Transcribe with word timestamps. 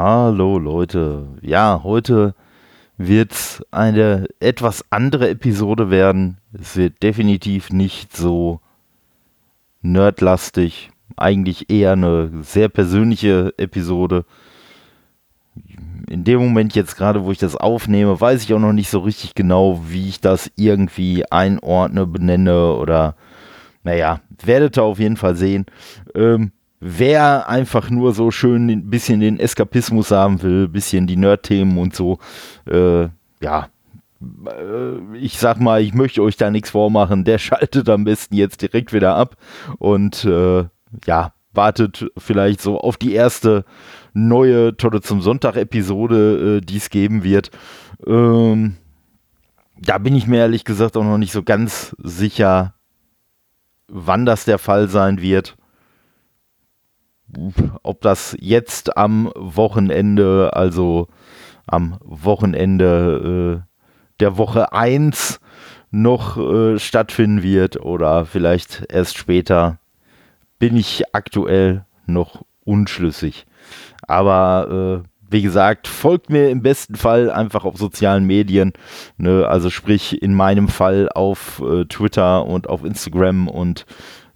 Hallo 0.00 0.60
Leute. 0.60 1.26
Ja, 1.42 1.80
heute 1.82 2.36
wird 2.98 3.32
es 3.32 3.66
eine 3.72 4.28
etwas 4.38 4.84
andere 4.90 5.28
Episode 5.28 5.90
werden. 5.90 6.38
Es 6.52 6.76
wird 6.76 7.02
definitiv 7.02 7.72
nicht 7.72 8.16
so 8.16 8.60
nerdlastig. 9.82 10.92
Eigentlich 11.16 11.68
eher 11.68 11.94
eine 11.94 12.30
sehr 12.42 12.68
persönliche 12.68 13.52
Episode. 13.56 14.24
In 16.08 16.22
dem 16.22 16.38
Moment 16.38 16.76
jetzt 16.76 16.96
gerade, 16.96 17.24
wo 17.24 17.32
ich 17.32 17.38
das 17.38 17.56
aufnehme, 17.56 18.20
weiß 18.20 18.44
ich 18.44 18.54
auch 18.54 18.60
noch 18.60 18.72
nicht 18.72 18.90
so 18.90 19.00
richtig 19.00 19.34
genau, 19.34 19.82
wie 19.88 20.08
ich 20.08 20.20
das 20.20 20.48
irgendwie 20.54 21.28
einordne, 21.28 22.06
benenne 22.06 22.74
oder 22.74 23.16
naja, 23.82 24.20
werdet 24.44 24.78
ihr 24.78 24.84
auf 24.84 25.00
jeden 25.00 25.16
Fall 25.16 25.34
sehen. 25.34 25.66
Ähm, 26.14 26.52
wer 26.80 27.48
einfach 27.48 27.90
nur 27.90 28.12
so 28.12 28.30
schön 28.30 28.68
ein 28.68 28.90
bisschen 28.90 29.20
den 29.20 29.40
Eskapismus 29.40 30.10
haben 30.10 30.42
will, 30.42 30.64
ein 30.64 30.72
bisschen 30.72 31.06
die 31.06 31.16
Nerd-Themen 31.16 31.76
und 31.78 31.94
so, 31.94 32.18
äh, 32.66 33.08
ja, 33.42 33.68
äh, 34.20 35.16
ich 35.16 35.38
sag 35.38 35.60
mal, 35.60 35.82
ich 35.82 35.94
möchte 35.94 36.22
euch 36.22 36.36
da 36.36 36.50
nichts 36.50 36.70
vormachen, 36.70 37.24
der 37.24 37.38
schaltet 37.38 37.88
am 37.88 38.04
besten 38.04 38.34
jetzt 38.34 38.62
direkt 38.62 38.92
wieder 38.92 39.16
ab 39.16 39.36
und 39.78 40.24
äh, 40.24 40.64
ja, 41.06 41.32
wartet 41.52 42.06
vielleicht 42.16 42.60
so 42.60 42.78
auf 42.78 42.96
die 42.96 43.12
erste 43.12 43.64
neue 44.14 44.76
Tolle 44.76 45.00
zum 45.00 45.20
Sonntag-Episode, 45.20 46.58
äh, 46.58 46.60
die 46.60 46.76
es 46.76 46.90
geben 46.90 47.24
wird. 47.24 47.50
Ähm, 48.06 48.76
da 49.80 49.98
bin 49.98 50.14
ich 50.14 50.26
mir 50.26 50.38
ehrlich 50.38 50.64
gesagt 50.64 50.96
auch 50.96 51.04
noch 51.04 51.18
nicht 51.18 51.32
so 51.32 51.42
ganz 51.42 51.94
sicher, 51.98 52.74
wann 53.88 54.26
das 54.26 54.44
der 54.44 54.58
Fall 54.58 54.88
sein 54.88 55.20
wird 55.20 55.56
ob 57.82 58.00
das 58.00 58.36
jetzt 58.40 58.96
am 58.96 59.32
Wochenende, 59.34 60.50
also 60.54 61.08
am 61.66 61.98
Wochenende 62.04 63.62
äh, 63.62 63.68
der 64.20 64.36
Woche 64.38 64.72
1 64.72 65.40
noch 65.90 66.36
äh, 66.36 66.78
stattfinden 66.78 67.42
wird 67.42 67.80
oder 67.80 68.24
vielleicht 68.24 68.86
erst 68.90 69.16
später, 69.16 69.78
bin 70.58 70.76
ich 70.76 71.04
aktuell 71.14 71.84
noch 72.06 72.42
unschlüssig. 72.64 73.46
Aber 74.06 75.02
äh, 75.04 75.08
wie 75.30 75.42
gesagt, 75.42 75.88
folgt 75.88 76.30
mir 76.30 76.48
im 76.50 76.62
besten 76.62 76.94
Fall 76.94 77.30
einfach 77.30 77.64
auf 77.64 77.76
sozialen 77.76 78.24
Medien. 78.24 78.72
Ne? 79.18 79.46
Also 79.46 79.70
sprich 79.70 80.22
in 80.22 80.34
meinem 80.34 80.68
Fall 80.68 81.08
auf 81.14 81.62
äh, 81.62 81.84
Twitter 81.84 82.46
und 82.46 82.68
auf 82.68 82.84
Instagram 82.84 83.48
und 83.48 83.84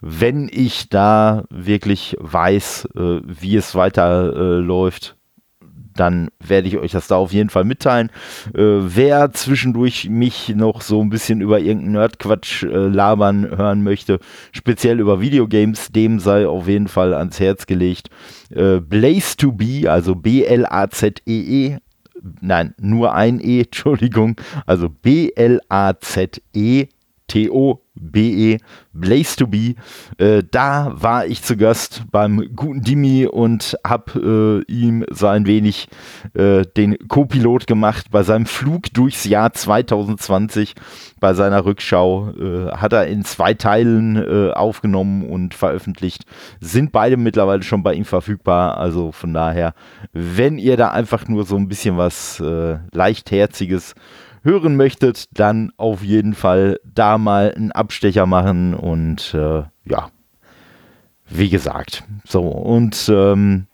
wenn 0.03 0.51
ich 0.53 0.89
da 0.89 1.45
wirklich 1.49 2.17
weiß, 2.19 2.89
äh, 2.97 3.21
wie 3.25 3.57
es 3.57 3.75
weiterläuft, 3.77 5.17
äh, 5.17 5.23
dann 5.95 6.31
werde 6.45 6.69
ich 6.69 6.77
euch 6.79 6.93
das 6.93 7.07
da 7.07 7.17
auf 7.17 7.33
jeden 7.33 7.51
Fall 7.51 7.65
mitteilen. 7.65 8.11
Äh, 8.55 8.63
wer 8.81 9.33
zwischendurch 9.33 10.09
mich 10.09 10.49
noch 10.57 10.81
so 10.81 11.01
ein 11.01 11.11
bisschen 11.11 11.41
über 11.41 11.61
irgendeinen 11.61 11.93
Nerdquatsch 11.93 12.65
äh, 12.65 12.89
labern 12.89 13.49
hören 13.49 13.83
möchte, 13.85 14.19
speziell 14.53 14.99
über 15.01 15.21
Videogames, 15.21 15.93
dem 15.93 16.19
sei 16.19 16.49
auf 16.49 16.67
jeden 16.67 16.89
Fall 16.89 17.15
ans 17.15 17.39
Herz 17.39 17.67
gelegt. 17.67 18.09
Äh, 18.51 18.81
Blaze 18.81 19.37
to 19.37 19.53
Be, 19.53 19.85
also 19.87 20.15
B-L-A-Z-E-E, 20.15 21.77
-E, 21.77 21.79
nein, 22.41 22.75
nur 22.81 23.15
ein 23.15 23.39
E, 23.41 23.61
Entschuldigung, 23.65 24.37
also 24.67 24.89
B-L-A-Z-E 24.89 25.29
T-O-B-E, 27.33 28.59
Blaze 28.93 29.37
to 29.37 29.47
Be. 29.47 29.75
Äh, 30.19 30.43
da 30.51 30.93
war 30.95 31.25
ich 31.25 31.43
zu 31.43 31.57
Gast 31.57 32.03
beim 32.11 32.55
guten 32.55 32.83
Dimi 32.83 33.27
und 33.27 33.75
habe 33.87 34.65
äh, 34.69 34.73
ihm 34.73 35.07
so 35.11 35.29
ein 35.29 35.47
wenig 35.47 35.89
äh, 36.35 36.67
den 36.77 36.99
Co-Pilot 37.09 37.67
gemacht 37.67 38.11
bei 38.11 38.23
seinem 38.23 38.45
Flug 38.45 38.93
durchs 38.93 39.25
Jahr 39.25 39.55
2020. 39.55 40.75
Bei 41.21 41.33
seiner 41.33 41.65
Rückschau 41.65 42.33
äh, 42.33 42.73
hat 42.73 42.93
er 42.93 43.07
in 43.07 43.25
zwei 43.25 43.55
Teilen 43.55 44.17
äh, 44.17 44.53
aufgenommen 44.53 45.25
und 45.25 45.55
veröffentlicht. 45.55 46.27
Sind 46.61 46.93
beide 46.93 47.17
mittlerweile 47.17 47.63
schon 47.63 47.83
bei 47.83 47.95
ihm 47.95 48.05
verfügbar. 48.05 48.77
Also 48.77 49.11
von 49.11 49.33
daher, 49.33 49.73
wenn 50.13 50.59
ihr 50.59 50.77
da 50.77 50.91
einfach 50.91 51.29
nur 51.29 51.47
so 51.47 51.57
ein 51.57 51.69
bisschen 51.69 51.97
was 51.97 52.41
äh, 52.41 52.77
leichtherziges 52.93 53.95
hören 54.43 54.77
möchtet, 54.77 55.27
dann 55.39 55.73
auf 55.77 56.03
jeden 56.03 56.35
Fall 56.35 56.81
da 56.85 57.19
mal 57.19 57.53
einen 57.55 57.73
Abstecher 57.73 58.27
machen 58.27 58.75
und 58.75 59.35
äh, 59.35 59.63
ja, 59.85 60.11
wie 61.29 61.49
gesagt. 61.49 62.05
So, 62.25 62.43
und 62.43 63.09
ähm, 63.13 63.67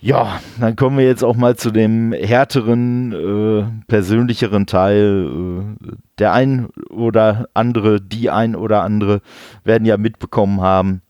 ja, 0.00 0.40
dann 0.60 0.76
kommen 0.76 0.96
wir 0.96 1.04
jetzt 1.04 1.24
auch 1.24 1.34
mal 1.34 1.56
zu 1.56 1.72
dem 1.72 2.12
härteren, 2.12 3.12
äh, 3.12 3.84
persönlicheren 3.88 4.66
Teil. 4.66 5.76
Äh, 5.82 5.96
der 6.18 6.32
ein 6.32 6.66
oder 6.88 7.48
andere, 7.54 8.00
die 8.00 8.30
ein 8.30 8.54
oder 8.54 8.82
andere 8.82 9.20
werden 9.64 9.84
ja 9.84 9.96
mitbekommen 9.96 10.60
haben, 10.60 11.02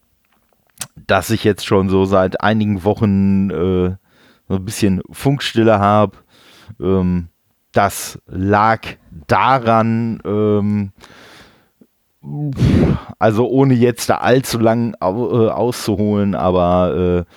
dass 1.07 1.31
ich 1.31 1.45
jetzt 1.45 1.67
schon 1.67 1.89
so 1.89 2.05
seit 2.07 2.41
einigen 2.41 2.83
Wochen 2.85 3.51
äh, 3.51 3.97
so 4.49 4.55
ein 4.55 4.65
bisschen 4.65 5.03
Funkstille 5.11 5.79
habe. 5.79 6.17
Ähm, 6.81 7.29
das 7.73 8.21
lag 8.27 8.81
daran, 9.27 10.21
ähm, 10.25 10.93
also 13.19 13.49
ohne 13.49 13.75
jetzt 13.75 14.11
da 14.11 14.17
allzu 14.17 14.59
lang 14.59 14.95
äh, 15.01 15.05
auszuholen, 15.05 16.35
aber 16.35 17.25
äh, 17.27 17.33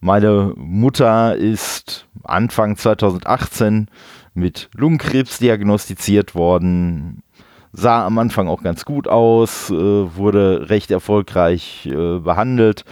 meine 0.00 0.52
Mutter 0.56 1.36
ist 1.36 2.06
Anfang 2.22 2.76
2018 2.76 3.88
mit 4.34 4.68
Lungenkrebs 4.74 5.38
diagnostiziert 5.38 6.34
worden. 6.34 7.22
Sah 7.72 8.06
am 8.06 8.18
Anfang 8.18 8.48
auch 8.48 8.62
ganz 8.62 8.84
gut 8.84 9.08
aus, 9.08 9.70
äh, 9.70 9.74
wurde 9.74 10.70
recht 10.70 10.90
erfolgreich 10.90 11.86
äh, 11.86 12.18
behandelt, 12.20 12.84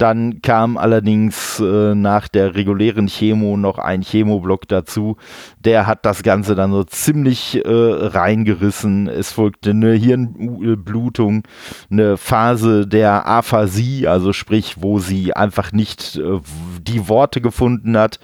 dann 0.00 0.40
kam 0.40 0.78
allerdings 0.78 1.60
äh, 1.60 1.94
nach 1.94 2.28
der 2.28 2.54
regulären 2.54 3.06
Chemo 3.06 3.58
noch 3.58 3.78
ein 3.78 4.00
Chemoblock 4.00 4.66
dazu. 4.66 5.18
Der 5.58 5.86
hat 5.86 6.06
das 6.06 6.22
Ganze 6.22 6.54
dann 6.54 6.72
so 6.72 6.84
ziemlich 6.84 7.62
äh, 7.62 7.68
reingerissen. 7.68 9.08
Es 9.08 9.32
folgte 9.32 9.70
eine 9.70 9.92
Hirnblutung, 9.92 11.42
eine 11.90 12.16
Phase 12.16 12.86
der 12.86 13.26
Aphasie, 13.26 14.06
also 14.06 14.32
sprich, 14.32 14.76
wo 14.80 15.00
sie 15.00 15.34
einfach 15.34 15.72
nicht 15.72 16.16
äh, 16.16 16.40
die 16.80 17.08
Worte 17.08 17.42
gefunden 17.42 17.98
hat, 17.98 18.20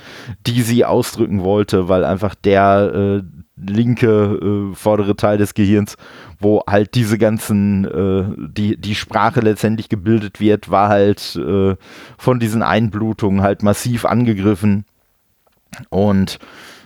die 0.46 0.62
sie 0.62 0.86
ausdrücken 0.86 1.44
wollte, 1.44 1.90
weil 1.90 2.04
einfach 2.04 2.34
der 2.34 3.22
äh, 3.22 3.45
linke 3.56 4.70
äh, 4.70 4.74
vordere 4.74 5.16
Teil 5.16 5.38
des 5.38 5.54
Gehirns, 5.54 5.96
wo 6.38 6.62
halt 6.66 6.94
diese 6.94 7.18
ganzen, 7.18 7.84
äh, 7.84 8.50
die, 8.50 8.76
die 8.76 8.94
Sprache 8.94 9.40
letztendlich 9.40 9.88
gebildet 9.88 10.40
wird, 10.40 10.70
war 10.70 10.88
halt 10.88 11.36
äh, 11.36 11.76
von 12.18 12.38
diesen 12.38 12.62
Einblutungen 12.62 13.42
halt 13.42 13.62
massiv 13.62 14.04
angegriffen. 14.04 14.84
Und 15.88 16.38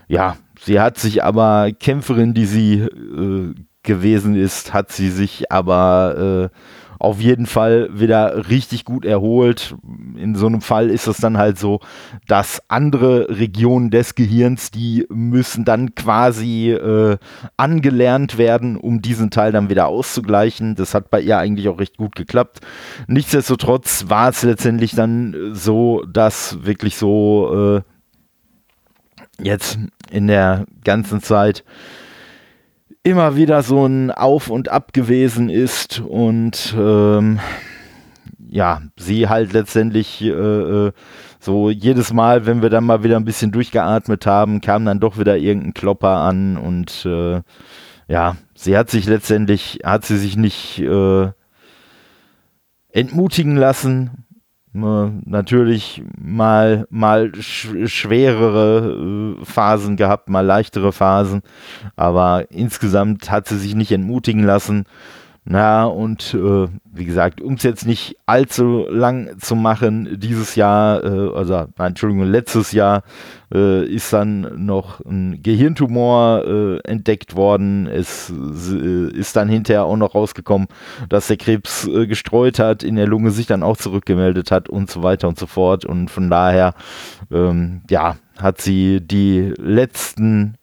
ja, 0.09 0.36
sie 0.60 0.80
hat 0.80 0.98
sich 0.98 1.25
aber, 1.25 1.70
Kämpferin, 1.72 2.34
die 2.34 2.47
sie 2.47 2.75
äh, 2.80 3.54
gewesen 3.82 4.36
ist, 4.36 4.72
hat 4.72 4.92
sie 4.92 5.10
sich 5.10 5.50
aber 5.50 6.50
äh, 6.53 6.56
auf 7.00 7.18
jeden 7.18 7.46
Fall 7.46 7.88
wieder 7.98 8.50
richtig 8.50 8.84
gut 8.84 9.06
erholt. 9.06 9.74
In 10.16 10.34
so 10.34 10.46
einem 10.46 10.60
Fall 10.60 10.90
ist 10.90 11.06
es 11.06 11.16
dann 11.16 11.38
halt 11.38 11.58
so, 11.58 11.80
dass 12.28 12.62
andere 12.68 13.26
Regionen 13.30 13.90
des 13.90 14.14
Gehirns, 14.14 14.70
die 14.70 15.06
müssen 15.08 15.64
dann 15.64 15.94
quasi 15.94 16.72
äh, 16.72 17.16
angelernt 17.56 18.36
werden, 18.36 18.76
um 18.76 19.00
diesen 19.00 19.30
Teil 19.30 19.50
dann 19.50 19.70
wieder 19.70 19.86
auszugleichen. 19.86 20.74
Das 20.74 20.92
hat 20.92 21.10
bei 21.10 21.22
ihr 21.22 21.38
eigentlich 21.38 21.68
auch 21.68 21.80
recht 21.80 21.96
gut 21.96 22.14
geklappt. 22.14 22.60
Nichtsdestotrotz 23.06 24.04
war 24.08 24.28
es 24.28 24.42
letztendlich 24.42 24.94
dann 24.94 25.54
so, 25.54 26.04
dass 26.04 26.64
wirklich 26.66 26.96
so 26.96 27.80
äh, 29.38 29.42
jetzt 29.42 29.78
in 30.10 30.26
der 30.26 30.66
ganzen 30.84 31.22
Zeit 31.22 31.64
immer 33.02 33.36
wieder 33.36 33.62
so 33.62 33.86
ein 33.86 34.10
Auf 34.10 34.50
und 34.50 34.68
Ab 34.68 34.92
gewesen 34.92 35.48
ist 35.48 36.00
und 36.00 36.74
ähm, 36.78 37.41
ja, 38.48 38.82
sie 38.98 39.28
halt 39.28 39.52
letztendlich 39.52 40.20
äh, 40.22 40.28
äh, 40.28 40.92
so 41.38 41.70
jedes 41.70 42.12
Mal, 42.12 42.47
wenn 42.47 42.62
wir 42.62 42.70
dann 42.70 42.84
mal 42.84 43.02
wieder 43.02 43.16
ein 43.16 43.24
bisschen 43.24 43.52
durchgeatmet 43.52 44.26
haben, 44.26 44.60
kam 44.60 44.84
dann 44.84 45.00
doch 45.00 45.18
wieder 45.18 45.38
irgendein 45.38 45.74
Klopper 45.74 46.16
an 46.18 46.56
und 46.56 47.06
äh, 47.06 47.41
ja, 48.08 48.36
sie 48.54 48.76
hat 48.76 48.91
sich 48.91 49.06
letztendlich, 49.06 49.80
hat 49.84 50.04
sie 50.04 50.18
sich 50.18 50.36
nicht 50.36 50.80
äh, 50.80 51.30
entmutigen 52.92 53.56
lassen, 53.56 54.26
natürlich 54.72 56.02
mal, 56.16 56.86
mal 56.90 57.32
sch 57.40 57.68
schwerere 57.86 59.36
äh, 59.40 59.44
Phasen 59.44 59.96
gehabt, 59.96 60.28
mal 60.28 60.44
leichtere 60.46 60.92
Phasen, 60.92 61.42
aber 61.96 62.50
insgesamt 62.50 63.30
hat 63.30 63.48
sie 63.48 63.58
sich 63.58 63.74
nicht 63.74 63.90
entmutigen 63.90 64.44
lassen. 64.44 64.84
Na, 65.45 65.84
und 65.87 66.34
äh, 66.34 66.69
wie 66.92 67.04
gesagt, 67.07 67.41
um 67.41 67.54
es 67.54 67.63
jetzt 67.63 67.87
nicht 67.87 68.16
allzu 68.27 68.87
lang 68.91 69.39
zu 69.41 69.57
machen, 69.57 70.21
dieses 70.21 70.54
Jahr, 70.54 71.03
äh, 71.03 71.34
also, 71.34 71.66
nein, 71.78 71.89
Entschuldigung, 71.89 72.27
letztes 72.27 72.72
Jahr 72.72 73.04
äh, 73.53 73.84
ist 73.87 74.13
dann 74.13 74.65
noch 74.66 75.01
ein 75.01 75.42
Gehirntumor 75.42 76.45
äh, 76.45 76.78
entdeckt 76.89 77.37
worden. 77.37 77.87
Es 77.87 78.31
äh, 78.31 79.10
ist 79.13 79.34
dann 79.34 79.48
hinterher 79.48 79.84
auch 79.84 79.97
noch 79.97 80.15
rausgekommen, 80.15 80.69
dass 81.09 81.28
der 81.28 81.39
Krebs 81.39 81.89
äh, 81.89 82.07
gestreut 82.07 82.59
hat, 82.59 82.83
in 82.83 82.97
der 82.97 83.07
Lunge 83.07 83.31
sich 83.31 83.47
dann 83.47 83.63
auch 83.63 83.78
zurückgemeldet 83.78 84.51
hat 84.51 84.69
und 84.69 84.91
so 84.91 85.03
weiter 85.03 85.27
und 85.27 85.39
so 85.39 85.47
fort. 85.47 85.87
Und 85.87 86.10
von 86.10 86.28
daher, 86.28 86.75
ähm, 87.33 87.81
ja, 87.89 88.16
hat 88.39 88.60
sie 88.60 89.01
die 89.01 89.53
letzten 89.57 90.54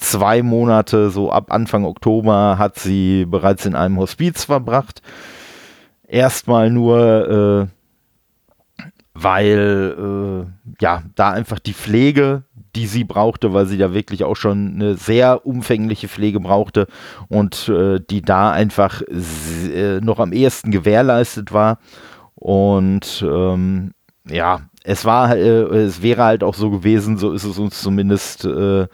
zwei 0.00 0.42
Monate, 0.42 1.10
so 1.10 1.30
ab 1.30 1.52
Anfang 1.52 1.84
Oktober, 1.84 2.56
hat 2.58 2.78
sie 2.78 3.26
bereits 3.26 3.66
in 3.66 3.74
einem 3.74 3.98
Hospiz 3.98 4.44
verbracht. 4.44 5.02
Erstmal 6.06 6.70
nur, 6.70 7.68
äh, 8.78 8.84
weil 9.14 10.48
äh, 10.48 10.82
ja, 10.82 11.02
da 11.14 11.30
einfach 11.30 11.58
die 11.58 11.74
Pflege, 11.74 12.44
die 12.74 12.86
sie 12.86 13.04
brauchte, 13.04 13.52
weil 13.52 13.66
sie 13.66 13.78
da 13.78 13.92
wirklich 13.92 14.24
auch 14.24 14.36
schon 14.36 14.74
eine 14.74 14.96
sehr 14.96 15.46
umfängliche 15.46 16.08
Pflege 16.08 16.40
brauchte 16.40 16.86
und 17.28 17.68
äh, 17.68 18.00
die 18.00 18.22
da 18.22 18.50
einfach 18.50 19.02
äh, 19.02 20.00
noch 20.00 20.18
am 20.18 20.32
ehesten 20.32 20.70
gewährleistet 20.70 21.52
war. 21.52 21.78
Und 22.34 23.24
ähm, 23.28 23.92
ja, 24.28 24.62
es 24.84 25.04
war, 25.04 25.36
äh, 25.36 25.62
es 25.76 26.02
wäre 26.02 26.24
halt 26.24 26.42
auch 26.42 26.54
so 26.54 26.70
gewesen, 26.70 27.18
so 27.18 27.32
ist 27.32 27.44
es 27.44 27.58
uns 27.58 27.82
zumindest 27.82 28.44
äh, 28.44 28.86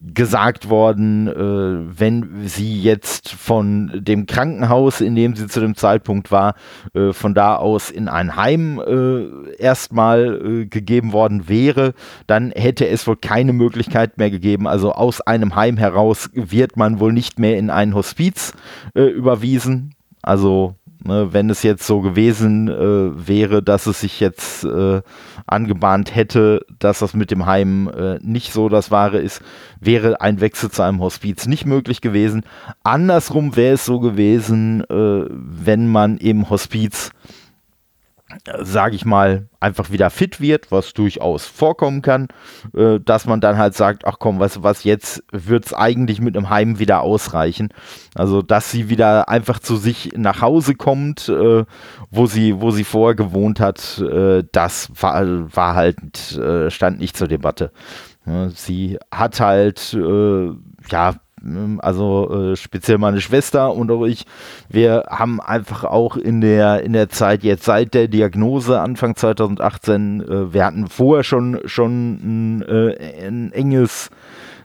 gesagt 0.00 0.68
worden, 0.68 1.28
äh, 1.28 1.98
wenn 1.98 2.46
sie 2.46 2.80
jetzt 2.80 3.30
von 3.30 3.90
dem 3.94 4.26
Krankenhaus, 4.26 5.00
in 5.00 5.14
dem 5.14 5.34
sie 5.34 5.46
zu 5.46 5.60
dem 5.60 5.74
Zeitpunkt 5.74 6.30
war, 6.30 6.54
äh, 6.94 7.12
von 7.12 7.34
da 7.34 7.56
aus 7.56 7.90
in 7.90 8.08
ein 8.08 8.36
Heim 8.36 8.78
äh, 8.78 9.54
erstmal 9.56 10.40
äh, 10.44 10.66
gegeben 10.66 11.12
worden 11.12 11.48
wäre, 11.48 11.94
dann 12.26 12.50
hätte 12.50 12.88
es 12.88 13.06
wohl 13.06 13.16
keine 13.16 13.52
Möglichkeit 13.52 14.18
mehr 14.18 14.30
gegeben. 14.30 14.66
Also 14.66 14.92
aus 14.92 15.20
einem 15.22 15.54
Heim 15.54 15.76
heraus 15.76 16.30
wird 16.34 16.76
man 16.76 17.00
wohl 17.00 17.12
nicht 17.12 17.38
mehr 17.38 17.58
in 17.58 17.70
ein 17.70 17.94
Hospiz 17.94 18.52
äh, 18.94 19.02
überwiesen. 19.02 19.94
Also 20.22 20.74
wenn 21.04 21.50
es 21.50 21.62
jetzt 21.62 21.86
so 21.86 22.00
gewesen 22.00 22.68
äh, 22.68 23.28
wäre, 23.28 23.62
dass 23.62 23.86
es 23.86 24.00
sich 24.00 24.20
jetzt 24.20 24.64
äh, 24.64 25.02
angebahnt 25.46 26.14
hätte, 26.14 26.64
dass 26.78 27.00
das 27.00 27.14
mit 27.14 27.30
dem 27.30 27.46
Heim 27.46 27.88
äh, 27.88 28.18
nicht 28.20 28.52
so 28.52 28.68
das 28.68 28.90
Wahre 28.90 29.18
ist, 29.18 29.42
wäre 29.80 30.20
ein 30.20 30.40
Wechsel 30.40 30.70
zu 30.70 30.82
einem 30.82 31.00
Hospiz 31.00 31.46
nicht 31.46 31.66
möglich 31.66 32.00
gewesen. 32.00 32.42
Andersrum 32.82 33.56
wäre 33.56 33.74
es 33.74 33.84
so 33.84 34.00
gewesen, 34.00 34.82
äh, 34.90 35.24
wenn 35.30 35.88
man 35.88 36.18
im 36.18 36.50
Hospiz 36.50 37.10
sage 38.60 38.96
ich 38.96 39.04
mal, 39.04 39.48
einfach 39.60 39.90
wieder 39.90 40.10
fit 40.10 40.40
wird, 40.40 40.70
was 40.70 40.94
durchaus 40.94 41.46
vorkommen 41.46 42.02
kann, 42.02 42.28
äh, 42.74 42.98
dass 43.00 43.26
man 43.26 43.40
dann 43.40 43.58
halt 43.58 43.74
sagt, 43.74 44.06
ach 44.06 44.16
komm, 44.18 44.38
weißt 44.38 44.62
was, 44.62 44.84
jetzt 44.84 45.22
wird 45.32 45.66
es 45.66 45.74
eigentlich 45.74 46.20
mit 46.20 46.36
einem 46.36 46.50
Heim 46.50 46.78
wieder 46.78 47.02
ausreichen. 47.02 47.68
Also, 48.14 48.42
dass 48.42 48.70
sie 48.70 48.88
wieder 48.88 49.28
einfach 49.28 49.58
zu 49.58 49.76
sich 49.76 50.12
nach 50.16 50.40
Hause 50.40 50.74
kommt, 50.74 51.28
äh, 51.28 51.64
wo 52.10 52.26
sie, 52.26 52.60
wo 52.60 52.70
sie 52.70 52.84
vorher 52.84 53.14
gewohnt 53.14 53.60
hat, 53.60 53.98
äh, 53.98 54.44
das 54.52 54.90
war, 55.00 55.54
war 55.54 55.74
halt, 55.74 56.36
äh, 56.36 56.70
stand 56.70 56.98
nicht 57.00 57.16
zur 57.16 57.28
Debatte. 57.28 57.72
sie 58.54 58.98
hat 59.10 59.40
halt, 59.40 59.94
äh, 59.94 60.50
ja, 60.90 61.14
also 61.80 62.52
äh, 62.52 62.56
speziell 62.56 62.98
meine 62.98 63.20
Schwester 63.20 63.74
und 63.74 63.90
auch 63.90 64.04
ich, 64.04 64.26
wir 64.68 65.04
haben 65.08 65.40
einfach 65.40 65.84
auch 65.84 66.16
in 66.16 66.40
der, 66.40 66.82
in 66.82 66.92
der 66.92 67.08
Zeit 67.08 67.42
jetzt 67.42 67.64
seit 67.64 67.94
der 67.94 68.08
Diagnose 68.08 68.80
Anfang 68.80 69.16
2018, 69.16 70.20
äh, 70.20 70.52
wir 70.52 70.64
hatten 70.64 70.88
vorher 70.88 71.24
schon, 71.24 71.60
schon 71.64 72.58
ein, 72.58 72.62
äh, 72.62 73.26
ein 73.26 73.52
enges, 73.52 74.10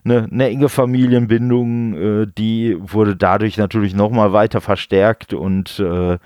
eine, 0.04 0.28
eine, 0.32 0.50
enge 0.50 0.70
Familienbindung, 0.70 1.94
äh, 1.96 2.28
die 2.38 2.78
wurde 2.80 3.16
dadurch 3.16 3.58
natürlich 3.58 3.96
nochmal 3.96 4.34
weiter 4.34 4.60
verstärkt 4.60 5.34
und 5.34 5.80
äh, 5.80 6.18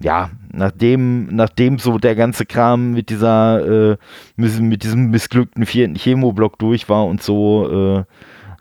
ja, 0.00 0.30
nachdem, 0.52 1.34
nachdem 1.34 1.78
so 1.78 1.98
der 1.98 2.14
ganze 2.14 2.44
Kram 2.44 2.92
mit 2.92 3.08
dieser, 3.08 3.92
äh, 3.92 3.96
mit 4.36 4.82
diesem 4.82 5.10
missglückten 5.10 5.64
vierten 5.64 5.94
Chemoblock 5.94 6.58
durch 6.58 6.88
war 6.90 7.06
und 7.06 7.22
so, 7.22 8.04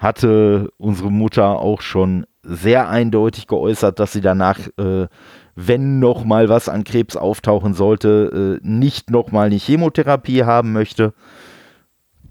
hatte 0.03 0.69
unsere 0.77 1.11
Mutter 1.11 1.59
auch 1.59 1.81
schon 1.81 2.25
sehr 2.43 2.89
eindeutig 2.89 3.47
geäußert, 3.47 3.99
dass 3.99 4.11
sie 4.11 4.21
danach, 4.21 4.59
äh, 4.77 5.07
wenn 5.55 5.99
noch 5.99 6.25
mal 6.25 6.49
was 6.49 6.67
an 6.69 6.83
Krebs 6.83 7.15
auftauchen 7.15 7.73
sollte, 7.73 8.59
äh, 8.63 8.67
nicht 8.67 9.09
noch 9.09 9.31
mal 9.31 9.47
eine 9.47 9.55
Chemotherapie 9.55 10.43
haben 10.43 10.73
möchte. 10.73 11.13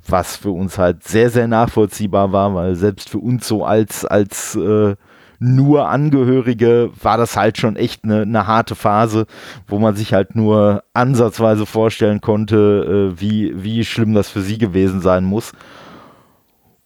Was 0.07 0.37
für 0.37 0.51
uns 0.51 0.79
halt 0.79 1.05
sehr, 1.05 1.31
sehr 1.31 1.49
nachvollziehbar 1.49 2.33
war, 2.33 2.55
weil 2.55 2.75
selbst 2.75 3.09
für 3.09 3.19
uns 3.19 3.47
so 3.49 3.65
als, 3.65 4.05
als 4.05 4.57
äh, 4.57 4.97
nur 5.39 5.89
Angehörige 5.89 6.91
war 7.01 7.17
das 7.17 7.37
halt 7.37 7.59
schon 7.59 7.77
echt 7.77 8.05
eine, 8.05 8.23
eine, 8.23 8.47
harte 8.47 8.75
Phase, 8.75 9.27
wo 9.67 9.79
man 9.79 9.97
sich 9.97 10.13
halt 10.13 10.37
nur 10.37 10.85
ansatzweise 10.93 11.67
vorstellen 11.67 12.21
konnte, 12.21 13.13
äh, 13.15 13.21
wie, 13.21 13.53
wie 13.63 13.85
schlimm 13.85 14.15
das 14.15 14.29
für 14.29 14.41
sie 14.41 14.59
gewesen 14.59 15.01
sein 15.01 15.25
muss. 15.25 15.53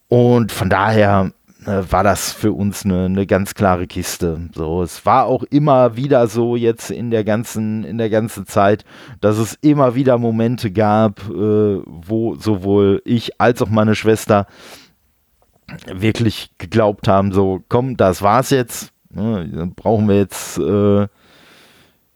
Und 0.08 0.52
von 0.52 0.70
daher 0.70 1.32
äh, 1.66 1.82
war 1.90 2.04
das 2.04 2.32
für 2.32 2.52
uns 2.52 2.84
eine, 2.84 3.06
eine, 3.06 3.26
ganz 3.26 3.54
klare 3.54 3.86
Kiste. 3.86 4.48
So, 4.54 4.82
es 4.82 5.04
war 5.04 5.26
auch 5.26 5.42
immer 5.44 5.96
wieder 5.96 6.28
so 6.28 6.54
jetzt 6.56 6.90
in 6.90 7.10
der 7.10 7.24
ganzen, 7.24 7.84
in 7.84 7.98
der 7.98 8.10
ganzen 8.10 8.46
Zeit, 8.46 8.84
dass 9.20 9.38
es 9.38 9.54
immer 9.62 9.94
wieder 9.94 10.18
Momente 10.18 10.70
gab, 10.70 11.20
äh, 11.28 11.80
wo 11.84 12.36
sowohl 12.36 13.02
ich 13.04 13.40
als 13.40 13.62
auch 13.62 13.68
meine 13.68 13.94
Schwester 13.96 14.46
wirklich 15.92 16.50
geglaubt 16.58 17.08
haben, 17.08 17.32
so, 17.32 17.60
komm, 17.68 17.96
das 17.96 18.22
war's 18.22 18.50
jetzt. 18.50 18.92
Ne, 19.10 19.72
brauchen 19.74 20.08
wir 20.08 20.16
jetzt 20.16 20.58
äh, 20.58 21.08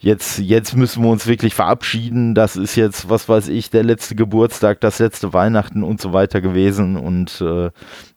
jetzt, 0.01 0.39
jetzt 0.39 0.77
müssen 0.77 1.03
wir 1.05 1.11
uns 1.11 1.27
wirklich 1.27 1.55
verabschieden. 1.55 2.35
Das 2.35 2.57
ist 2.57 2.75
jetzt, 2.75 3.09
was 3.09 3.29
weiß 3.29 3.49
ich, 3.49 3.71
der 3.71 3.85
letzte 3.85 4.15
Geburtstag, 4.15 4.81
das 4.81 4.99
letzte 4.99 5.33
Weihnachten 5.33 5.83
und 5.83 6.01
so 6.01 6.13
weiter 6.13 6.41
gewesen. 6.41 6.97
Und 6.97 7.41
äh, 7.41 7.71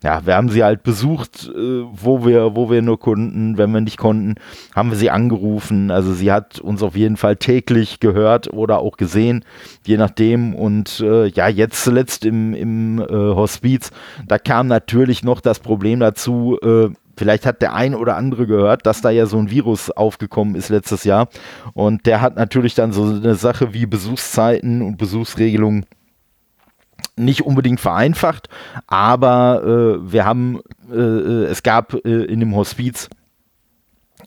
ja, 0.04 0.26
wir 0.26 0.36
haben 0.36 0.50
sie 0.50 0.64
halt 0.64 0.84
besucht, 0.84 1.52
äh, 1.54 1.84
wo 1.92 2.26
wir, 2.26 2.56
wo 2.56 2.72
wir 2.72 2.82
nur 2.82 3.00
konnten. 3.00 3.58
Wenn 3.58 3.72
wir 3.72 3.82
nicht 3.82 3.98
konnten, 3.98 4.36
haben 4.74 4.90
wir 4.90 4.98
sie 4.98 5.10
angerufen. 5.10 5.92
Also 5.92 6.14
sie 6.14 6.32
hat 6.32 6.60
uns 6.60 6.82
auf 6.82 6.96
jeden 6.96 7.18
Fall 7.18 7.36
täglich 7.36 8.00
gehört 8.00 8.52
oder 8.52 8.80
auch 8.80 8.98
gesehen, 8.98 9.44
je 9.86 9.98
nachdem. 9.98 10.56
Und 10.56 11.02
äh, 11.02 11.28
ja, 11.28 11.50
jetzt 11.50 11.84
zuletzt 11.84 12.26
im, 12.26 12.54
im 12.54 13.00
äh, 13.00 13.06
Hospiz, 13.08 13.92
da 14.26 14.40
kam 14.40 14.68
natürlich 14.68 15.24
noch 15.24 15.42
das 15.42 15.60
Problem 15.60 16.00
dazu, 16.00 16.58
äh, 16.62 16.90
Vielleicht 17.16 17.46
hat 17.46 17.62
der 17.62 17.74
ein 17.74 17.96
oder 17.96 18.16
andere 18.16 18.48
gehört, 18.48 18.86
dass 18.86 19.02
da 19.02 19.10
ja 19.10 19.26
so 19.26 19.38
ein 19.38 19.52
Virus 19.52 19.92
aufgekommen 19.92 20.56
ist 20.56 20.70
letztes 20.70 21.04
Jahr. 21.04 21.30
Und 21.74 22.06
der 22.06 22.22
hat 22.22 22.36
natürlich 22.36 22.76
dann 22.76 22.92
so 22.92 23.04
eine 23.04 23.36
Sache 23.36 23.74
wie 23.74 23.86
Besuchszeiten 23.86 24.82
und 24.82 24.98
Besuchsregelungen 24.98 25.86
nicht 27.16 27.42
unbedingt 27.42 27.80
vereinfacht, 27.80 28.50
aber 28.88 29.62
äh, 29.64 30.12
wir 30.12 30.26
haben, 30.26 30.62
äh, 30.92 30.96
äh 30.96 31.46
es 31.46 31.62
gab 31.62 31.94
äh, 31.94 32.24
in 32.24 32.40
dem 32.40 32.56
Hospiz 32.56 33.10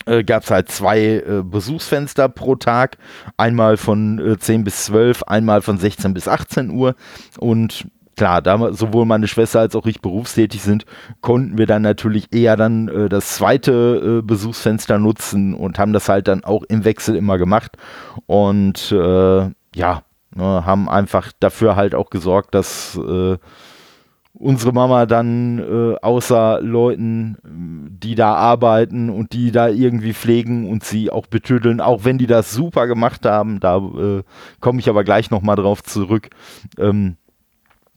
äh, 0.05 0.25
gab 0.25 0.45
es 0.45 0.50
halt 0.50 0.71
zwei 0.71 1.00
äh, 1.00 1.43
Besuchsfenster 1.43 2.28
pro 2.28 2.55
Tag, 2.55 2.99
einmal 3.37 3.76
von 3.76 4.19
äh, 4.19 4.38
10 4.38 4.64
bis 4.64 4.85
12, 4.85 5.25
einmal 5.25 5.62
von 5.62 5.78
16 5.78 6.14
bis 6.14 6.28
18 6.28 6.71
Uhr. 6.71 6.95
Und 7.38 7.88
klar, 8.17 8.43
da 8.43 8.73
sowohl 8.73 9.05
meine 9.07 9.29
Schwester 9.29 9.61
als 9.61 9.77
auch 9.77 9.87
ich 9.87 10.01
berufstätig 10.01 10.63
sind, 10.63 10.85
konnten 11.21 11.59
wir 11.59 11.67
dann 11.67 11.83
natürlich 11.83 12.35
eher 12.35 12.57
dann 12.57 12.89
äh, 12.89 13.09
das 13.09 13.37
zweite 13.37 14.21
äh, 14.21 14.23
Besuchsfenster 14.23 14.99
nutzen 14.99 15.55
und 15.55 15.79
haben 15.79 15.93
das 15.93 16.09
halt 16.09 16.27
dann 16.29 16.45
auch 16.45 16.63
im 16.65 16.85
Wechsel 16.85 17.15
immer 17.15 17.39
gemacht. 17.39 17.77
Und 18.27 18.91
äh, 18.91 19.51
ja, 19.75 20.03
ne, 20.35 20.67
haben 20.67 20.89
einfach 20.89 21.33
dafür 21.39 21.77
halt 21.77 21.95
auch 21.95 22.11
gesorgt, 22.11 22.55
dass 22.55 22.97
äh, 22.97 23.37
unsere 24.39 24.73
Mama 24.73 25.07
dann 25.07 25.59
äh, 25.59 25.97
außer 26.01 26.61
Leuten, 26.61 27.37
die 27.45 28.15
da 28.15 28.35
arbeiten 28.35 29.09
und 29.11 29.33
die 29.33 29.51
da 29.51 29.69
irgendwie 29.69 30.13
pflegen 30.13 30.69
und 30.69 30.85
sie 30.85 31.11
auch 31.11 31.27
betüdeln, 31.27 31.81
auch 31.81 32.05
wenn 32.05 32.19
die 32.19 32.27
das 32.27 32.53
super 32.53 32.87
gemacht 32.87 33.25
haben, 33.25 33.61
da 33.61 33.79
äh, 33.79 34.23
komme 34.61 34.81
ich 34.81 34.89
aber 34.89 35.05
gleich 35.05 35.31
nochmal 35.31 35.57
drauf 35.57 35.83
zurück. 35.83 36.31
Ähm, 36.79 37.17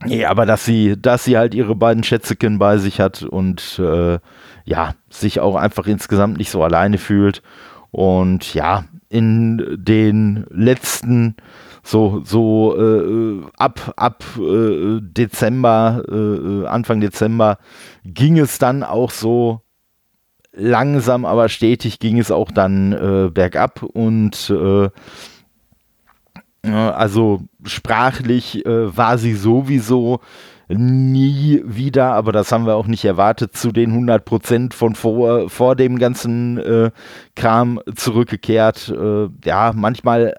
Nee, 0.04 0.24
aber 0.24 0.46
dass 0.46 0.64
sie, 0.64 1.00
dass 1.00 1.24
sie 1.24 1.36
halt 1.36 1.54
ihre 1.54 1.74
beiden 1.74 2.02
Schätzeken 2.02 2.58
bei 2.58 2.78
sich 2.78 3.00
hat 3.00 3.22
und 3.22 3.78
äh, 3.78 4.18
ja, 4.64 4.94
sich 5.10 5.40
auch 5.40 5.56
einfach 5.56 5.86
insgesamt 5.86 6.38
nicht 6.38 6.50
so 6.50 6.62
alleine 6.62 6.96
fühlt. 6.98 7.42
Und 7.90 8.54
ja, 8.54 8.84
in 9.10 9.76
den 9.76 10.46
letzten 10.50 11.36
so 11.82 12.22
so 12.24 12.76
äh, 12.78 13.42
ab 13.56 13.94
ab 13.96 14.24
äh, 14.38 15.00
Dezember 15.00 16.02
äh, 16.08 16.66
Anfang 16.66 17.00
Dezember 17.00 17.58
ging 18.04 18.38
es 18.38 18.58
dann 18.58 18.82
auch 18.82 19.10
so 19.10 19.62
langsam 20.52 21.24
aber 21.24 21.48
stetig 21.48 21.98
ging 21.98 22.18
es 22.18 22.30
auch 22.30 22.50
dann 22.50 22.92
äh, 22.92 23.30
bergab 23.30 23.82
und 23.82 24.50
äh, 24.50 24.90
also 26.68 27.42
sprachlich 27.64 28.66
äh, 28.66 28.96
war 28.96 29.18
sie 29.18 29.34
sowieso 29.34 30.20
nie 30.68 31.62
wieder, 31.64 32.12
aber 32.12 32.32
das 32.32 32.52
haben 32.52 32.66
wir 32.66 32.76
auch 32.76 32.86
nicht 32.86 33.04
erwartet, 33.04 33.56
zu 33.56 33.72
den 33.72 33.90
100 33.90 34.24
Prozent 34.24 34.74
von 34.74 34.94
vor, 34.94 35.50
vor 35.50 35.74
dem 35.74 35.98
ganzen 35.98 36.58
äh, 36.58 36.90
Kram 37.34 37.80
zurückgekehrt. 37.94 38.88
Äh, 38.88 39.28
ja, 39.44 39.72
manchmal 39.74 40.36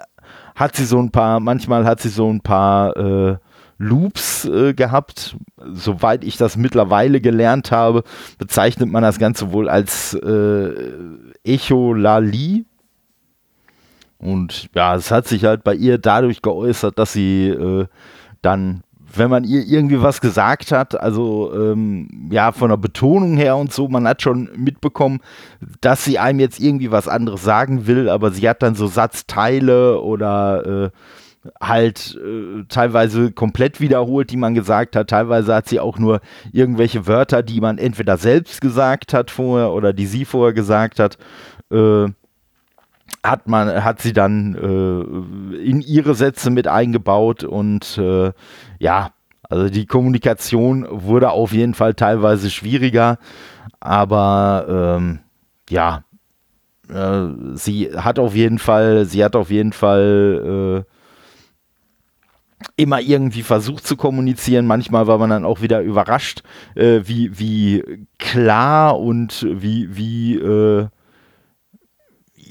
hat 0.56 0.76
sie 0.76 0.86
so 0.86 1.00
ein 1.00 1.12
paar, 1.12 1.40
manchmal 1.40 1.86
hat 1.86 2.00
sie 2.00 2.10
so 2.10 2.32
ein 2.32 2.42
paar 2.42 2.96
äh, 2.96 3.38
Loops 3.78 4.46
äh, 4.46 4.74
gehabt. 4.74 5.36
Soweit 5.74 6.24
ich 6.24 6.38
das 6.38 6.56
mittlerweile 6.56 7.20
gelernt 7.20 7.72
habe, 7.72 8.04
bezeichnet 8.38 8.90
man 8.90 9.04
das 9.04 9.20
Ganze 9.20 9.52
wohl 9.52 9.68
als 9.68 10.14
äh, 10.14 10.72
Echolali. 11.44 12.66
Und 14.22 14.70
ja, 14.76 14.96
es 14.96 15.12
hat 15.12 15.28
sich 15.28 15.46
halt 15.46 15.64
bei 15.64 15.74
ihr 15.74 15.98
dadurch 15.98 16.42
geäußert, 16.42 16.98
dass 17.00 17.14
sie 17.14 17.48
äh, 17.50 17.88
dann 18.42 18.84
wenn 19.14 19.30
man 19.30 19.44
ihr 19.44 19.66
irgendwie 19.66 20.02
was 20.02 20.22
gesagt 20.22 20.72
hat, 20.72 21.00
also 21.00 21.52
ähm, 21.54 22.30
ja, 22.32 22.52
von 22.52 22.70
der 22.70 22.78
Betonung 22.78 23.36
her 23.36 23.58
und 23.58 23.74
so, 23.74 23.88
man 23.88 24.08
hat 24.08 24.22
schon 24.22 24.50
mitbekommen, 24.56 25.20
dass 25.82 26.06
sie 26.06 26.20
einem 26.20 26.40
jetzt 26.40 26.60
irgendwie 26.60 26.92
was 26.92 27.08
anderes 27.08 27.44
sagen 27.44 27.88
will, 27.88 28.10
aber 28.10 28.32
sie 28.32 28.48
hat 28.48 28.62
dann 28.62 28.76
so 28.76 28.88
Satzteile 28.88 30.00
oder 30.00 30.92
äh, 31.46 31.50
halt 31.62 32.18
äh, 32.24 32.64
teilweise 32.70 33.32
komplett 33.32 33.82
wiederholt, 33.82 34.32
die 34.32 34.38
man 34.38 34.54
gesagt 34.54 34.96
hat. 34.96 35.10
Teilweise 35.10 35.56
hat 35.56 35.68
sie 35.68 35.80
auch 35.80 35.98
nur 35.98 36.22
irgendwelche 36.52 37.08
Wörter, 37.08 37.44
die 37.44 37.60
man 37.60 37.80
entweder 37.80 38.18
selbst 38.18 38.62
gesagt 38.62 39.14
hat 39.14 39.32
vorher 39.32 39.72
oder 39.72 39.94
die 39.94 40.06
sie 40.06 40.26
vorher 40.26 40.54
gesagt 40.54 41.00
hat. 41.00 41.18
Äh, 41.72 42.08
hat 43.24 43.48
man 43.48 43.84
hat 43.84 44.02
sie 44.02 44.14
dann 44.14 44.56
äh, 44.56 45.58
in 45.58 45.82
ihre 45.82 46.16
Sätze 46.16 46.50
mit 46.50 46.68
eingebaut 46.68 47.44
und 47.44 47.98
äh, 47.98 48.32
ja, 48.80 49.12
also 49.44 49.70
die 49.70 49.86
Kommunikation 49.86 50.88
wurde 50.90 51.32
auf 51.32 51.52
jeden 51.54 51.74
Fall 51.74 51.94
teilweise 51.94 52.50
schwieriger, 52.50 53.18
aber 53.80 54.98
ähm, 54.98 55.20
ja, 55.70 56.04
äh, 56.90 57.28
sie 57.54 57.92
hat 57.96 58.20
auf 58.20 58.36
jeden 58.36 58.60
Fall, 58.60 59.06
sie 59.06 59.24
hat 59.24 59.36
auf 59.36 59.50
jeden 59.52 59.74
Fall 59.74 60.86
äh, 60.88 60.92
immer 62.76 63.02
irgendwie 63.02 63.44
versucht 63.44 63.86
zu 63.86 63.96
kommunizieren. 63.96 64.68
Manchmal 64.68 65.08
war 65.08 65.18
man 65.18 65.30
dann 65.30 65.46
auch 65.46 65.62
wieder 65.62 65.82
überrascht, 65.82 66.44
äh, 66.76 67.02
wie, 67.06 67.38
wie 67.40 68.08
klar 68.20 69.00
und 69.00 69.46
wie, 69.50 69.96
wie 69.96 70.36
äh, 70.36 70.88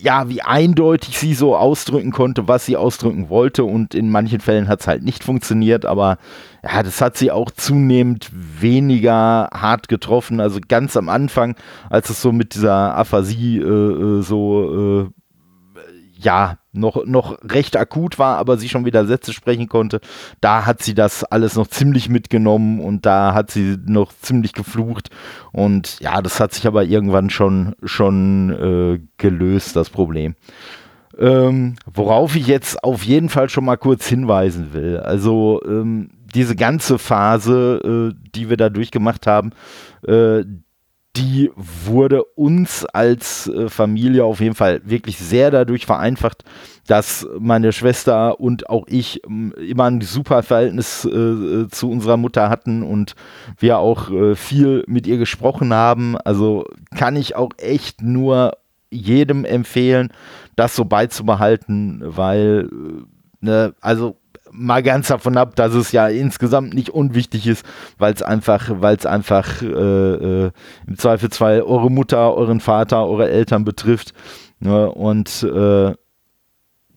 ja, 0.03 0.29
wie 0.29 0.43
eindeutig 0.43 1.19
sie 1.19 1.35
so 1.35 1.57
ausdrücken 1.57 2.11
konnte, 2.11 2.49
was 2.49 2.65
sie 2.65 2.77
ausdrücken 2.77 3.29
wollte. 3.29 3.65
Und 3.65 3.95
in 3.95 4.11
manchen 4.11 4.41
Fällen 4.41 4.69
hat 4.69 4.81
es 4.81 4.87
halt 4.87 5.03
nicht 5.03 5.25
funktioniert, 5.25 5.85
aber 5.85 6.19
ja, 6.63 6.83
das 6.83 7.01
hat 7.01 7.17
sie 7.17 7.31
auch 7.31 7.51
zunehmend 7.51 8.31
weniger 8.33 9.51
hart 9.53 9.89
getroffen. 9.89 10.41
Also 10.41 10.61
ganz 10.67 10.97
am 10.97 11.09
Anfang, 11.09 11.55
als 11.91 12.11
es 12.11 12.23
so 12.23 12.33
mit 12.33 12.55
dieser 12.55 12.97
Aphasie 12.97 13.59
äh, 13.59 13.63
äh 13.63 14.23
so 14.23 15.05
äh, 15.05 15.11
ja, 16.19 16.59
noch, 16.73 17.05
noch 17.05 17.39
recht 17.43 17.77
akut 17.77 18.19
war, 18.19 18.39
aber 18.39 18.57
sie 18.57 18.69
schon 18.69 18.85
wieder 18.85 19.07
Sätze 19.07 19.33
sprechen 19.33 19.69
konnte, 19.69 20.01
da 20.41 20.67
hat 20.67 20.83
sie 20.83 20.95
das 20.95 21.25
alles 21.25 21.57
noch 21.57 21.67
ziemlich 21.67 22.09
mitgenommen 22.09 22.81
und 22.81 23.07
da 23.07 23.35
hat 23.35 23.51
sie 23.51 23.77
noch 23.87 24.13
ziemlich 24.21 24.53
geflucht. 24.53 25.11
Und 25.53 25.99
ja, 26.01 26.23
das 26.23 26.41
hat 26.41 26.55
sich 26.55 26.67
aber 26.67 26.85
irgendwann 26.85 27.31
schon, 27.31 27.75
schon 27.83 28.51
äh, 28.51 29.01
gelöst, 29.17 29.77
das 29.77 29.91
Problem. 29.91 30.35
Ähm, 31.19 31.75
worauf 31.93 32.37
ich 32.37 32.47
jetzt 32.47 32.83
auf 32.85 33.03
jeden 33.03 33.29
Fall 33.29 33.49
schon 33.49 33.65
mal 33.65 33.77
kurz 33.77 34.07
hinweisen 34.07 34.73
will. 34.73 34.99
Also 34.99 35.61
ähm, 35.67 36.11
diese 36.35 36.55
ganze 36.55 36.99
Phase, 36.99 38.15
äh, 38.15 38.31
die 38.35 38.49
wir 38.49 38.57
da 38.57 38.71
durchgemacht 38.71 39.27
haben, 39.27 39.51
äh, 40.07 40.45
die 41.17 41.51
wurde 41.57 42.23
uns 42.23 42.85
als 42.85 43.49
äh, 43.49 43.69
Familie 43.69 44.25
auf 44.25 44.41
jeden 44.41 44.55
Fall 44.55 44.81
wirklich 44.85 45.19
sehr 45.19 45.51
dadurch 45.51 45.85
vereinfacht, 45.85 46.45
dass 46.87 47.27
meine 47.39 47.73
Schwester 47.73 48.39
und 48.39 48.71
auch 48.71 48.87
ich 48.87 49.21
ähm, 49.27 49.53
immer 49.55 49.85
ein 49.85 50.01
super 50.03 50.43
Verhältnis 50.45 51.05
äh, 51.05 51.09
äh, 51.11 51.69
zu 51.69 51.91
unserer 51.91 52.17
Mutter 52.17 52.49
hatten 52.49 52.83
und 52.85 53.15
wir 53.59 53.79
auch 53.79 54.11
äh, 54.11 54.37
viel 54.37 54.85
mit 54.87 55.07
ihr 55.09 55.19
gesprochen 55.19 55.75
haben. 55.75 56.17
Also 56.17 56.65
kann 56.97 57.17
ich 57.17 57.35
auch 57.35 57.51
echt 57.59 58.03
nur 58.03 58.53
jedem 58.91 59.45
empfehlen, 59.45 60.13
das 60.55 60.77
so 60.77 60.85
beizubehalten, 60.85 62.03
weil, 62.05 62.69
äh, 62.71 63.45
ne, 63.45 63.75
also 63.81 64.17
mal 64.53 64.83
ganz 64.83 65.09
davon 65.09 65.37
ab, 65.37 65.57
dass 65.57 65.75
es 65.75 65.93
ja 65.93 66.09
insgesamt 66.09 66.75
nicht 66.75 66.91
unwichtig 66.91 67.47
ist, 67.47 67.65
weil 67.99 68.13
es 68.13 68.23
einfach, 68.23 68.71
weil 68.81 68.97
es 68.97 69.07
einfach 69.07 69.63
äh, 69.63 69.67
äh, 69.67 70.51
im 70.87 70.99
Zweifelsfall 70.99 71.63
eure 71.63 71.91
Mutter, 71.91 72.35
euren 72.35 72.61
Vater, 72.61 73.07
eure 73.07 73.31
Eltern 73.31 73.65
betrifft. 73.65 74.13
Ne? 74.61 74.91
Und 74.91 75.43
äh, 75.43 75.95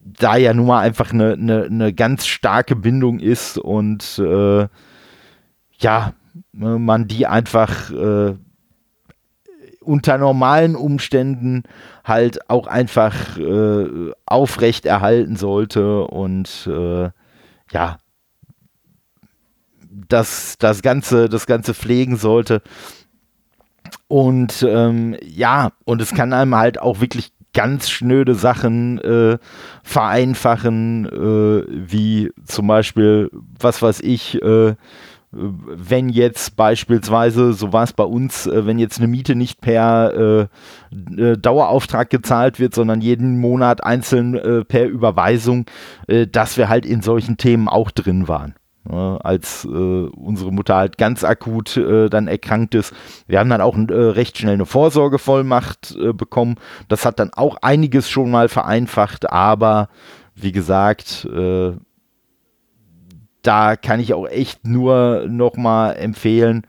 da 0.06 0.36
ja 0.36 0.54
nun 0.54 0.68
mal 0.68 0.82
einfach 0.82 1.14
eine, 1.14 1.34
eine, 1.34 1.64
eine 1.64 1.94
ganz 1.94 2.26
starke 2.26 2.76
Bindung 2.76 3.20
ist 3.20 3.58
und 3.58 4.20
äh, 4.20 4.68
ja, 5.78 6.14
ne, 6.52 6.80
man 6.80 7.08
die 7.08 7.26
einfach 7.26 7.92
äh, 7.92 8.36
unter 9.80 10.18
normalen 10.18 10.76
Umständen 10.76 11.64
halt 12.04 12.50
auch 12.50 12.68
einfach 12.68 13.38
äh, 13.38 14.12
aufrecht 14.26 14.86
erhalten 14.86 15.36
sollte 15.36 16.04
und 16.06 16.70
ja, 17.74 17.98
das, 20.08 20.56
das, 20.60 20.82
Ganze, 20.82 21.30
das 21.30 21.46
Ganze 21.46 21.74
pflegen 21.74 22.18
sollte. 22.18 22.62
Und 24.08 24.66
ähm, 24.68 25.18
ja, 25.24 25.72
und 25.86 26.02
es 26.02 26.14
kann 26.14 26.34
einem 26.34 26.56
halt 26.56 26.80
auch 26.80 27.02
wirklich 27.02 27.32
ganz 27.54 27.90
schnöde 27.90 28.36
Sachen 28.36 29.00
äh, 29.00 29.38
vereinfachen, 29.84 31.06
äh, 31.06 31.66
wie 31.70 32.32
zum 32.46 32.68
Beispiel, 32.68 33.30
was 33.60 33.82
weiß 33.82 34.02
ich, 34.02 34.42
äh, 34.42 34.76
wenn 35.36 36.10
jetzt 36.10 36.56
beispielsweise, 36.56 37.54
so 37.54 37.74
war 37.74 37.84
es 37.84 37.94
bei 37.94 38.04
uns, 38.04 38.46
äh, 38.46 38.66
wenn 38.66 38.78
jetzt 38.78 39.00
eine 39.00 39.08
Miete 39.08 39.36
nicht 39.36 39.62
per 39.62 40.14
äh, 40.14 41.22
äh, 41.22 41.38
Dauerauftrag 41.38 42.10
gezahlt 42.10 42.60
wird, 42.60 42.76
sondern 42.76 43.02
jeden 43.02 43.40
Monat 43.40 43.84
einzeln 43.84 44.36
äh, 44.36 44.64
per 44.64 44.88
Überweisung, 44.88 45.66
äh, 46.08 46.28
dass 46.28 46.58
wir 46.58 46.70
halt 46.70 46.86
in 46.86 47.02
solchen 47.02 47.38
Themen 47.38 47.68
auch 47.68 47.90
drin 47.90 48.28
waren. 48.28 48.54
Ja, 48.90 49.16
als 49.18 49.64
äh, 49.64 49.68
unsere 49.68 50.52
Mutter 50.52 50.76
halt 50.76 50.98
ganz 50.98 51.24
akut 51.24 51.78
dann 51.78 52.28
erkrankt 52.28 52.76
ist. 52.76 52.94
Wir 53.28 53.40
haben 53.40 53.50
dann 53.50 53.62
auch 53.62 53.78
recht 53.78 54.38
schnell 54.38 54.56
eine 54.56 54.66
Vorsorgevollmacht 54.66 55.98
bekommen. 56.18 56.56
Das 56.90 57.06
hat 57.06 57.18
dann 57.18 57.32
auch 57.34 57.56
einiges 57.62 58.10
schon 58.10 58.30
mal 58.30 58.50
vereinfacht, 58.50 59.32
aber 59.32 59.88
wie 60.36 60.52
gesagt, 60.52 61.26
da 63.44 63.76
kann 63.76 64.00
ich 64.00 64.14
auch 64.14 64.28
echt 64.28 64.66
nur 64.66 65.26
nochmal 65.28 65.96
empfehlen, 65.98 66.66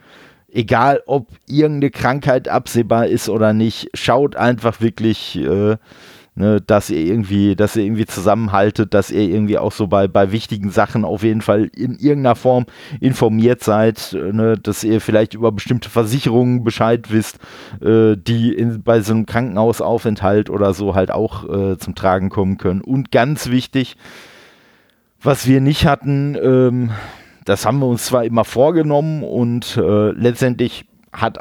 egal 0.53 1.03
ob 1.07 1.29
irgendeine 1.47 1.91
Krankheit 1.91 2.49
absehbar 2.49 3.07
ist 3.07 3.29
oder 3.29 3.53
nicht, 3.53 3.91
schaut 3.95 4.37
einfach 4.37 4.81
wirklich, 4.81 5.37
äh, 5.37 5.77
ne, 6.37 6.61
dass 6.61 6.91
ihr 6.91 7.01
irgendwie, 7.01 7.57
dass 7.57 7.77
ihr 7.77 7.85
irgendwie 7.85 8.07
zusammenhaltet, 8.07 8.95
dass 8.95 9.11
ihr 9.11 9.23
irgendwie 9.23 9.59
auch 9.59 9.73
so 9.73 9.87
bei, 9.87 10.09
bei 10.09 10.33
wichtigen 10.33 10.71
Sachen 10.71 11.05
auf 11.05 11.23
jeden 11.23 11.43
Fall 11.43 11.71
in 11.77 11.97
irgendeiner 11.99 12.37
Form 12.37 12.67
informiert 13.01 13.63
seid, 13.63 14.13
ne, 14.13 14.57
dass 14.57 14.85
ihr 14.85 15.01
vielleicht 15.01 15.35
über 15.35 15.53
bestimmte 15.53 15.91
Versicherungen 15.91 16.65
Bescheid 16.65 17.11
wisst, 17.11 17.39
äh, 17.83 18.17
die 18.17 18.53
in, 18.53 18.83
bei 18.83 19.01
so 19.01 19.13
einem 19.13 19.27
Krankenhausaufenthalt 19.27 20.51
oder 20.51 20.75
so 20.75 20.95
halt 20.95 21.11
auch 21.11 21.49
äh, 21.49 21.79
zum 21.79 21.95
Tragen 21.95 22.31
kommen 22.31 22.59
können. 22.59 22.81
Und 22.81 23.11
ganz 23.11 23.51
wichtig, 23.51 23.97
was 25.25 25.47
wir 25.47 25.61
nicht 25.61 25.87
hatten, 25.87 26.37
ähm, 26.41 26.91
das 27.45 27.67
haben 27.67 27.79
wir 27.79 27.87
uns 27.87 28.07
zwar 28.07 28.25
immer 28.25 28.45
vorgenommen 28.45 29.23
und 29.23 29.77
äh, 29.77 30.11
letztendlich 30.11 30.87
hat, 31.13 31.39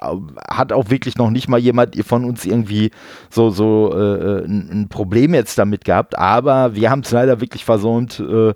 hat 0.48 0.72
auch 0.72 0.90
wirklich 0.90 1.18
noch 1.18 1.32
nicht 1.32 1.48
mal 1.48 1.60
jemand 1.60 1.96
von 2.06 2.26
uns 2.26 2.46
irgendwie 2.46 2.92
so, 3.30 3.50
so 3.50 3.92
äh, 3.94 4.46
ein, 4.46 4.70
ein, 4.72 4.90
Problem 4.90 5.34
jetzt 5.34 5.58
damit 5.58 5.86
gehabt, 5.86 6.18
aber 6.18 6.76
wir 6.76 6.92
haben 6.92 7.02
es 7.02 7.12
leider 7.12 7.42
wirklich 7.42 7.66
versäumt, 7.66 8.20
äh, 8.20 8.54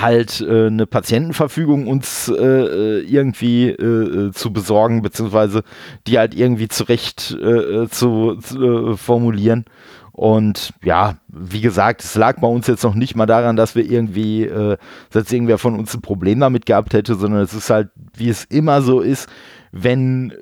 halt 0.00 0.40
äh, 0.40 0.66
eine 0.66 0.86
Patientenverfügung 0.86 1.86
uns 1.86 2.28
äh, 2.28 2.34
äh 2.34 3.00
irgendwie 3.00 3.70
äh, 3.70 4.26
äh, 4.28 4.32
zu 4.32 4.52
besorgen, 4.52 5.02
beziehungsweise 5.02 5.62
die 6.06 6.18
halt 6.18 6.34
irgendwie 6.34 6.68
zurecht 6.68 7.32
äh, 7.32 7.88
zu, 7.88 8.36
zu 8.36 8.96
formulieren. 8.96 9.64
Und 10.12 10.72
ja, 10.82 11.16
wie 11.28 11.60
gesagt, 11.60 12.02
es 12.02 12.14
lag 12.14 12.40
bei 12.40 12.48
uns 12.48 12.66
jetzt 12.66 12.84
noch 12.84 12.94
nicht 12.94 13.16
mal 13.16 13.26
daran, 13.26 13.56
dass 13.56 13.74
wir 13.74 13.84
irgendwie, 13.84 14.44
äh, 14.44 14.78
dass 15.10 15.30
irgendwer 15.30 15.58
von 15.58 15.78
uns 15.78 15.94
ein 15.94 16.00
Problem 16.00 16.40
damit 16.40 16.64
gehabt 16.64 16.94
hätte, 16.94 17.16
sondern 17.16 17.42
es 17.42 17.52
ist 17.52 17.68
halt, 17.68 17.90
wie 18.14 18.30
es 18.30 18.44
immer 18.44 18.80
so 18.80 19.00
ist, 19.00 19.28
wenn 19.72 20.32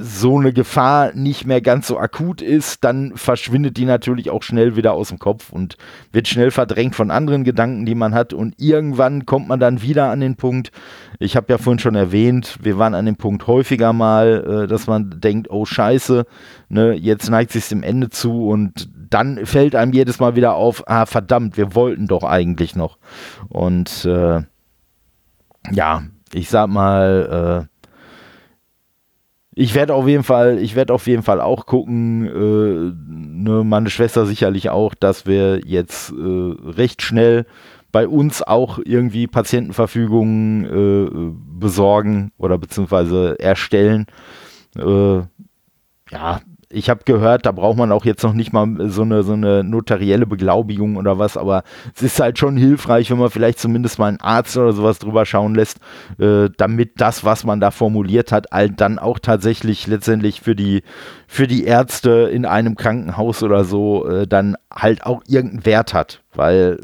so 0.00 0.38
eine 0.38 0.52
Gefahr 0.52 1.12
nicht 1.14 1.46
mehr 1.46 1.60
ganz 1.60 1.86
so 1.86 1.98
akut 1.98 2.42
ist, 2.42 2.84
dann 2.84 3.12
verschwindet 3.16 3.76
die 3.76 3.84
natürlich 3.84 4.30
auch 4.30 4.42
schnell 4.42 4.76
wieder 4.76 4.92
aus 4.92 5.08
dem 5.08 5.18
Kopf 5.18 5.50
und 5.50 5.76
wird 6.12 6.28
schnell 6.28 6.50
verdrängt 6.50 6.94
von 6.94 7.10
anderen 7.10 7.44
Gedanken, 7.44 7.86
die 7.86 7.94
man 7.94 8.14
hat. 8.14 8.32
Und 8.32 8.54
irgendwann 8.58 9.26
kommt 9.26 9.48
man 9.48 9.60
dann 9.60 9.82
wieder 9.82 10.10
an 10.10 10.20
den 10.20 10.36
Punkt, 10.36 10.70
ich 11.18 11.36
habe 11.36 11.52
ja 11.52 11.58
vorhin 11.58 11.78
schon 11.78 11.94
erwähnt, 11.94 12.58
wir 12.62 12.78
waren 12.78 12.94
an 12.94 13.06
dem 13.06 13.16
Punkt 13.16 13.46
häufiger 13.46 13.92
mal, 13.92 14.64
äh, 14.64 14.66
dass 14.66 14.86
man 14.86 15.20
denkt, 15.20 15.48
oh 15.50 15.64
scheiße, 15.64 16.26
ne, 16.68 16.92
jetzt 16.94 17.30
neigt 17.30 17.52
sich 17.52 17.68
dem 17.68 17.82
Ende 17.82 18.10
zu 18.10 18.48
und 18.48 18.88
dann 19.10 19.46
fällt 19.46 19.76
einem 19.76 19.92
jedes 19.92 20.18
Mal 20.18 20.34
wieder 20.34 20.54
auf, 20.54 20.88
ah 20.88 21.06
verdammt, 21.06 21.56
wir 21.56 21.74
wollten 21.74 22.08
doch 22.08 22.24
eigentlich 22.24 22.74
noch. 22.74 22.98
Und 23.48 24.04
äh, 24.04 24.42
ja, 25.70 26.02
ich 26.32 26.50
sag 26.50 26.68
mal, 26.68 27.66
äh, 27.68 27.73
ich 29.54 29.74
werde 29.74 29.94
auf 29.94 30.08
jeden 30.08 30.24
Fall, 30.24 30.58
ich 30.58 30.74
werde 30.74 30.92
auf 30.92 31.06
jeden 31.06 31.22
Fall 31.22 31.40
auch 31.40 31.66
gucken, 31.66 32.26
äh, 32.26 32.92
ne, 32.98 33.64
meine 33.64 33.90
Schwester 33.90 34.26
sicherlich 34.26 34.70
auch, 34.70 34.94
dass 34.94 35.26
wir 35.26 35.60
jetzt 35.64 36.10
äh, 36.10 36.54
recht 36.70 37.02
schnell 37.02 37.46
bei 37.92 38.08
uns 38.08 38.42
auch 38.42 38.80
irgendwie 38.84 39.28
Patientenverfügungen 39.28 40.64
äh, 40.64 41.60
besorgen 41.60 42.32
oder 42.38 42.58
beziehungsweise 42.58 43.38
erstellen. 43.38 44.06
Äh, 44.76 45.18
ja, 46.10 46.40
ich 46.74 46.90
habe 46.90 47.02
gehört, 47.04 47.46
da 47.46 47.52
braucht 47.52 47.78
man 47.78 47.92
auch 47.92 48.04
jetzt 48.04 48.22
noch 48.22 48.32
nicht 48.32 48.52
mal 48.52 48.68
so 48.90 49.02
eine, 49.02 49.22
so 49.22 49.32
eine 49.32 49.62
notarielle 49.62 50.26
Beglaubigung 50.26 50.96
oder 50.96 51.18
was, 51.18 51.36
aber 51.36 51.62
es 51.94 52.02
ist 52.02 52.20
halt 52.20 52.38
schon 52.38 52.56
hilfreich, 52.56 53.10
wenn 53.10 53.18
man 53.18 53.30
vielleicht 53.30 53.58
zumindest 53.58 53.98
mal 53.98 54.08
einen 54.08 54.20
Arzt 54.20 54.56
oder 54.56 54.72
sowas 54.72 54.98
drüber 54.98 55.24
schauen 55.24 55.54
lässt, 55.54 55.78
äh, 56.18 56.50
damit 56.56 57.00
das, 57.00 57.24
was 57.24 57.44
man 57.44 57.60
da 57.60 57.70
formuliert 57.70 58.32
hat, 58.32 58.46
halt 58.50 58.80
dann 58.80 58.98
auch 58.98 59.18
tatsächlich 59.18 59.86
letztendlich 59.86 60.40
für 60.40 60.56
die, 60.56 60.82
für 61.26 61.46
die 61.46 61.64
Ärzte 61.64 62.28
in 62.32 62.44
einem 62.44 62.74
Krankenhaus 62.76 63.42
oder 63.42 63.64
so 63.64 64.06
äh, 64.08 64.26
dann 64.26 64.56
halt 64.74 65.04
auch 65.04 65.22
irgendeinen 65.26 65.66
Wert 65.66 65.94
hat. 65.94 66.22
Weil 66.34 66.78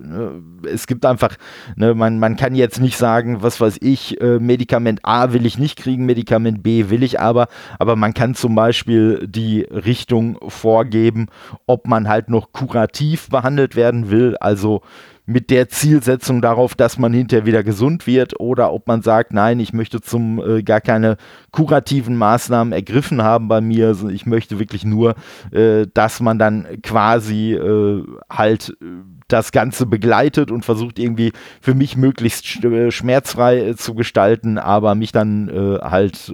äh, 0.65 0.69
es 0.69 0.87
gibt 0.87 1.05
einfach, 1.05 1.37
ne, 1.77 1.95
man, 1.95 2.19
man 2.19 2.37
kann 2.37 2.55
jetzt 2.55 2.81
nicht 2.81 2.97
sagen, 2.97 3.43
was 3.43 3.61
weiß 3.61 3.79
ich, 3.81 4.21
äh, 4.21 4.39
Medikament 4.39 5.01
A 5.03 5.33
will 5.33 5.45
ich 5.47 5.59
nicht 5.59 5.77
kriegen, 5.77 6.07
Medikament 6.07 6.63
B 6.63 6.89
will 6.89 7.03
ich 7.03 7.21
aber, 7.21 7.49
aber 7.79 7.97
man 7.97 8.15
kann 8.15 8.35
zum 8.35 8.55
Beispiel 8.55 9.27
die 9.27 9.63
Richtung 9.63 10.39
vorgeben, 10.49 11.27
ob 11.67 11.87
man 11.87 12.09
halt 12.09 12.29
noch 12.29 12.53
kurativ 12.53 13.29
behandelt 13.29 13.77
werden 13.77 14.11
will, 14.11 14.37
also 14.37 14.83
mit 15.31 15.51
der 15.51 15.69
Zielsetzung 15.69 16.43
darauf, 16.43 16.75
dass 16.75 16.99
man 16.99 17.13
hinterher 17.13 17.47
wieder 17.47 17.63
gesund 17.63 18.09
wird 18.09 18.41
oder 18.41 18.73
ob 18.73 18.89
man 18.89 19.01
sagt, 19.01 19.33
nein, 19.33 19.61
ich 19.61 19.73
möchte 19.73 20.01
zum 20.01 20.43
äh, 20.45 20.63
gar 20.65 20.81
keine 20.81 21.19
kurativen 21.53 22.17
Maßnahmen 22.17 22.73
ergriffen 22.73 23.23
haben 23.23 23.47
bei 23.47 23.61
mir. 23.61 23.87
Also 23.87 24.09
ich 24.09 24.27
möchte 24.27 24.59
wirklich 24.59 24.85
nur, 24.85 25.15
äh, 25.53 25.87
dass 25.95 26.19
man 26.19 26.41
dann 26.41 26.67
quasi 26.83 27.53
äh, 27.53 28.05
halt 28.29 28.77
äh, 28.81 28.87
das 29.29 29.53
Ganze 29.53 29.87
begleitet 29.87 30.51
und 30.51 30.65
versucht 30.65 30.99
irgendwie 30.99 31.31
für 31.61 31.75
mich 31.75 31.97
möglichst 31.97 32.65
äh, 32.65 32.91
schmerzfrei 32.91 33.61
äh, 33.61 33.77
zu 33.77 33.95
gestalten, 33.95 34.59
aber 34.59 34.97
mich 34.97 35.13
dann 35.13 35.51
halt 35.81 36.33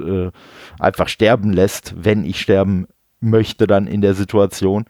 einfach 0.78 1.08
sterben 1.08 1.52
lässt, 1.52 1.94
wenn 1.98 2.24
ich 2.24 2.40
sterben 2.40 2.86
möchte 3.20 3.66
dann 3.66 3.86
in 3.86 4.00
der 4.00 4.14
Situation. 4.14 4.86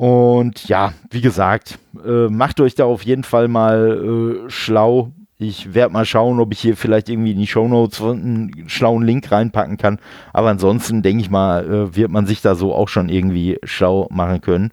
Und 0.00 0.66
ja, 0.66 0.94
wie 1.10 1.20
gesagt, 1.20 1.78
äh, 2.02 2.28
macht 2.28 2.58
euch 2.60 2.74
da 2.74 2.86
auf 2.86 3.02
jeden 3.02 3.22
Fall 3.22 3.48
mal 3.48 4.46
äh, 4.46 4.50
schlau. 4.50 5.12
Ich 5.36 5.74
werde 5.74 5.92
mal 5.92 6.06
schauen, 6.06 6.40
ob 6.40 6.54
ich 6.54 6.60
hier 6.60 6.74
vielleicht 6.74 7.10
irgendwie 7.10 7.32
in 7.32 7.38
die 7.38 7.46
Shownotes 7.46 8.00
einen 8.00 8.64
schlauen 8.66 9.02
Link 9.02 9.30
reinpacken 9.30 9.76
kann. 9.76 9.98
Aber 10.32 10.48
ansonsten 10.48 11.02
denke 11.02 11.22
ich 11.22 11.28
mal, 11.28 11.70
äh, 11.70 11.96
wird 11.96 12.10
man 12.10 12.24
sich 12.24 12.40
da 12.40 12.54
so 12.54 12.74
auch 12.74 12.88
schon 12.88 13.10
irgendwie 13.10 13.58
schlau 13.62 14.08
machen 14.10 14.40
können. 14.40 14.72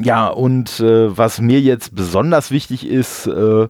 Ja, 0.00 0.28
und 0.28 0.80
äh, 0.80 1.14
was 1.14 1.42
mir 1.42 1.60
jetzt 1.60 1.94
besonders 1.94 2.50
wichtig 2.50 2.86
ist, 2.86 3.26
äh, 3.26 3.68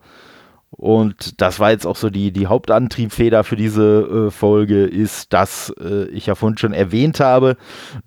und 0.76 1.40
das 1.40 1.60
war 1.60 1.70
jetzt 1.70 1.86
auch 1.86 1.96
so 1.96 2.10
die, 2.10 2.32
die 2.32 2.46
Hauptantriebfeder 2.46 3.44
für 3.44 3.56
diese 3.56 4.26
äh, 4.26 4.30
Folge, 4.30 4.84
ist, 4.84 5.32
dass 5.32 5.72
äh, 5.80 6.06
ich 6.08 6.26
ja 6.26 6.34
vorhin 6.34 6.58
schon 6.58 6.72
erwähnt 6.72 7.20
habe, 7.20 7.56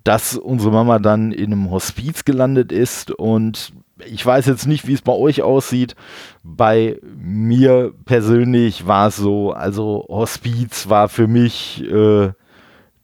dass 0.04 0.36
unsere 0.36 0.72
Mama 0.72 0.98
dann 0.98 1.32
in 1.32 1.52
einem 1.52 1.70
Hospiz 1.70 2.24
gelandet 2.24 2.70
ist. 2.70 3.10
Und 3.10 3.72
ich 4.06 4.24
weiß 4.24 4.46
jetzt 4.46 4.66
nicht, 4.66 4.86
wie 4.86 4.92
es 4.92 5.02
bei 5.02 5.12
euch 5.12 5.42
aussieht. 5.42 5.96
Bei 6.42 6.98
mir 7.16 7.94
persönlich 8.04 8.86
war 8.86 9.08
es 9.08 9.16
so, 9.16 9.52
also 9.52 10.04
Hospiz 10.08 10.88
war 10.88 11.08
für 11.08 11.26
mich 11.26 11.82
äh, 11.90 12.32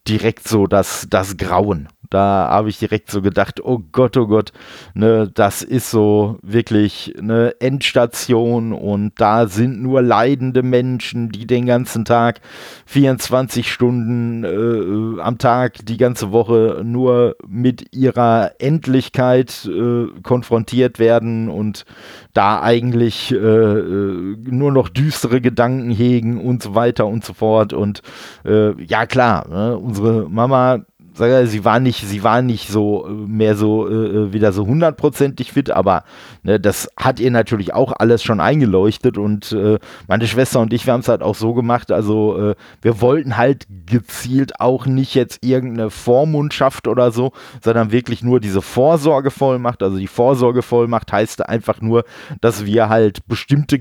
direkt 0.07 0.47
so 0.47 0.67
das, 0.67 1.07
das 1.09 1.37
Grauen. 1.37 1.89
Da 2.15 2.47
habe 2.49 2.69
ich 2.69 2.79
direkt 2.79 3.11
so 3.11 3.23
gedacht, 3.23 3.61
oh 3.65 3.81
Gott, 3.91 4.17
oh 4.17 4.29
Gott, 4.29 4.53
ne, 4.95 5.29
das 5.35 5.63
ist 5.63 5.91
so 5.91 6.39
wirklich 6.43 7.13
eine 7.19 7.61
Endstation 7.61 8.73
und 8.73 9.15
da 9.17 9.49
sind 9.49 9.83
nur 9.83 10.01
leidende 10.01 10.63
Menschen, 10.63 11.31
die 11.31 11.45
den 11.45 11.67
ganzen 11.67 12.05
Tag 12.05 12.41
24 12.87 13.69
Stunden 13.69 14.45
äh, 14.45 15.21
am 15.23 15.39
Tag, 15.39 15.85
die 15.87 15.97
ganze 15.97 16.31
Woche 16.31 16.83
nur 16.85 17.35
mit 17.49 17.93
ihrer 17.93 18.53
Endlichkeit 18.61 19.69
äh, 19.69 20.07
konfrontiert 20.23 21.01
werden 21.01 21.49
und 21.49 21.85
da 22.33 22.63
eigentlich 22.63 23.33
äh, 23.33 23.37
äh 23.37 24.37
nur 24.45 24.71
noch 24.71 24.89
düstere 24.89 25.41
Gedanken 25.41 25.91
hegen 25.91 26.41
und 26.41 26.63
so 26.63 26.77
weiter 26.77 27.07
und 27.07 27.25
so 27.25 27.35
fort. 27.35 27.73
Und 27.73 28.03
äh, 28.45 28.81
ja 28.85 29.05
klar, 29.07 29.49
ne, 29.49 29.77
unsere 29.77 30.29
Mama 30.31 30.85
sie 31.15 31.65
war 31.65 31.81
nicht, 31.81 32.07
sie 32.07 32.23
war 32.23 32.43
nicht 32.43 32.69
so 32.69 33.07
äh, 33.07 33.11
mehr 33.11 33.57
so 33.57 33.89
äh, 33.89 33.93
äh, 33.93 34.33
wieder 34.33 34.53
so 34.53 34.67
hundertprozentig 34.67 35.53
fit, 35.53 35.71
aber 35.71 36.05
ne, 36.43 36.59
das 36.59 36.89
hat 36.97 37.21
ihr 37.21 37.31
natürlich 37.31 37.73
auch 37.73 37.93
alles 37.99 38.23
schon 38.23 38.41
eingeleuchtet 38.41 39.17
und 39.17 39.53
äh, 39.53 39.79
meine 40.09 40.27
Schwester 40.27 40.61
und 40.61 40.73
ich, 40.73 40.87
wir 40.87 40.93
haben 40.93 41.01
es 41.01 41.09
halt 41.09 41.23
auch 41.23 41.35
so 41.35 41.55
gemacht, 41.55 41.93
also 41.93 42.51
äh, 42.51 42.55
wir 42.83 43.01
wollten 43.01 43.37
halt 43.37 43.67
gezielt 43.87 44.61
auch 44.61 44.87
nicht 44.87 45.15
jetzt 45.15 45.45
irgendeine 45.45 45.91
Vormundschaft 45.91 46.89
oder 46.89 47.13
so, 47.13 47.33
sondern 47.63 47.93
wirklich 47.93 48.23
nur 48.23 48.41
diese 48.41 48.63
Vorsorgevollmacht, 48.63 49.83
also 49.83 49.99
die 49.99 50.09
Vorsorgevollmacht 50.09 51.13
heißt 51.13 51.49
einfach 51.49 51.81
nur, 51.81 52.05
dass 52.41 52.67
wir 52.67 52.89
halt 52.89 53.27
bestimmte 53.29 53.79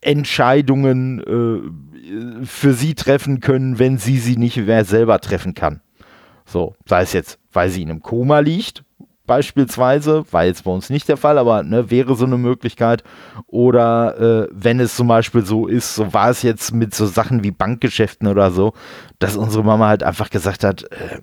Geschäftsentscheidungen 0.00 1.20
äh, 2.40 2.46
für 2.46 2.72
sie 2.72 2.94
treffen 2.94 3.40
können, 3.40 3.78
wenn 3.78 3.98
sie 3.98 4.18
sie 4.18 4.36
nicht 4.36 4.56
mehr 4.56 4.84
selber 4.84 5.20
treffen 5.20 5.54
kann. 5.54 5.80
So, 6.46 6.74
sei 6.86 7.02
es 7.02 7.12
jetzt, 7.12 7.38
weil 7.52 7.70
sie 7.70 7.82
in 7.82 7.90
einem 7.90 8.02
Koma 8.02 8.40
liegt, 8.40 8.82
beispielsweise, 9.26 10.24
war 10.32 10.44
jetzt 10.44 10.64
bei 10.64 10.72
uns 10.72 10.90
nicht 10.90 11.08
der 11.08 11.16
Fall, 11.16 11.38
aber 11.38 11.62
ne, 11.62 11.90
wäre 11.90 12.16
so 12.16 12.24
eine 12.24 12.38
Möglichkeit. 12.38 13.04
Oder 13.46 14.18
äh, 14.18 14.48
wenn 14.50 14.80
es 14.80 14.96
zum 14.96 15.06
Beispiel 15.06 15.44
so 15.46 15.68
ist, 15.68 15.94
so 15.94 16.12
war 16.12 16.30
es 16.30 16.42
jetzt 16.42 16.72
mit 16.74 16.94
so 16.94 17.06
Sachen 17.06 17.44
wie 17.44 17.52
Bankgeschäften 17.52 18.26
oder 18.26 18.50
so, 18.50 18.72
dass 19.20 19.36
unsere 19.36 19.62
Mama 19.62 19.86
halt 19.86 20.02
einfach 20.02 20.30
gesagt 20.30 20.64
hat, 20.64 20.82
äh, 20.90 21.20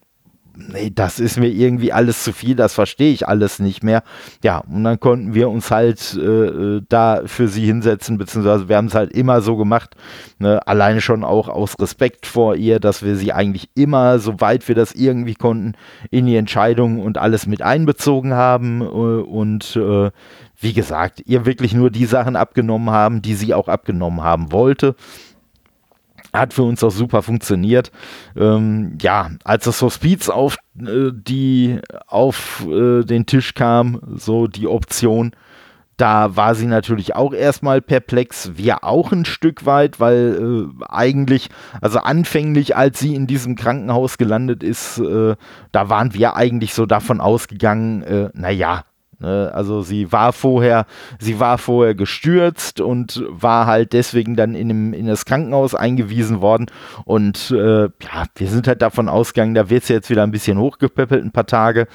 nee, 0.58 0.92
das 0.94 1.20
ist 1.20 1.38
mir 1.38 1.48
irgendwie 1.48 1.94
alles 1.94 2.24
zu 2.24 2.34
viel, 2.34 2.56
das 2.56 2.74
verstehe 2.74 3.14
ich 3.14 3.28
alles 3.28 3.60
nicht 3.60 3.84
mehr. 3.84 4.04
Ja, 4.44 4.60
und 4.60 4.84
dann 4.84 5.00
konnten 5.00 5.34
wir 5.34 5.50
uns 5.50 5.72
halt 5.72 6.16
äh, 6.16 6.22
äh 6.22 6.82
da 6.90 7.22
für 7.26 7.48
sie 7.48 7.66
hinsetzen, 7.66 8.18
beziehungsweise 8.18 8.70
wir 8.70 8.78
haben 8.78 8.88
es 8.88 8.96
halt 8.96 9.12
immer 9.12 9.42
so 9.42 9.56
gemacht, 9.56 9.96
ne, 10.40 10.66
alleine 10.68 11.02
schon 11.02 11.24
auch 11.24 11.48
aus 11.48 11.76
Respekt 11.80 12.26
vor 12.26 12.56
ihr, 12.56 12.80
dass 12.80 13.04
wir 13.04 13.16
sie 13.16 13.34
eigentlich 13.34 13.70
immer, 13.76 14.20
soweit 14.20 14.68
wir 14.68 14.76
das 14.76 14.94
irgendwie 14.94 15.36
konnten, 15.36 15.74
in 16.12 16.26
die 16.26 16.36
Entscheidungen 16.36 17.00
und 17.00 17.18
alles 17.18 17.48
mit 17.48 17.62
einbezogen 17.62 18.34
haben 18.34 18.82
äh, 18.82 18.86
und 18.86 19.76
äh, 19.76 20.12
wie 20.60 20.74
gesagt, 20.74 21.22
ihr 21.26 21.46
wirklich 21.46 21.74
nur 21.74 21.92
die 21.92 22.06
Sachen 22.06 22.36
abgenommen 22.36 22.90
haben, 22.90 23.22
die 23.22 23.36
sie 23.36 23.54
auch 23.54 23.68
abgenommen 23.68 24.24
haben 24.24 24.52
wollte. 24.52 24.96
Hat 26.38 26.54
für 26.54 26.64
uns 26.64 26.84
auch 26.84 26.92
super 26.92 27.22
funktioniert. 27.22 27.92
Ähm, 28.36 28.98
ja, 29.02 29.32
als 29.44 29.66
das 29.66 29.82
Hospiz 29.82 30.30
auf 30.30 30.58
äh, 30.80 31.12
die 31.12 31.80
auf 32.08 32.66
äh, 32.68 33.04
den 33.04 33.26
Tisch 33.26 33.54
kam, 33.54 34.00
so 34.16 34.48
die 34.48 34.68
Option, 34.68 35.32
da 35.98 36.36
war 36.36 36.54
sie 36.54 36.68
natürlich 36.68 37.16
auch 37.16 37.34
erstmal 37.34 37.82
perplex, 37.82 38.52
wir 38.56 38.84
auch 38.84 39.12
ein 39.12 39.26
Stück 39.26 39.66
weit, 39.66 40.00
weil 40.00 40.70
äh, 40.80 40.86
eigentlich, 40.88 41.50
also 41.82 42.00
anfänglich, 42.00 42.76
als 42.78 43.00
sie 43.00 43.16
in 43.16 43.26
diesem 43.26 43.56
Krankenhaus 43.56 44.20
gelandet 44.20 44.62
ist, 44.62 45.00
äh, 45.00 45.36
da 45.72 45.90
waren 45.90 46.14
wir 46.14 46.36
eigentlich 46.36 46.76
so 46.76 46.86
davon 46.86 47.20
ausgegangen, 47.20 48.04
äh, 48.04 48.30
naja? 48.34 48.84
Also 49.26 49.82
sie 49.82 50.12
war 50.12 50.32
vorher, 50.32 50.86
sie 51.20 51.40
war 51.40 51.58
vorher 51.58 51.96
gestürzt 51.96 52.80
und 52.80 53.24
war 53.30 53.66
halt 53.66 53.94
deswegen 53.94 54.36
dann 54.36 54.54
in, 54.54 54.68
dem, 54.68 54.94
in 54.94 55.08
das 55.08 55.26
Krankenhaus 55.26 55.74
eingewiesen 55.74 56.42
worden. 56.42 56.68
Und 57.06 57.52
äh, 57.52 57.84
ja, 57.84 58.26
wir 58.36 58.48
sind 58.48 58.68
halt 58.68 58.82
davon 58.82 59.10
ausgegangen, 59.10 59.56
da 59.56 59.70
wird 59.70 59.86
sie 59.86 59.94
jetzt 59.94 60.10
wieder 60.10 60.24
ein 60.24 60.32
bisschen 60.32 60.60
hochgepäppelt, 60.60 61.24
ein 61.24 61.32
paar 61.32 61.48
Tage. 61.48 61.88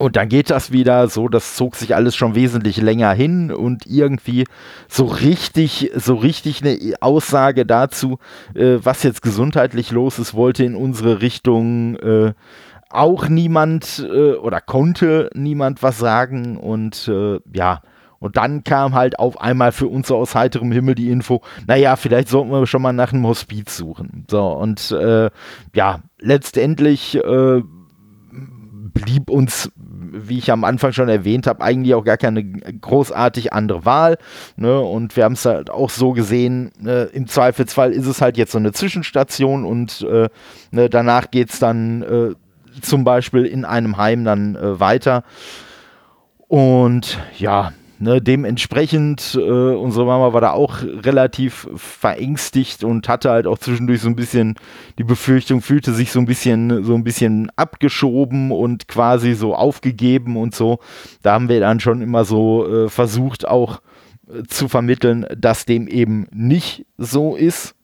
Und 0.00 0.16
dann 0.16 0.30
geht 0.30 0.48
das 0.48 0.72
wieder 0.72 1.08
so, 1.08 1.28
das 1.28 1.56
zog 1.56 1.76
sich 1.76 1.94
alles 1.94 2.16
schon 2.16 2.34
wesentlich 2.34 2.78
länger 2.78 3.12
hin 3.12 3.52
und 3.52 3.86
irgendwie 3.86 4.46
so 4.88 5.04
richtig, 5.04 5.90
so 5.94 6.14
richtig 6.14 6.62
eine 6.62 6.78
Aussage 7.00 7.66
dazu, 7.66 8.18
äh, 8.54 8.78
was 8.82 9.02
jetzt 9.02 9.20
gesundheitlich 9.20 9.90
los 9.90 10.18
ist, 10.18 10.32
wollte 10.32 10.64
in 10.64 10.74
unsere 10.74 11.20
Richtung 11.20 11.96
äh, 11.96 12.32
auch 12.90 13.28
niemand 13.28 14.06
äh, 14.08 14.34
oder 14.34 14.60
konnte 14.60 15.30
niemand 15.34 15.82
was 15.82 15.98
sagen 15.98 16.56
und 16.56 17.08
äh, 17.08 17.38
ja, 17.54 17.82
und 18.18 18.36
dann 18.36 18.64
kam 18.64 18.94
halt 18.94 19.18
auf 19.18 19.40
einmal 19.40 19.72
für 19.72 19.88
uns 19.88 20.08
so 20.08 20.16
aus 20.16 20.34
heiterem 20.34 20.72
Himmel 20.72 20.94
die 20.94 21.10
Info, 21.10 21.40
naja, 21.66 21.96
vielleicht 21.96 22.28
sollten 22.28 22.50
wir 22.50 22.66
schon 22.66 22.82
mal 22.82 22.92
nach 22.92 23.12
einem 23.12 23.26
Hospiz 23.26 23.76
suchen. 23.76 24.26
So, 24.30 24.46
und 24.48 24.90
äh, 24.90 25.30
ja, 25.74 26.00
letztendlich 26.18 27.16
äh, 27.16 27.62
blieb 28.92 29.30
uns 29.30 29.72
wie 30.12 30.38
ich 30.38 30.50
am 30.50 30.64
Anfang 30.64 30.92
schon 30.92 31.08
erwähnt 31.08 31.46
habe, 31.46 31.62
eigentlich 31.62 31.94
auch 31.94 32.04
gar 32.04 32.16
keine 32.16 32.44
großartig 32.44 33.52
andere 33.52 33.84
Wahl. 33.84 34.18
Ne? 34.56 34.80
Und 34.80 35.16
wir 35.16 35.24
haben 35.24 35.34
es 35.34 35.44
halt 35.44 35.70
auch 35.70 35.90
so 35.90 36.12
gesehen, 36.12 36.72
äh, 36.84 37.04
im 37.12 37.26
Zweifelsfall 37.26 37.92
ist 37.92 38.06
es 38.06 38.20
halt 38.20 38.36
jetzt 38.36 38.52
so 38.52 38.58
eine 38.58 38.72
Zwischenstation 38.72 39.64
und 39.64 40.02
äh, 40.02 40.28
ne, 40.70 40.90
danach 40.90 41.30
geht 41.30 41.50
es 41.50 41.58
dann 41.58 42.02
äh, 42.02 42.34
zum 42.80 43.04
Beispiel 43.04 43.44
in 43.44 43.64
einem 43.64 43.96
Heim 43.96 44.24
dann 44.24 44.56
äh, 44.56 44.80
weiter. 44.80 45.24
Und 46.48 47.18
ja, 47.38 47.72
Ne, 48.02 48.22
dementsprechend, 48.22 49.34
äh, 49.38 49.40
unsere 49.40 50.06
Mama 50.06 50.32
war 50.32 50.40
da 50.40 50.52
auch 50.52 50.80
relativ 50.82 51.68
verängstigt 51.76 52.82
und 52.82 53.10
hatte 53.10 53.28
halt 53.28 53.46
auch 53.46 53.58
zwischendurch 53.58 54.00
so 54.00 54.08
ein 54.08 54.16
bisschen 54.16 54.54
die 54.96 55.04
Befürchtung, 55.04 55.60
fühlte 55.60 55.92
sich 55.92 56.10
so 56.10 56.18
ein 56.18 56.24
bisschen, 56.24 56.82
so 56.82 56.94
ein 56.94 57.04
bisschen 57.04 57.52
abgeschoben 57.56 58.52
und 58.52 58.88
quasi 58.88 59.34
so 59.34 59.54
aufgegeben 59.54 60.38
und 60.38 60.54
so. 60.54 60.78
Da 61.20 61.34
haben 61.34 61.50
wir 61.50 61.60
dann 61.60 61.78
schon 61.78 62.00
immer 62.00 62.24
so 62.24 62.66
äh, 62.66 62.88
versucht, 62.88 63.46
auch 63.46 63.82
äh, 64.32 64.44
zu 64.44 64.68
vermitteln, 64.68 65.26
dass 65.36 65.66
dem 65.66 65.86
eben 65.86 66.26
nicht 66.32 66.86
so 66.96 67.36
ist. 67.36 67.74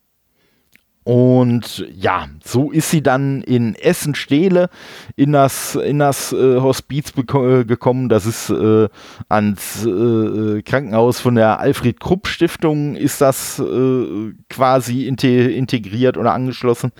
Und 1.06 1.86
ja, 1.94 2.26
so 2.42 2.72
ist 2.72 2.90
sie 2.90 3.00
dann 3.00 3.40
in 3.42 3.76
Essen-Stehle 3.76 4.68
in 5.14 5.30
das, 5.30 5.76
in 5.76 6.00
das 6.00 6.32
äh, 6.32 6.60
Hospiz 6.60 7.12
äh, 7.16 7.64
gekommen. 7.64 8.08
Das 8.08 8.26
ist 8.26 8.50
äh, 8.50 8.88
ans 9.28 9.86
äh, 9.86 10.62
Krankenhaus 10.62 11.20
von 11.20 11.36
der 11.36 11.60
Alfred-Krupp-Stiftung 11.60 12.96
ist 12.96 13.20
das 13.20 13.60
äh, 13.60 14.32
quasi 14.50 15.06
integriert 15.06 16.18
oder 16.18 16.34
angeschlossen. 16.34 16.90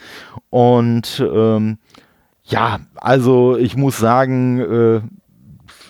Und 0.51 1.21
ähm, 1.29 1.79
ja, 2.45 2.79
also 2.95 3.57
ich 3.57 3.77
muss 3.77 3.99
sagen, 3.99 4.61
äh, 4.61 5.01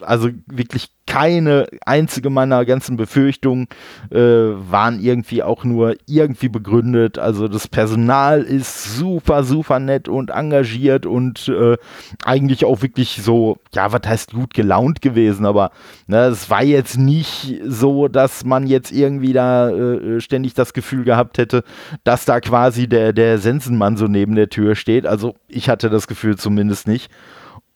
also 0.00 0.30
wirklich 0.46 0.90
keine 1.06 1.68
einzige 1.86 2.30
meiner 2.30 2.64
ganzen 2.64 2.96
Befürchtungen 2.96 3.68
äh, 4.10 4.18
waren 4.18 5.00
irgendwie 5.00 5.42
auch 5.42 5.62
nur 5.62 5.94
irgendwie 6.06 6.48
begründet. 6.48 7.18
Also 7.18 7.46
das 7.46 7.68
Personal 7.68 8.42
ist 8.42 8.96
super, 8.96 9.44
super 9.44 9.78
nett 9.78 10.08
und 10.08 10.30
engagiert 10.30 11.06
und 11.06 11.48
äh, 11.48 11.76
eigentlich 12.24 12.64
auch 12.64 12.82
wirklich 12.82 13.20
so, 13.22 13.58
ja, 13.72 13.92
was 13.92 14.02
heißt 14.04 14.32
gut 14.32 14.52
gelaunt 14.52 15.00
gewesen, 15.00 15.46
aber 15.46 15.70
ne, 16.08 16.24
es 16.24 16.50
war 16.50 16.64
jetzt 16.64 16.98
nicht 16.98 17.60
so, 17.64 18.08
dass 18.08 18.44
man 18.44 18.66
jetzt 18.66 18.90
irgendwie 18.90 19.32
da 19.32 19.70
äh, 19.70 20.20
ständig 20.20 20.54
das 20.54 20.72
Gefühl 20.72 21.04
gehabt 21.04 21.38
hätte, 21.38 21.62
dass 22.02 22.24
da 22.24 22.40
quasi 22.40 22.88
der, 22.88 23.12
der 23.12 23.38
Sensenmann 23.38 23.96
so 23.96 24.08
neben 24.08 24.34
der 24.34 24.48
Tür 24.48 24.74
steht. 24.74 25.06
Also 25.06 25.36
ich 25.46 25.68
hatte 25.68 25.88
das 25.88 26.08
Gefühl 26.08 26.36
zumindest 26.36 26.88
nicht. 26.88 27.10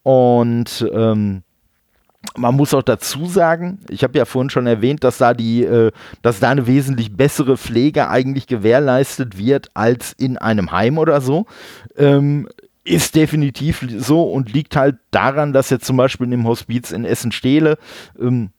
Und 0.03 0.89
ähm, 0.93 1.43
man 2.37 2.55
muss 2.55 2.75
auch 2.75 2.83
dazu 2.83 3.27
sagen, 3.27 3.81
ich 3.89 4.03
habe 4.05 4.19
ja 4.19 4.25
vorhin 4.25 4.51
schon 4.51 4.67
erwähnt, 4.67 5.05
dass 5.05 5.19
da 5.19 5.35
die, 5.35 5.65
äh, 5.65 5.91
dass 6.23 6.41
da 6.41 6.51
eine 6.51 6.67
wesentlich 6.67 7.17
bessere 7.17 7.57
Pflege 7.57 8.09
eigentlich 8.09 8.47
gewährleistet 8.47 9.39
wird 9.39 9.71
als 9.75 10.13
in 10.13 10.39
einem 10.39 10.73
Heim 10.73 10.99
oder 10.99 11.21
so. 11.21 11.47
Ähm, 11.97 12.49
ist 12.85 13.15
definitiv 13.15 13.87
so 13.99 14.23
und 14.23 14.53
liegt 14.53 14.75
halt 14.75 14.97
daran, 15.11 15.53
dass 15.53 15.71
jetzt 15.71 15.85
zum 15.85 15.97
Beispiel 15.97 16.25
in 16.25 16.31
dem 16.31 16.47
Hospiz 16.47 16.93
in 16.93 17.05
Essen-Stehle 17.05 17.79
ähm, 18.19 18.51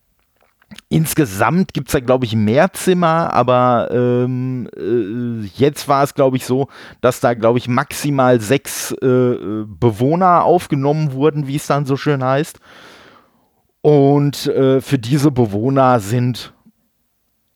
Insgesamt 0.90 1.74
gibt 1.74 1.90
es 1.90 1.94
da, 1.94 2.00
glaube 2.00 2.26
ich, 2.26 2.36
mehr 2.36 2.72
Zimmer, 2.74 3.34
aber 3.34 3.90
ähm, 3.92 4.70
äh, 4.76 5.46
jetzt 5.58 5.88
war 5.88 6.04
es, 6.04 6.14
glaube 6.14 6.38
ich, 6.38 6.46
so, 6.46 6.68
dass 7.02 7.20
da, 7.20 7.34
glaube 7.34 7.60
ich, 7.60 7.68
maximal 7.68 8.40
sechs 8.40 8.92
äh, 9.02 9.66
Bewohner 9.66 10.44
aufgenommen 10.44 11.14
wurden, 11.14 11.48
wie 11.48 11.56
es 11.56 11.68
dann 11.68 11.86
so 11.86 11.98
schön 11.98 12.24
heißt. 12.24 12.60
Und 13.82 14.48
äh, 14.48 14.82
für 14.82 15.00
diese 15.00 15.32
Bewohner 15.32 16.00
sind, 16.00 16.54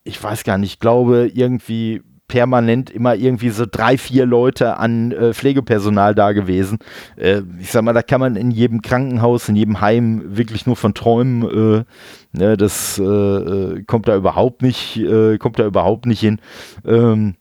ich 0.04 0.22
weiß 0.22 0.44
gar 0.44 0.58
nicht, 0.58 0.74
ich 0.74 0.80
glaube 0.80 1.30
irgendwie 1.32 2.02
permanent 2.28 2.90
immer 2.90 3.14
irgendwie 3.14 3.50
so 3.50 3.66
drei, 3.70 3.96
vier 3.96 4.26
Leute 4.26 4.78
an 4.78 5.12
äh, 5.12 5.32
Pflegepersonal 5.32 6.14
da 6.14 6.32
gewesen. 6.32 6.78
Äh, 7.16 7.42
ich 7.60 7.70
sag 7.70 7.82
mal, 7.82 7.92
da 7.92 8.02
kann 8.02 8.20
man 8.20 8.36
in 8.36 8.50
jedem 8.50 8.82
Krankenhaus, 8.82 9.48
in 9.48 9.56
jedem 9.56 9.80
Heim 9.80 10.36
wirklich 10.36 10.66
nur 10.66 10.76
von 10.76 10.94
träumen. 10.94 11.42
Äh, 11.42 11.84
ne, 12.32 12.56
das 12.56 12.98
äh, 12.98 13.04
äh, 13.04 13.82
kommt 13.84 14.08
da 14.08 14.16
überhaupt 14.16 14.62
nicht, 14.62 14.96
äh, 14.96 15.38
kommt 15.38 15.58
da 15.58 15.66
überhaupt 15.66 16.06
nicht 16.06 16.20
hin. 16.20 16.40
Ähm, 16.84 17.36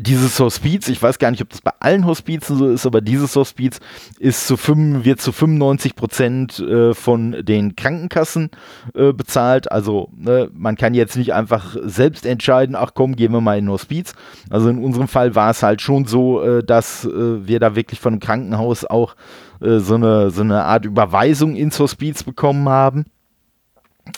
dieses 0.00 0.38
Hospiz, 0.38 0.86
ich 0.86 1.02
weiß 1.02 1.18
gar 1.18 1.32
nicht, 1.32 1.42
ob 1.42 1.48
das 1.48 1.60
bei 1.60 1.72
allen 1.80 2.06
Hospizen 2.06 2.56
so 2.56 2.68
ist, 2.68 2.86
aber 2.86 3.00
dieses 3.00 3.34
Hospiz 3.34 3.80
ist 4.20 4.46
zu 4.46 4.56
5, 4.56 5.04
wird 5.04 5.20
zu 5.20 5.32
95 5.32 5.96
Prozent 5.96 6.60
äh, 6.60 6.94
von 6.94 7.44
den 7.44 7.74
Krankenkassen 7.74 8.50
äh, 8.94 9.12
bezahlt. 9.12 9.72
Also 9.72 10.08
ne, 10.16 10.50
man 10.54 10.76
kann 10.76 10.94
jetzt 10.94 11.16
nicht 11.16 11.34
einfach 11.34 11.76
selbst 11.82 12.26
entscheiden, 12.26 12.76
ach 12.76 12.92
komm, 12.94 13.16
gehen 13.16 13.32
wir 13.32 13.40
mal 13.40 13.58
in 13.58 13.66
ein 13.66 13.70
Hospiz. 13.70 14.14
Also 14.50 14.68
in 14.68 14.84
unserem 14.84 15.08
Fall 15.08 15.34
war 15.34 15.50
es 15.50 15.64
halt 15.64 15.82
schon 15.82 16.04
so, 16.04 16.42
äh, 16.42 16.62
dass 16.62 17.04
äh, 17.04 17.48
wir 17.48 17.58
da 17.58 17.74
wirklich 17.74 17.98
von 17.98 18.14
dem 18.14 18.20
Krankenhaus 18.20 18.84
auch 18.84 19.16
äh, 19.60 19.80
so, 19.80 19.96
eine, 19.96 20.30
so 20.30 20.42
eine 20.42 20.62
Art 20.62 20.84
Überweisung 20.84 21.56
ins 21.56 21.80
Hospiz 21.80 22.22
bekommen 22.22 22.68
haben. 22.68 23.06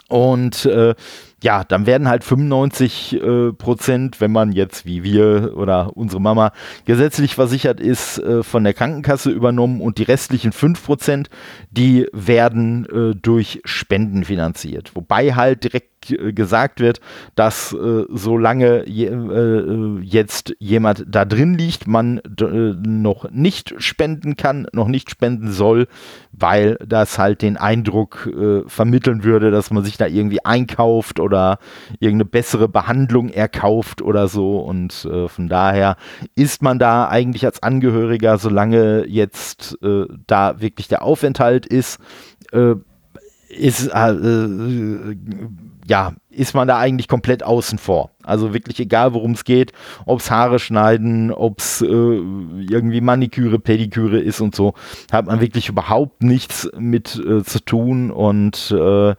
Und 0.08 0.66
äh, 0.66 0.94
ja, 1.42 1.64
dann 1.64 1.86
werden 1.86 2.08
halt 2.08 2.24
95 2.24 3.14
äh, 3.14 3.52
Prozent, 3.52 4.20
wenn 4.20 4.32
man 4.32 4.52
jetzt 4.52 4.84
wie 4.84 5.02
wir 5.02 5.56
oder 5.56 5.96
unsere 5.96 6.20
Mama 6.20 6.52
gesetzlich 6.84 7.34
versichert 7.34 7.80
ist, 7.80 8.18
äh, 8.18 8.42
von 8.42 8.64
der 8.64 8.74
Krankenkasse 8.74 9.30
übernommen 9.30 9.80
und 9.80 9.98
die 9.98 10.02
restlichen 10.02 10.52
5 10.52 10.84
Prozent, 10.84 11.30
die 11.70 12.06
werden 12.12 12.86
äh, 12.86 13.14
durch 13.14 13.60
Spenden 13.64 14.24
finanziert. 14.24 14.94
Wobei 14.94 15.34
halt 15.34 15.64
direkt 15.64 15.90
äh, 16.08 16.32
gesagt 16.32 16.80
wird, 16.80 17.00
dass 17.34 17.72
äh, 17.72 18.04
solange 18.08 18.88
je, 18.88 19.06
äh, 19.06 19.98
jetzt 20.02 20.54
jemand 20.58 21.04
da 21.08 21.24
drin 21.24 21.54
liegt, 21.54 21.86
man 21.86 22.20
noch 22.38 23.30
nicht 23.30 23.74
spenden 23.78 24.36
kann, 24.36 24.66
noch 24.72 24.88
nicht 24.88 25.10
spenden 25.10 25.52
soll, 25.52 25.88
weil 26.32 26.76
das 26.86 27.18
halt 27.18 27.42
den 27.42 27.56
Eindruck 27.56 28.30
vermitteln 28.66 29.24
würde, 29.24 29.50
dass 29.50 29.70
man 29.70 29.84
sich 29.84 29.96
da 29.96 30.06
irgendwie 30.06 30.44
einkauft 30.44 31.20
oder 31.20 31.29
irgendeine 31.98 32.24
bessere 32.24 32.68
Behandlung 32.68 33.28
erkauft 33.30 34.02
oder 34.02 34.28
so. 34.28 34.58
Und 34.58 35.04
äh, 35.04 35.28
von 35.28 35.48
daher 35.48 35.96
ist 36.34 36.62
man 36.62 36.78
da 36.78 37.08
eigentlich 37.08 37.44
als 37.44 37.62
Angehöriger, 37.62 38.38
solange 38.38 39.06
jetzt 39.06 39.78
da 40.26 40.60
wirklich 40.60 40.88
der 40.88 41.02
Aufenthalt 41.02 41.66
ist, 41.66 41.98
ist 43.48 43.88
äh, 43.88 44.14
ja, 45.90 46.12
ist 46.30 46.54
man 46.54 46.68
da 46.68 46.78
eigentlich 46.78 47.08
komplett 47.08 47.42
außen 47.42 47.78
vor. 47.78 48.10
Also 48.22 48.54
wirklich 48.54 48.78
egal, 48.78 49.12
worum 49.12 49.32
es 49.32 49.42
geht, 49.42 49.72
ob 50.06 50.20
es 50.20 50.30
Haare 50.30 50.60
schneiden, 50.60 51.32
ob 51.32 51.58
es 51.58 51.82
äh, 51.82 51.86
irgendwie 51.86 53.00
Maniküre, 53.00 53.58
Pediküre 53.58 54.20
ist 54.20 54.40
und 54.40 54.54
so, 54.54 54.74
hat 55.10 55.26
man 55.26 55.40
wirklich 55.40 55.68
überhaupt 55.68 56.22
nichts 56.22 56.70
mit 56.78 57.16
äh, 57.16 57.42
zu 57.42 57.64
tun 57.64 58.12
und 58.12 58.70
äh, 58.70 59.14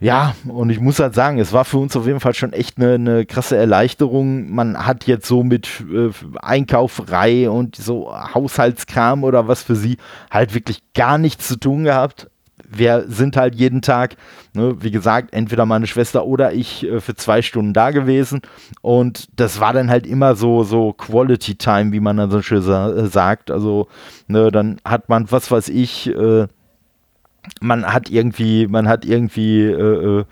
ja, 0.00 0.34
und 0.46 0.70
ich 0.70 0.80
muss 0.80 0.98
halt 0.98 1.14
sagen, 1.14 1.38
es 1.38 1.52
war 1.52 1.64
für 1.64 1.78
uns 1.78 1.96
auf 1.96 2.06
jeden 2.06 2.20
Fall 2.20 2.34
schon 2.34 2.52
echt 2.52 2.78
eine, 2.78 2.94
eine 2.94 3.26
krasse 3.26 3.56
Erleichterung. 3.56 4.50
Man 4.50 4.86
hat 4.86 5.06
jetzt 5.06 5.26
so 5.26 5.42
mit 5.42 5.84
äh, 5.92 6.10
Einkauferei 6.40 7.50
und 7.50 7.76
so 7.76 8.12
Haushaltskram 8.12 9.24
oder 9.24 9.48
was 9.48 9.62
für 9.62 9.76
sie 9.76 9.96
halt 10.30 10.54
wirklich 10.54 10.82
gar 10.94 11.18
nichts 11.18 11.48
zu 11.48 11.56
tun 11.56 11.84
gehabt 11.84 12.28
wir 12.70 13.06
sind 13.08 13.36
halt 13.36 13.54
jeden 13.54 13.82
Tag, 13.82 14.16
ne, 14.52 14.76
wie 14.80 14.90
gesagt, 14.90 15.32
entweder 15.32 15.66
meine 15.66 15.86
Schwester 15.86 16.26
oder 16.26 16.52
ich 16.52 16.84
äh, 16.84 17.00
für 17.00 17.14
zwei 17.14 17.42
Stunden 17.42 17.72
da 17.72 17.90
gewesen. 17.90 18.42
Und 18.82 19.28
das 19.36 19.60
war 19.60 19.72
dann 19.72 19.90
halt 19.90 20.06
immer 20.06 20.34
so, 20.34 20.64
so 20.64 20.92
Quality 20.92 21.56
Time, 21.56 21.92
wie 21.92 22.00
man 22.00 22.16
dann 22.16 22.30
so 22.30 22.42
schön 22.42 22.62
sa 22.62 22.90
äh, 22.90 23.06
sagt. 23.06 23.50
Also, 23.50 23.88
ne, 24.26 24.50
dann 24.50 24.80
hat 24.84 25.08
man, 25.08 25.30
was 25.30 25.50
weiß 25.50 25.68
ich, 25.70 26.08
äh, 26.08 26.46
man 27.60 27.86
hat 27.86 28.10
irgendwie, 28.10 28.66
man 28.66 28.88
hat 28.88 29.04
irgendwie, 29.04 29.62
äh, 29.62 30.20
äh 30.20 30.24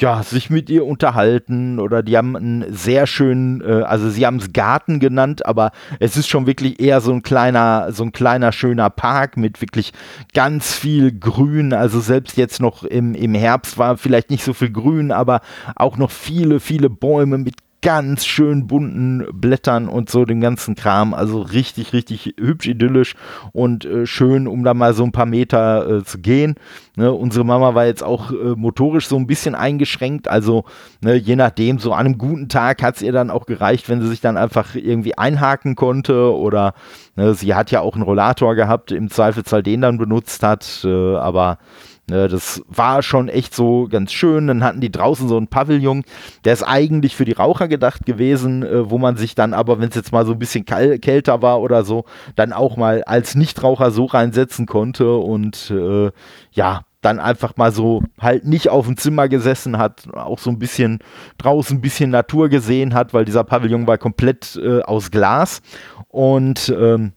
ja, 0.00 0.22
sich 0.22 0.50
mit 0.50 0.70
ihr 0.70 0.86
unterhalten 0.86 1.78
oder 1.78 2.02
die 2.02 2.16
haben 2.16 2.36
einen 2.36 2.64
sehr 2.74 3.06
schönen, 3.06 3.60
äh, 3.60 3.82
also 3.82 4.08
sie 4.08 4.26
haben 4.26 4.36
es 4.36 4.52
Garten 4.52 4.98
genannt, 4.98 5.44
aber 5.44 5.72
es 5.98 6.16
ist 6.16 6.28
schon 6.28 6.46
wirklich 6.46 6.80
eher 6.80 7.00
so 7.00 7.12
ein 7.12 7.22
kleiner, 7.22 7.92
so 7.92 8.04
ein 8.04 8.12
kleiner 8.12 8.52
schöner 8.52 8.88
Park 8.88 9.36
mit 9.36 9.60
wirklich 9.60 9.92
ganz 10.32 10.74
viel 10.74 11.12
Grün. 11.12 11.72
Also 11.72 12.00
selbst 12.00 12.36
jetzt 12.36 12.60
noch 12.60 12.84
im, 12.84 13.14
im 13.14 13.34
Herbst 13.34 13.78
war 13.78 13.98
vielleicht 13.98 14.30
nicht 14.30 14.44
so 14.44 14.54
viel 14.54 14.70
Grün, 14.70 15.12
aber 15.12 15.40
auch 15.76 15.98
noch 15.98 16.10
viele, 16.10 16.60
viele 16.60 16.88
Bäume 16.88 17.38
mit 17.38 17.56
ganz 17.82 18.26
schön 18.26 18.66
bunten 18.66 19.26
Blättern 19.32 19.88
und 19.88 20.10
so 20.10 20.24
den 20.24 20.40
ganzen 20.40 20.74
Kram. 20.74 21.14
Also 21.14 21.40
richtig, 21.40 21.92
richtig 21.92 22.34
hübsch 22.38 22.68
idyllisch 22.68 23.14
und 23.52 23.84
äh, 23.84 24.06
schön, 24.06 24.46
um 24.46 24.64
da 24.64 24.74
mal 24.74 24.92
so 24.92 25.04
ein 25.04 25.12
paar 25.12 25.26
Meter 25.26 25.88
äh, 25.88 26.04
zu 26.04 26.18
gehen. 26.18 26.56
Ne, 26.96 27.12
unsere 27.12 27.44
Mama 27.44 27.74
war 27.74 27.86
jetzt 27.86 28.02
auch 28.02 28.32
äh, 28.32 28.54
motorisch 28.56 29.08
so 29.08 29.16
ein 29.16 29.26
bisschen 29.26 29.54
eingeschränkt. 29.54 30.28
Also 30.28 30.64
ne, 31.00 31.14
je 31.14 31.36
nachdem, 31.36 31.78
so 31.78 31.92
an 31.92 32.06
einem 32.06 32.18
guten 32.18 32.48
Tag 32.48 32.82
hat 32.82 32.96
es 32.96 33.02
ihr 33.02 33.12
dann 33.12 33.30
auch 33.30 33.46
gereicht, 33.46 33.88
wenn 33.88 34.02
sie 34.02 34.08
sich 34.08 34.20
dann 34.20 34.36
einfach 34.36 34.74
irgendwie 34.74 35.16
einhaken 35.16 35.76
konnte 35.76 36.34
oder 36.34 36.74
ne, 37.16 37.32
sie 37.34 37.54
hat 37.54 37.70
ja 37.70 37.80
auch 37.80 37.94
einen 37.94 38.02
Rollator 38.02 38.54
gehabt, 38.54 38.92
im 38.92 39.10
Zweifelsfall 39.10 39.62
den 39.62 39.80
dann 39.80 39.96
benutzt 39.96 40.42
hat. 40.42 40.84
Äh, 40.84 41.16
aber 41.16 41.58
das 42.10 42.62
war 42.68 43.02
schon 43.02 43.28
echt 43.28 43.54
so 43.54 43.88
ganz 43.90 44.12
schön. 44.12 44.46
Dann 44.46 44.62
hatten 44.64 44.80
die 44.80 44.92
draußen 44.92 45.28
so 45.28 45.36
einen 45.36 45.48
Pavillon, 45.48 46.04
der 46.44 46.52
ist 46.52 46.62
eigentlich 46.62 47.16
für 47.16 47.24
die 47.24 47.32
Raucher 47.32 47.68
gedacht 47.68 48.06
gewesen, 48.06 48.62
äh, 48.62 48.90
wo 48.90 48.98
man 48.98 49.16
sich 49.16 49.34
dann 49.34 49.54
aber, 49.54 49.80
wenn 49.80 49.88
es 49.88 49.94
jetzt 49.94 50.12
mal 50.12 50.26
so 50.26 50.32
ein 50.32 50.38
bisschen 50.38 50.64
kälter 50.64 51.42
war 51.42 51.60
oder 51.60 51.84
so, 51.84 52.04
dann 52.36 52.52
auch 52.52 52.76
mal 52.76 53.02
als 53.04 53.34
Nichtraucher 53.34 53.90
so 53.90 54.06
reinsetzen 54.06 54.66
konnte 54.66 55.16
und 55.16 55.70
äh, 55.70 56.10
ja, 56.52 56.82
dann 57.00 57.18
einfach 57.18 57.56
mal 57.56 57.72
so 57.72 58.02
halt 58.20 58.44
nicht 58.44 58.68
auf 58.68 58.86
dem 58.86 58.96
Zimmer 58.96 59.28
gesessen 59.28 59.78
hat, 59.78 60.08
auch 60.12 60.38
so 60.38 60.50
ein 60.50 60.58
bisschen 60.58 60.98
draußen 61.38 61.78
ein 61.78 61.80
bisschen 61.80 62.10
Natur 62.10 62.48
gesehen 62.48 62.94
hat, 62.94 63.14
weil 63.14 63.24
dieser 63.24 63.44
Pavillon 63.44 63.86
war 63.86 63.98
komplett 63.98 64.60
äh, 64.62 64.82
aus 64.82 65.10
Glas 65.10 65.62
und 66.08 66.74
ähm, 66.76 67.12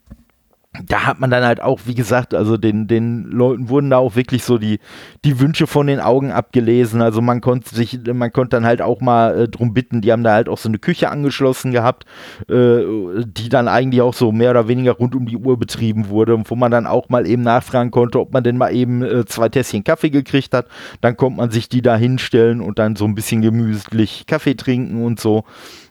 da 0.81 1.05
hat 1.05 1.19
man 1.19 1.29
dann 1.29 1.43
halt 1.43 1.61
auch, 1.61 1.81
wie 1.85 1.93
gesagt, 1.93 2.33
also 2.33 2.57
den, 2.57 2.87
den 2.87 3.25
Leuten 3.25 3.69
wurden 3.69 3.91
da 3.91 3.97
auch 3.97 4.15
wirklich 4.15 4.43
so 4.43 4.57
die, 4.57 4.79
die 5.23 5.39
Wünsche 5.39 5.67
von 5.67 5.85
den 5.85 5.99
Augen 5.99 6.31
abgelesen. 6.31 7.01
Also 7.01 7.21
man 7.21 7.41
konnte 7.41 7.75
sich, 7.75 7.99
man 8.11 8.31
konnte 8.31 8.57
dann 8.57 8.65
halt 8.65 8.81
auch 8.81 8.99
mal 8.99 9.41
äh, 9.41 9.47
drum 9.47 9.75
bitten, 9.75 10.01
die 10.01 10.11
haben 10.11 10.23
da 10.23 10.33
halt 10.33 10.49
auch 10.49 10.57
so 10.57 10.69
eine 10.69 10.79
Küche 10.79 11.11
angeschlossen 11.11 11.71
gehabt, 11.71 12.05
äh, 12.49 12.81
die 13.23 13.49
dann 13.49 13.67
eigentlich 13.67 14.01
auch 14.01 14.15
so 14.15 14.31
mehr 14.31 14.49
oder 14.49 14.67
weniger 14.67 14.93
rund 14.93 15.13
um 15.13 15.27
die 15.27 15.37
Uhr 15.37 15.59
betrieben 15.59 16.09
wurde, 16.09 16.41
wo 16.45 16.55
man 16.55 16.71
dann 16.71 16.87
auch 16.87 17.07
mal 17.07 17.27
eben 17.27 17.43
nachfragen 17.43 17.91
konnte, 17.91 18.19
ob 18.19 18.33
man 18.33 18.43
denn 18.43 18.57
mal 18.57 18.73
eben 18.73 19.03
äh, 19.03 19.25
zwei 19.25 19.49
Tässchen 19.49 19.83
Kaffee 19.83 20.09
gekriegt 20.09 20.55
hat. 20.55 20.67
Dann 21.01 21.15
konnte 21.17 21.37
man 21.37 21.51
sich 21.51 21.69
die 21.69 21.83
da 21.83 21.95
hinstellen 21.95 22.61
und 22.61 22.79
dann 22.79 22.95
so 22.95 23.05
ein 23.05 23.13
bisschen 23.13 23.41
gemütlich 23.43 24.25
Kaffee 24.25 24.55
trinken 24.55 25.03
und 25.05 25.19
so. 25.19 25.43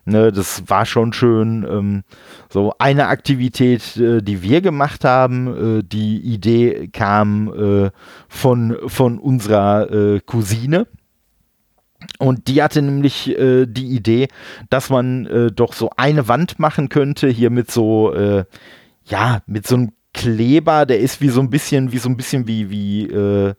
Ne, 0.05 0.33
das 0.33 0.65
war 0.69 0.85
schon 0.85 1.13
schön. 1.13 1.65
Ähm, 1.69 2.03
so 2.49 2.75
eine 2.79 3.07
Aktivität, 3.07 3.97
äh, 3.97 4.21
die 4.21 4.43
wir 4.43 4.61
gemacht 4.61 5.05
haben, 5.05 5.79
äh, 5.79 5.83
die 5.85 6.19
Idee 6.19 6.89
kam 6.89 7.53
äh, 7.55 7.91
von, 8.29 8.77
von 8.87 9.19
unserer 9.19 9.91
äh, 9.93 10.21
Cousine. 10.21 10.89
Und 12.19 12.49
die 12.49 12.61
hatte 12.65 12.83
nämlich 12.83 13.29
äh, 13.39 13.65
die 13.67 13.95
Idee, 13.95 14.27
dass 14.71 14.91
man 14.91 15.27
äh, 15.27 15.53
doch 15.53 15.73
so 15.73 15.91
eine 15.97 16.27
Wand 16.27 16.59
machen 16.59 16.89
könnte, 16.89 17.29
hier 17.29 17.51
mit 17.51 17.71
so, 17.71 18.13
ja, 19.05 19.41
mit 19.47 19.67
so 19.67 19.77
einem 19.77 19.93
Kleber, 20.15 20.85
der 20.85 20.99
ist 20.99 21.21
wie 21.21 21.29
so 21.29 21.41
ein 21.41 21.49
bisschen, 21.49 21.93
wie 21.93 21.99
so 21.99 22.09
ein 22.09 22.17
bisschen 22.17 22.47
wie, 22.49 22.71
wie 22.71 23.55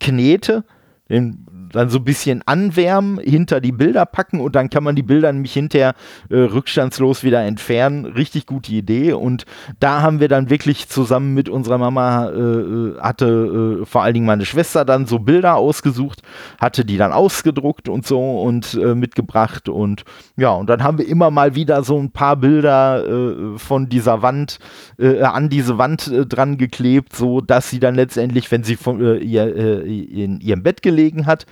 Knete. 0.00 0.64
Den 1.08 1.46
dann 1.72 1.88
so 1.88 1.98
ein 1.98 2.04
bisschen 2.04 2.42
anwärmen, 2.46 3.18
hinter 3.18 3.60
die 3.60 3.72
Bilder 3.72 4.06
packen 4.06 4.40
und 4.40 4.54
dann 4.54 4.70
kann 4.70 4.84
man 4.84 4.96
die 4.96 5.02
Bilder 5.02 5.32
nämlich 5.32 5.52
hinterher 5.52 5.94
äh, 6.30 6.36
rückstandslos 6.36 7.24
wieder 7.24 7.42
entfernen. 7.42 8.04
Richtig 8.04 8.46
gute 8.46 8.72
Idee. 8.72 9.12
Und 9.12 9.44
da 9.80 10.02
haben 10.02 10.20
wir 10.20 10.28
dann 10.28 10.50
wirklich 10.50 10.88
zusammen 10.88 11.34
mit 11.34 11.48
unserer 11.48 11.78
Mama, 11.78 12.28
äh, 12.28 12.38
äh 12.38 13.00
hatte 13.00 13.80
äh, 13.82 13.86
vor 13.86 14.02
allen 14.02 14.14
Dingen 14.14 14.26
meine 14.26 14.44
Schwester 14.44 14.84
dann 14.84 15.06
so 15.06 15.18
Bilder 15.18 15.56
ausgesucht, 15.56 16.22
hatte 16.60 16.84
die 16.84 16.96
dann 16.96 17.12
ausgedruckt 17.12 17.88
und 17.88 18.06
so 18.06 18.40
und 18.42 18.74
äh, 18.74 18.94
mitgebracht. 18.94 19.68
Und 19.68 20.04
ja, 20.36 20.50
und 20.50 20.68
dann 20.68 20.82
haben 20.82 20.98
wir 20.98 21.08
immer 21.08 21.30
mal 21.30 21.54
wieder 21.54 21.82
so 21.82 21.98
ein 21.98 22.10
paar 22.10 22.36
Bilder 22.36 23.04
äh, 23.06 23.58
von 23.58 23.88
dieser 23.88 24.22
Wand 24.22 24.58
an 24.98 25.48
diese 25.48 25.78
Wand 25.78 26.10
dran 26.28 26.58
geklebt, 26.58 27.14
so 27.14 27.40
dass 27.40 27.70
sie 27.70 27.78
dann 27.78 27.94
letztendlich, 27.94 28.50
wenn 28.50 28.64
sie 28.64 28.76
von, 28.76 29.00
ihr, 29.00 29.84
in 29.84 30.40
ihrem 30.40 30.62
Bett 30.62 30.82
gelegen 30.82 31.26
hat, 31.26 31.46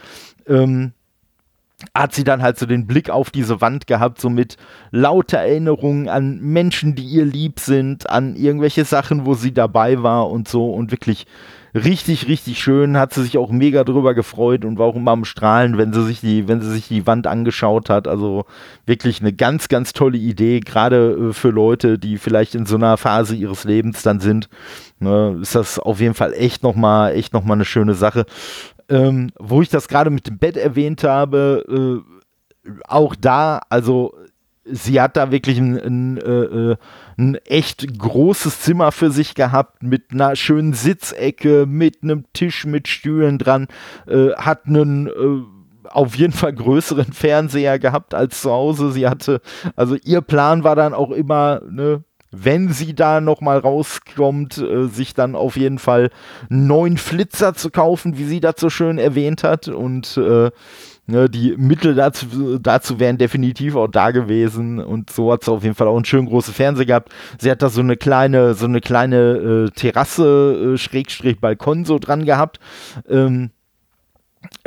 ähm, 0.49 0.93
hat 1.95 2.15
sie 2.15 2.25
dann 2.25 2.43
halt 2.43 2.59
so 2.59 2.65
den 2.65 2.87
Blick 2.87 3.11
auf 3.11 3.31
diese 3.31 3.61
Wand 3.61 3.87
gehabt, 3.87 4.21
so 4.21 4.31
mit 4.31 4.57
lauter 4.93 5.39
Erinnerungen 5.39 6.09
an 6.09 6.41
Menschen, 6.41 6.95
die 6.95 7.05
ihr 7.05 7.25
lieb 7.25 7.61
sind, 7.61 8.09
an 8.09 8.35
irgendwelche 8.35 8.85
Sachen, 8.85 9.27
wo 9.27 9.35
sie 9.35 9.53
dabei 9.53 10.03
war 10.03 10.31
und 10.31 10.49
so 10.49 10.73
und 10.73 10.91
wirklich 10.91 11.27
richtig, 11.75 12.29
richtig 12.29 12.63
schön, 12.63 12.97
hat 12.97 13.13
sie 13.13 13.23
sich 13.23 13.37
auch 13.37 13.51
mega 13.51 13.85
drüber 13.85 14.15
gefreut 14.15 14.65
und 14.65 14.79
war 14.79 14.87
auch 14.87 14.97
immer 14.97 15.11
am 15.11 15.27
Strahlen, 15.27 15.77
wenn 15.77 15.93
sie 15.93 16.05
sich 16.07 16.21
die, 16.21 16.49
wenn 16.49 16.63
sie 16.63 16.73
sich 16.73 16.89
die 16.89 17.07
Wand 17.07 17.27
angeschaut 17.27 17.91
hat. 17.91 18.09
Also 18.09 18.47
wirklich 18.87 19.21
eine 19.21 19.35
ganz, 19.35 19.69
ganz 19.69 19.93
tolle 19.93 20.17
Idee, 20.17 20.61
gerade 20.61 21.29
äh, 21.31 21.33
für 21.35 21.51
Leute, 21.51 21.99
die 21.99 22.17
vielleicht 22.17 22.55
in 22.55 22.65
so 22.65 22.77
einer 22.77 22.97
Phase 22.97 23.37
ihres 23.37 23.65
Lebens 23.65 24.03
dann 24.03 24.21
sind. 24.21 24.49
Ne, 24.99 25.39
ist 25.43 25.55
das 25.55 25.79
auf 25.79 26.01
jeden 26.01 26.15
Fall 26.15 26.33
echt 26.33 26.63
nochmal, 26.63 27.13
echt 27.13 27.35
nochmal 27.35 27.57
eine 27.57 27.67
schöne 27.67 27.93
Sache 27.93 28.25
ähm, 28.89 29.31
wo 29.39 29.63
ich 29.63 29.69
das 29.69 29.89
gerade 29.89 30.11
mit 30.11 30.27
dem 30.27 30.39
Bett 30.39 30.57
erwähnt 30.57 31.05
habe, 31.05 32.03
äh, 32.67 32.71
auch 32.87 33.15
da, 33.15 33.61
also 33.69 34.15
sie 34.65 35.01
hat 35.01 35.17
da 35.17 35.31
wirklich 35.31 35.59
ein, 35.59 35.77
ein, 35.79 36.17
äh, 36.19 36.73
äh, 36.73 36.77
ein, 37.17 37.37
echt 37.47 37.99
großes 37.99 38.61
Zimmer 38.61 38.93
für 38.93 39.11
sich 39.11 39.35
gehabt, 39.35 39.83
mit 39.83 40.11
einer 40.11 40.37
schönen 40.37 40.73
Sitzecke, 40.73 41.67
mit 41.67 42.03
einem 42.03 42.25
Tisch 42.33 42.67
mit 42.67 42.89
Stühlen 42.89 43.39
dran, 43.39 43.69
äh, 44.07 44.31
hat 44.33 44.67
einen 44.67 45.07
äh, 45.07 45.91
auf 45.91 46.17
jeden 46.17 46.33
Fall 46.33 46.53
größeren 46.53 47.07
Fernseher 47.13 47.79
gehabt 47.79 48.15
als 48.15 48.43
zu 48.43 48.51
Hause. 48.51 48.93
Sie 48.93 49.07
hatte, 49.07 49.41
also 49.77 49.97
ihr 50.05 50.21
Plan 50.21 50.65
war 50.65 50.77
dann 50.77 50.95
auch 50.95 51.11
immer, 51.11 51.63
ne, 51.71 52.03
wenn 52.45 52.73
sie 52.73 52.95
da 52.95 53.21
nochmal 53.21 53.59
rauskommt, 53.59 54.59
äh, 54.59 54.87
sich 54.87 55.15
dann 55.15 55.35
auf 55.35 55.57
jeden 55.57 55.79
Fall 55.79 56.11
einen 56.51 56.67
neuen 56.67 56.97
Flitzer 56.97 57.55
zu 57.55 57.71
kaufen, 57.71 58.19
wie 58.19 58.25
sie 58.25 58.41
das 58.41 58.55
so 58.59 58.71
schön 58.71 58.99
erwähnt 58.99 59.43
hat. 59.43 59.69
Und 59.69 60.17
äh, 60.17 60.51
ne, 61.07 61.31
die 61.31 61.57
Mittel 61.57 61.95
dazu, 61.95 62.59
dazu 62.59 62.99
wären 62.99 63.19
definitiv 63.19 63.77
auch 63.77 63.89
da 63.89 64.11
gewesen. 64.11 64.81
Und 64.81 65.11
so 65.11 65.33
hat 65.33 65.45
sie 65.45 65.53
auf 65.53 65.63
jeden 65.63 65.75
Fall 65.75 65.89
auch 65.89 65.97
einen 65.97 66.05
schönen 66.05 66.29
großen 66.29 66.55
Fernseher 66.55 66.87
gehabt. 66.87 67.13
Sie 67.39 67.51
hat 67.51 67.63
da 67.63 67.69
so 67.69 67.81
eine 67.81 67.97
kleine, 67.97 68.55
so 68.55 68.67
eine 68.67 68.81
kleine 68.81 69.67
äh, 69.67 69.71
Terrasse, 69.71 70.75
äh, 70.75 70.79
Schrägstrich 70.79 71.41
Balkon 71.41 71.85
so 71.85 71.99
dran 71.99 72.25
gehabt. 72.25 72.61
Ähm, 73.09 73.51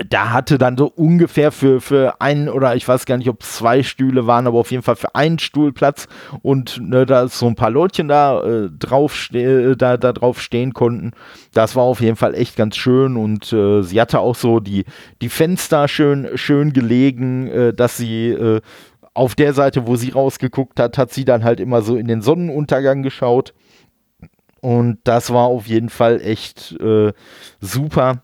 da 0.07 0.31
hatte 0.31 0.57
dann 0.57 0.77
so 0.77 0.87
ungefähr 0.87 1.51
für, 1.51 1.81
für 1.81 2.21
einen 2.21 2.49
oder 2.49 2.75
ich 2.75 2.87
weiß 2.87 3.05
gar 3.05 3.17
nicht, 3.17 3.29
ob 3.29 3.41
es 3.41 3.55
zwei 3.55 3.83
Stühle 3.83 4.27
waren, 4.27 4.47
aber 4.47 4.59
auf 4.59 4.71
jeden 4.71 4.83
Fall 4.83 4.95
für 4.95 5.15
einen 5.15 5.39
Stuhl 5.39 5.73
Platz 5.73 6.07
und 6.41 6.79
ne, 6.81 7.05
da 7.05 7.27
so 7.27 7.47
ein 7.47 7.55
paar 7.55 7.69
Leutchen 7.69 8.07
da, 8.07 8.43
äh, 8.43 8.69
drauf, 8.69 9.29
äh, 9.33 9.75
da, 9.75 9.97
da 9.97 10.13
drauf 10.13 10.41
stehen 10.41 10.73
konnten. 10.73 11.11
Das 11.53 11.75
war 11.75 11.83
auf 11.83 12.01
jeden 12.01 12.15
Fall 12.15 12.35
echt 12.35 12.55
ganz 12.55 12.77
schön 12.77 13.17
und 13.17 13.51
äh, 13.53 13.81
sie 13.81 13.99
hatte 13.99 14.19
auch 14.19 14.35
so 14.35 14.59
die, 14.59 14.85
die 15.21 15.29
Fenster 15.29 15.87
schön, 15.87 16.29
schön 16.35 16.73
gelegen, 16.73 17.47
äh, 17.47 17.73
dass 17.73 17.97
sie 17.97 18.29
äh, 18.29 18.61
auf 19.13 19.35
der 19.35 19.53
Seite, 19.53 19.87
wo 19.87 19.95
sie 19.95 20.11
rausgeguckt 20.11 20.79
hat, 20.79 20.97
hat 20.97 21.11
sie 21.11 21.25
dann 21.25 21.43
halt 21.43 21.59
immer 21.59 21.81
so 21.81 21.95
in 21.95 22.07
den 22.07 22.21
Sonnenuntergang 22.21 23.03
geschaut. 23.03 23.53
Und 24.61 24.99
das 25.05 25.31
war 25.31 25.45
auf 25.45 25.67
jeden 25.67 25.89
Fall 25.89 26.21
echt 26.21 26.73
äh, 26.81 27.13
super 27.61 28.23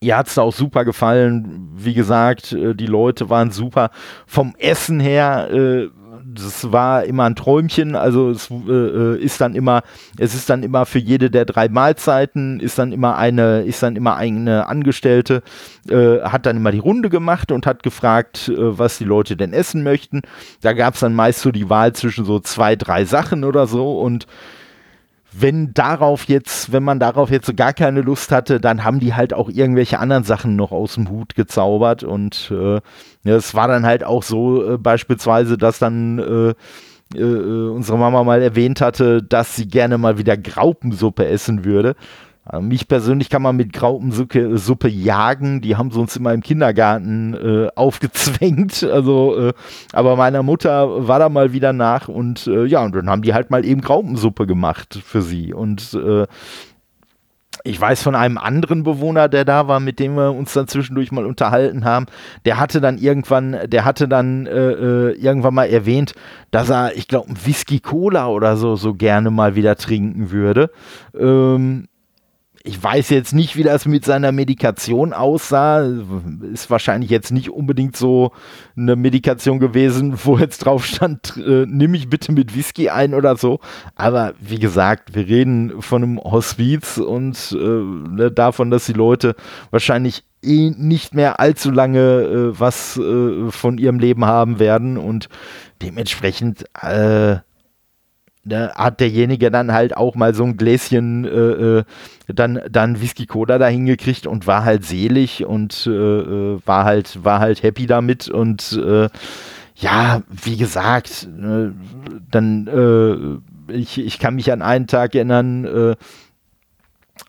Ihr 0.00 0.16
hat 0.16 0.28
es 0.28 0.38
auch 0.38 0.52
super 0.52 0.84
gefallen. 0.84 1.70
Wie 1.74 1.94
gesagt, 1.94 2.52
äh, 2.52 2.74
die 2.74 2.86
Leute 2.86 3.30
waren 3.30 3.50
super. 3.50 3.90
Vom 4.26 4.54
Essen 4.58 4.98
her, 4.98 5.48
äh, 5.52 5.88
das 6.24 6.72
war 6.72 7.04
immer 7.04 7.24
ein 7.24 7.36
Träumchen. 7.36 7.94
Also 7.94 8.30
es 8.30 8.50
äh, 8.50 9.18
ist 9.18 9.40
dann 9.40 9.54
immer, 9.54 9.82
es 10.18 10.34
ist 10.34 10.50
dann 10.50 10.62
immer 10.62 10.84
für 10.84 10.98
jede 10.98 11.30
der 11.30 11.44
drei 11.44 11.68
Mahlzeiten 11.68 12.60
ist 12.60 12.78
dann 12.78 12.92
immer 12.92 13.16
eine, 13.16 13.62
ist 13.62 13.82
dann 13.82 13.96
immer 13.96 14.16
eine 14.16 14.66
Angestellte, 14.66 15.42
hat 15.90 16.44
dann 16.44 16.56
immer 16.56 16.70
die 16.70 16.80
Runde 16.80 17.08
gemacht 17.08 17.50
und 17.50 17.66
hat 17.66 17.82
gefragt, 17.82 18.52
was 18.54 18.98
die 18.98 19.04
Leute 19.04 19.36
denn 19.36 19.52
essen 19.54 19.82
möchten. 19.82 20.20
Da 20.60 20.74
gab 20.74 20.94
es 20.94 21.00
dann 21.00 21.14
meist 21.14 21.40
so 21.40 21.50
die 21.50 21.70
Wahl 21.70 21.94
zwischen 21.94 22.24
so 22.24 22.40
zwei, 22.40 22.76
drei 22.76 23.04
Sachen 23.04 23.44
oder 23.44 23.66
so 23.66 23.98
und 24.00 24.26
wenn 25.40 25.74
darauf 25.74 26.24
jetzt, 26.24 26.72
wenn 26.72 26.82
man 26.82 26.98
darauf 27.00 27.30
jetzt 27.30 27.56
gar 27.56 27.72
keine 27.72 28.00
Lust 28.00 28.32
hatte, 28.32 28.60
dann 28.60 28.84
haben 28.84 29.00
die 29.00 29.14
halt 29.14 29.34
auch 29.34 29.48
irgendwelche 29.48 29.98
anderen 29.98 30.24
Sachen 30.24 30.56
noch 30.56 30.72
aus 30.72 30.94
dem 30.94 31.10
Hut 31.10 31.34
gezaubert 31.34 32.04
und 32.04 32.52
äh, 32.52 32.80
es 33.24 33.54
war 33.54 33.68
dann 33.68 33.84
halt 33.84 34.04
auch 34.04 34.22
so 34.22 34.74
äh, 34.74 34.78
beispielsweise, 34.78 35.58
dass 35.58 35.78
dann 35.78 36.18
äh, 36.18 36.54
äh, 37.14 37.20
äh, 37.20 37.70
unsere 37.70 37.96
Mama 37.96 38.22
mal 38.22 38.42
erwähnt 38.42 38.80
hatte, 38.80 39.22
dass 39.22 39.56
sie 39.56 39.66
gerne 39.66 39.96
mal 39.96 40.18
wieder 40.18 40.36
Graupensuppe 40.36 41.26
essen 41.26 41.64
würde. 41.64 41.94
Äh, 42.50 42.60
mich 42.60 42.88
persönlich 42.88 43.30
kann 43.30 43.42
man 43.42 43.56
mit 43.56 43.72
Graupensuppe 43.72 44.58
Suppe 44.58 44.88
jagen. 44.88 45.60
Die 45.60 45.76
haben 45.76 45.90
sie 45.90 46.00
uns 46.00 46.16
immer 46.16 46.32
im 46.32 46.42
Kindergarten 46.42 47.34
äh, 47.34 47.68
aufgezwängt. 47.74 48.86
Also, 48.98 49.36
äh, 49.38 49.52
aber 49.92 50.16
meiner 50.16 50.42
Mutter 50.42 51.06
war 51.06 51.18
da 51.18 51.28
mal 51.28 51.52
wieder 51.52 51.72
nach 51.72 52.08
und 52.08 52.46
äh, 52.46 52.64
ja, 52.64 52.82
und 52.82 52.94
dann 52.94 53.08
haben 53.08 53.22
die 53.22 53.34
halt 53.34 53.50
mal 53.50 53.64
eben 53.64 53.80
Graupensuppe 53.80 54.46
gemacht 54.46 54.98
für 55.04 55.22
sie. 55.22 55.52
Und 55.52 55.94
äh, 55.94 56.26
ich 57.64 57.80
weiß 57.80 58.02
von 58.02 58.14
einem 58.14 58.38
anderen 58.38 58.82
Bewohner, 58.82 59.28
der 59.28 59.44
da 59.44 59.68
war, 59.68 59.78
mit 59.78 59.98
dem 59.98 60.14
wir 60.16 60.32
uns 60.32 60.52
dann 60.54 60.68
zwischendurch 60.68 61.12
mal 61.12 61.26
unterhalten 61.26 61.84
haben, 61.84 62.06
der 62.44 62.58
hatte 62.58 62.80
dann 62.80 62.98
irgendwann, 62.98 63.56
der 63.66 63.84
hatte 63.84 64.08
dann 64.08 64.46
äh, 64.46 64.70
äh 64.70 65.12
irgendwann 65.12 65.54
mal 65.54 65.68
erwähnt, 65.68 66.14
dass 66.50 66.70
er, 66.70 66.96
ich 66.96 67.08
glaube, 67.08 67.28
Whisky 67.44 67.80
Cola 67.80 68.28
oder 68.28 68.56
so 68.56 68.76
so 68.76 68.94
gerne 68.94 69.30
mal 69.30 69.54
wieder 69.54 69.76
trinken 69.76 70.30
würde. 70.30 70.70
Ähm, 71.18 71.88
ich 72.68 72.82
weiß 72.82 73.08
jetzt 73.08 73.32
nicht, 73.32 73.56
wie 73.56 73.62
das 73.62 73.86
mit 73.86 74.04
seiner 74.04 74.30
Medikation 74.30 75.14
aussah. 75.14 75.88
Ist 76.52 76.70
wahrscheinlich 76.70 77.08
jetzt 77.10 77.32
nicht 77.32 77.50
unbedingt 77.50 77.96
so 77.96 78.32
eine 78.76 78.94
Medikation 78.94 79.58
gewesen, 79.58 80.18
wo 80.24 80.36
jetzt 80.36 80.58
drauf 80.58 80.84
stand, 80.84 81.36
äh, 81.38 81.64
nimm 81.66 81.92
mich 81.92 82.10
bitte 82.10 82.30
mit 82.30 82.54
Whisky 82.54 82.90
ein 82.90 83.14
oder 83.14 83.36
so. 83.36 83.60
Aber 83.96 84.34
wie 84.40 84.58
gesagt, 84.58 85.14
wir 85.14 85.26
reden 85.26 85.80
von 85.80 86.02
einem 86.02 86.18
Hospiz 86.18 86.98
und 86.98 87.52
äh, 87.52 87.56
ne, 87.56 88.30
davon, 88.30 88.70
dass 88.70 88.84
die 88.84 88.92
Leute 88.92 89.34
wahrscheinlich 89.70 90.24
eh 90.42 90.70
nicht 90.70 91.14
mehr 91.14 91.40
allzu 91.40 91.70
lange 91.70 91.98
äh, 91.98 92.60
was 92.60 92.98
äh, 92.98 93.50
von 93.50 93.78
ihrem 93.78 93.98
Leben 93.98 94.26
haben 94.26 94.58
werden 94.58 94.98
und 94.98 95.28
dementsprechend 95.80 96.64
äh, 96.82 97.38
ne, 98.48 98.72
hat 98.74 99.00
derjenige 99.00 99.50
dann 99.50 99.72
halt 99.72 99.96
auch 99.96 100.14
mal 100.14 100.34
so 100.34 100.44
ein 100.44 100.56
Gläschen 100.56 101.24
äh, 101.24 101.28
äh, 101.28 101.84
dann, 102.26 102.60
dann 102.70 103.00
Whisky 103.00 103.26
Cola 103.26 103.58
da 103.58 103.68
hingekriegt 103.68 104.26
und 104.26 104.46
war 104.46 104.64
halt 104.64 104.84
selig 104.84 105.44
und 105.44 105.86
äh, 105.86 105.90
äh, 105.90 106.58
war 106.64 106.84
halt, 106.84 107.24
war 107.24 107.40
halt 107.40 107.62
happy 107.62 107.86
damit 107.86 108.28
und 108.28 108.72
äh, 108.72 109.08
ja, 109.76 110.22
wie 110.28 110.56
gesagt, 110.56 111.28
ne, 111.30 111.74
dann 112.30 112.66
äh, 113.68 113.72
ich, 113.72 113.98
ich 113.98 114.18
kann 114.18 114.34
mich 114.34 114.50
an 114.50 114.62
einen 114.62 114.86
Tag 114.86 115.14
erinnern, 115.14 115.96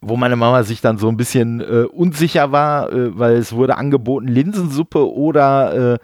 wo 0.02 0.16
meine 0.16 0.38
Mama 0.38 0.64
sich 0.64 0.80
dann 0.80 0.98
so 0.98 1.10
ein 1.10 1.18
bisschen 1.18 1.60
unsicher 1.60 2.54
war, 2.54 2.88
weil 2.92 3.36
es 3.36 3.52
wurde 3.52 3.76
angeboten 3.76 4.30
Linsensuppe 4.30 5.14
oder 5.14 6.00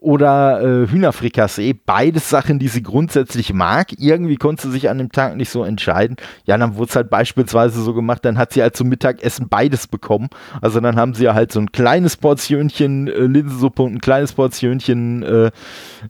oder 0.00 0.60
äh, 0.60 0.88
Hühnerfrikassee. 0.88 1.72
Beides 1.72 2.30
Sachen, 2.30 2.58
die 2.58 2.68
sie 2.68 2.82
grundsätzlich 2.82 3.52
mag. 3.52 3.88
Irgendwie 3.98 4.36
konnte 4.36 4.62
sie 4.62 4.72
sich 4.72 4.88
an 4.88 4.98
dem 4.98 5.10
Tag 5.10 5.36
nicht 5.36 5.50
so 5.50 5.64
entscheiden. 5.64 6.16
Ja, 6.44 6.56
dann 6.56 6.76
wurde 6.76 6.90
es 6.90 6.96
halt 6.96 7.10
beispielsweise 7.10 7.82
so 7.82 7.94
gemacht, 7.94 8.24
dann 8.24 8.38
hat 8.38 8.52
sie 8.52 8.62
halt 8.62 8.76
zum 8.76 8.88
Mittagessen 8.88 9.48
beides 9.48 9.88
bekommen. 9.88 10.28
Also 10.60 10.80
dann 10.80 10.96
haben 10.96 11.14
sie 11.14 11.24
ja 11.24 11.34
halt 11.34 11.52
so 11.52 11.60
ein 11.60 11.72
kleines 11.72 12.16
Portionchen 12.16 13.08
äh, 13.08 13.20
Linsensuppe 13.20 13.82
und 13.82 13.94
ein 13.94 14.00
kleines 14.00 14.32
Portionchen 14.32 15.22
äh, 15.22 15.50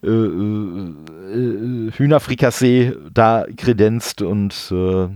äh, 0.02 0.08
äh 0.08 1.90
Hühnerfrikassee 1.92 2.94
da 3.12 3.46
kredenzt 3.56 4.22
und 4.22 4.54
äh, 4.70 5.08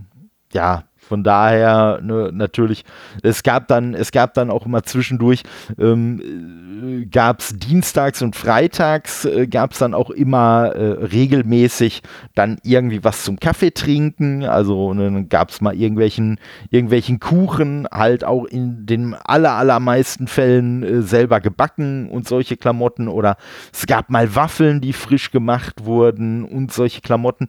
ja, 0.55 0.85
von 1.03 1.25
daher 1.25 2.01
ne, 2.01 2.31
natürlich, 2.33 2.85
es 3.23 3.43
gab 3.43 3.69
dann, 3.69 3.93
es 3.95 4.13
gab 4.13 4.35
dann 4.35 4.51
auch 4.51 4.65
immer 4.65 4.85
zwischendurch, 4.85 5.43
ähm, 5.79 7.09
gab 7.11 7.41
es 7.41 7.59
dienstags 7.59 8.23
und 8.23 8.37
freitags, 8.37 9.25
äh, 9.25 9.47
gab 9.47 9.73
es 9.73 9.79
dann 9.79 9.95
auch 9.95 10.11
immer 10.11 10.73
äh, 10.75 11.05
regelmäßig 11.05 12.03
dann 12.35 12.59
irgendwie 12.63 13.03
was 13.03 13.25
zum 13.25 13.39
Kaffee 13.39 13.73
trinken. 13.73 14.45
Also 14.45 14.95
ne, 14.95 15.05
dann 15.05 15.29
gab 15.29 15.51
es 15.51 15.61
mal 15.61 15.75
irgendwelchen, 15.75 16.39
irgendwelchen 16.71 17.19
Kuchen, 17.21 17.89
halt 17.91 18.25
auch 18.25 18.45
in 18.45 18.87
den 18.87 19.15
aller, 19.15 19.53
allermeisten 19.53 20.29
Fällen 20.29 20.83
äh, 20.83 21.03
selber 21.03 21.41
gebacken 21.41 22.09
und 22.09 22.29
solche 22.29 22.57
Klamotten. 22.57 23.09
Oder 23.09 23.37
es 23.73 23.87
gab 23.87 24.09
mal 24.09 24.35
Waffeln, 24.35 24.81
die 24.81 24.93
frisch 24.93 25.33
gemacht 25.33 25.85
wurden 25.85 26.45
und 26.45 26.73
solche 26.73 27.01
Klamotten. 27.01 27.49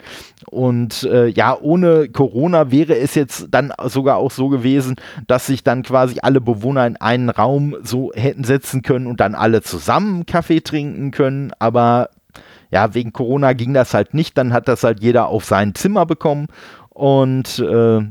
Und 0.50 1.04
äh, 1.04 1.28
ja, 1.28 1.58
ohne 1.58 2.10
Corona 2.10 2.72
wäre 2.72 2.98
es 2.98 3.16
jetzt 3.16 3.53
dann 3.54 3.74
sogar 3.86 4.18
auch 4.18 4.32
so 4.32 4.50
gewesen, 4.50 4.96
dass 5.28 5.48
sich 5.48 5.63
dann 5.63 5.84
quasi 5.84 6.18
alle 6.22 6.42
Bewohner 6.42 6.86
in 6.88 6.98
einen 6.98 7.30
Raum 7.30 7.76
so 7.84 8.12
hätten 8.13 8.44
setzen 8.44 8.82
können 8.82 9.08
und 9.08 9.20
dann 9.20 9.36
alle 9.36 9.62
zusammen 9.62 10.26
Kaffee 10.26 10.62
trinken 10.62 11.12
können. 11.12 11.52
Aber 11.60 12.10
ja, 12.72 12.94
wegen 12.94 13.13
Corona 13.13 13.54
ging 13.54 13.74
das 13.74 13.94
halt 13.94 14.13
nicht. 14.13 14.38
Dann 14.38 14.54
hat 14.54 14.68
das 14.68 14.84
halt 14.84 15.02
jeder 15.02 15.28
auf 15.28 15.46
sein 15.46 15.76
Zimmer 15.76 16.06
bekommen. 16.06 16.48
Und 16.89 17.60
äh, 17.60 18.02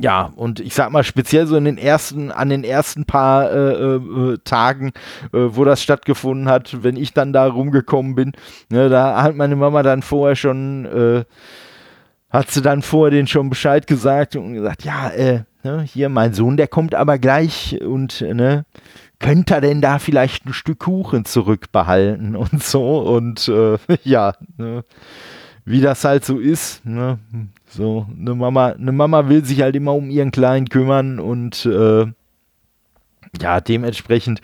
ja, 0.00 0.32
und 0.34 0.58
ich 0.58 0.74
sag 0.74 0.90
mal, 0.90 1.04
speziell 1.04 1.46
so 1.46 1.56
in 1.56 1.64
den 1.64 1.78
ersten, 1.78 2.32
an 2.32 2.48
den 2.48 2.64
ersten 2.64 3.04
paar 3.04 3.50
äh, 3.52 3.94
äh, 3.94 4.38
Tagen, 4.44 4.88
äh, 5.32 5.38
wo 5.50 5.64
das 5.64 5.82
stattgefunden 5.82 6.48
hat, 6.48 6.82
wenn 6.82 6.96
ich 6.96 7.12
dann 7.12 7.32
da 7.32 7.46
rumgekommen 7.46 8.16
bin, 8.16 8.32
ne, 8.70 8.88
da 8.88 9.22
hat 9.22 9.36
meine 9.36 9.54
Mama 9.54 9.84
dann 9.84 10.02
vorher 10.02 10.34
schon 10.34 10.84
äh, 10.84 11.24
hat 12.34 12.50
sie 12.50 12.62
dann 12.62 12.82
vorher 12.82 13.12
den 13.12 13.28
schon 13.28 13.48
Bescheid 13.48 13.86
gesagt 13.86 14.34
und 14.34 14.54
gesagt, 14.54 14.82
ja, 14.82 15.08
äh, 15.10 15.44
ne, 15.62 15.82
hier 15.82 16.08
mein 16.08 16.34
Sohn, 16.34 16.56
der 16.56 16.66
kommt 16.66 16.92
aber 16.96 17.16
gleich 17.18 17.80
und 17.80 18.22
ne, 18.22 18.66
könnte 19.20 19.54
er 19.54 19.60
denn 19.60 19.80
da 19.80 20.00
vielleicht 20.00 20.44
ein 20.44 20.52
Stück 20.52 20.80
Kuchen 20.80 21.24
zurückbehalten 21.24 22.34
und 22.36 22.60
so? 22.60 22.98
Und 22.98 23.46
äh, 23.46 23.78
ja, 24.02 24.32
ne, 24.56 24.84
wie 25.64 25.80
das 25.80 26.02
halt 26.04 26.24
so 26.24 26.40
ist, 26.40 26.84
ne, 26.84 27.20
so 27.68 28.06
eine 28.10 28.34
Mama, 28.34 28.70
eine 28.70 28.90
Mama 28.90 29.28
will 29.28 29.44
sich 29.44 29.62
halt 29.62 29.76
immer 29.76 29.94
um 29.94 30.10
ihren 30.10 30.32
Kleinen 30.32 30.68
kümmern 30.68 31.20
und 31.20 31.64
äh, 31.66 32.06
ja, 33.40 33.60
dementsprechend 33.60 34.40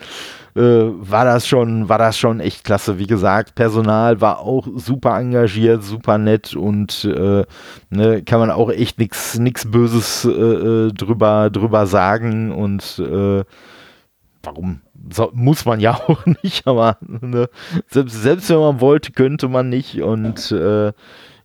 äh, 0.56 0.60
war 0.60 1.24
das 1.24 1.46
schon, 1.46 1.88
war 1.88 1.98
das 1.98 2.18
schon 2.18 2.40
echt 2.40 2.64
klasse. 2.64 2.98
Wie 2.98 3.06
gesagt, 3.06 3.54
Personal 3.54 4.20
war 4.20 4.40
auch 4.40 4.66
super 4.76 5.18
engagiert, 5.18 5.82
super 5.82 6.18
nett 6.18 6.54
und 6.54 7.04
äh, 7.04 7.44
ne, 7.90 8.22
kann 8.22 8.40
man 8.40 8.50
auch 8.50 8.70
echt 8.70 8.98
nichts 8.98 9.70
Böses 9.70 10.24
äh, 10.24 10.30
äh, 10.30 10.92
drüber, 10.92 11.50
drüber 11.50 11.86
sagen 11.86 12.52
und 12.52 12.98
äh, 12.98 13.44
warum 14.42 14.80
so, 15.12 15.30
muss 15.32 15.64
man 15.64 15.80
ja 15.80 15.94
auch 16.06 16.24
nicht, 16.42 16.66
aber 16.66 16.98
ne, 17.00 17.48
selbst, 17.88 18.22
selbst 18.22 18.50
wenn 18.50 18.58
man 18.58 18.80
wollte, 18.80 19.12
könnte 19.12 19.48
man 19.48 19.68
nicht 19.68 20.02
und 20.02 20.50
äh, 20.52 20.92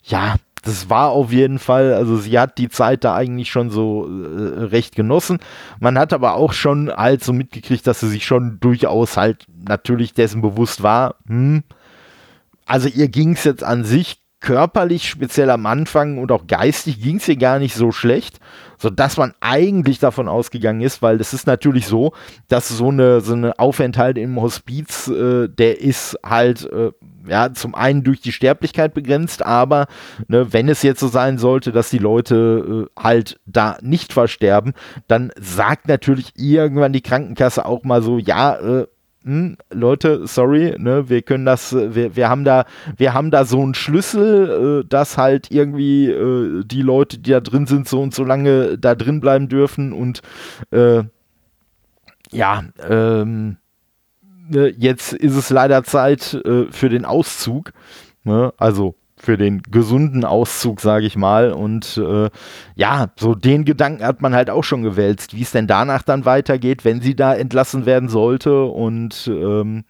ja, 0.03 0.35
das 0.65 0.89
war 0.89 1.09
auf 1.09 1.31
jeden 1.31 1.59
Fall, 1.59 1.93
also 1.93 2.17
sie 2.17 2.37
hat 2.39 2.57
die 2.57 2.69
Zeit 2.69 3.03
da 3.03 3.15
eigentlich 3.15 3.51
schon 3.51 3.69
so 3.69 4.07
äh, 4.07 4.63
recht 4.65 4.95
genossen. 4.95 5.39
Man 5.79 5.97
hat 5.97 6.11
aber 6.11 6.33
auch 6.33 6.53
schon 6.53 6.91
halt 6.91 7.23
so 7.23 7.33
mitgekriegt, 7.33 7.85
dass 7.85 7.99
sie 7.99 8.09
sich 8.09 8.25
schon 8.25 8.59
durchaus 8.59 9.15
halt 9.15 9.45
natürlich 9.67 10.13
dessen 10.13 10.41
bewusst 10.41 10.81
war, 10.81 11.15
hm, 11.27 11.63
also 12.65 12.89
ihr 12.89 13.07
ging 13.09 13.33
es 13.33 13.43
jetzt 13.43 13.63
an 13.63 13.83
sich 13.83 14.24
körperlich, 14.45 15.09
speziell 15.09 15.49
am 15.49 15.65
Anfang 15.65 16.19
und 16.19 16.31
auch 16.31 16.45
geistig, 16.45 17.01
ging 17.01 17.17
es 17.17 17.27
ihr 17.27 17.35
gar 17.35 17.57
nicht 17.57 17.73
so 17.73 17.91
schlecht, 17.91 18.39
sodass 18.77 19.17
man 19.17 19.33
eigentlich 19.41 19.97
davon 19.97 20.27
ausgegangen 20.27 20.81
ist, 20.81 21.01
weil 21.01 21.19
es 21.19 21.33
ist 21.33 21.47
natürlich 21.47 21.87
so, 21.87 22.13
dass 22.47 22.69
so 22.69 22.89
eine, 22.89 23.21
so 23.21 23.33
eine 23.33 23.57
Aufenthalt 23.57 24.19
im 24.19 24.39
Hospiz, 24.39 25.07
äh, 25.07 25.49
der 25.49 25.81
ist 25.81 26.19
halt, 26.23 26.71
äh, 26.71 26.91
ja, 27.27 27.51
zum 27.53 27.73
einen 27.73 28.03
durch 28.03 28.21
die 28.21 28.31
Sterblichkeit 28.31 28.93
begrenzt, 28.93 29.43
aber 29.43 29.87
ne, 30.27 30.53
wenn 30.53 30.69
es 30.69 30.83
jetzt 30.83 30.99
so 30.99 31.07
sein 31.07 31.39
sollte, 31.39 31.71
dass 31.71 31.89
die 31.89 31.97
Leute 31.97 32.87
äh, 32.95 33.01
halt 33.01 33.39
da 33.47 33.77
nicht 33.81 34.13
versterben, 34.13 34.73
dann 35.07 35.31
sagt 35.41 35.87
natürlich 35.87 36.33
irgendwann 36.35 36.93
die 36.93 37.01
Krankenkasse 37.01 37.65
auch 37.65 37.83
mal 37.83 38.03
so, 38.03 38.19
ja, 38.19 38.57
äh, 38.57 38.85
hm, 39.25 39.57
Leute, 39.71 40.27
sorry, 40.27 40.75
ne, 40.77 41.09
wir 41.09 41.23
können 41.23 41.45
das, 41.45 41.73
wir, 41.73 42.15
wir 42.15 42.29
haben 42.29 42.45
da, 42.45 42.65
wir 42.95 43.15
haben 43.15 43.31
da 43.31 43.43
so 43.43 43.59
einen 43.59 43.73
Schlüssel, 43.73 44.83
äh, 44.83 44.87
dass 44.87 45.17
halt 45.17 45.49
irgendwie 45.49 46.11
äh, 46.11 46.63
die 46.63 46.83
Leute, 46.83 47.17
die 47.17 47.31
da 47.31 47.39
drin 47.39 47.65
sind, 47.65 47.89
so 47.89 48.03
und 48.03 48.13
so 48.13 48.23
lange 48.23 48.77
da 48.77 48.93
drin 48.93 49.21
bleiben 49.21 49.49
dürfen 49.49 49.93
und 49.93 50.21
äh, 50.69 51.03
ja, 52.31 52.65
ähm, 52.87 53.57
ne, 54.47 54.67
jetzt 54.77 55.13
ist 55.13 55.35
es 55.35 55.49
leider 55.49 55.83
Zeit 55.83 56.35
äh, 56.45 56.65
für 56.69 56.89
den 56.89 57.05
Auszug. 57.05 57.71
Ne? 58.23 58.53
Also 58.57 58.95
für 59.25 59.37
den 59.37 59.61
gesunden 59.63 60.23
Auszug, 60.23 60.79
sage 60.79 61.05
ich 61.05 61.17
mal. 61.17 61.51
Und 61.51 61.97
äh, 61.97 62.29
ja, 62.75 63.07
so 63.17 63.35
den 63.35 63.65
Gedanken 63.65 64.03
hat 64.03 64.21
man 64.21 64.33
halt 64.35 64.49
auch 64.49 64.63
schon 64.63 64.83
gewälzt, 64.83 65.35
wie 65.35 65.41
es 65.41 65.51
denn 65.51 65.67
danach 65.67 66.03
dann 66.03 66.25
weitergeht, 66.25 66.85
wenn 66.85 67.01
sie 67.01 67.15
da 67.15 67.33
entlassen 67.33 67.85
werden 67.85 68.07
sollte. 68.07 68.63
Und 68.63 69.27
ähm, 69.27 69.83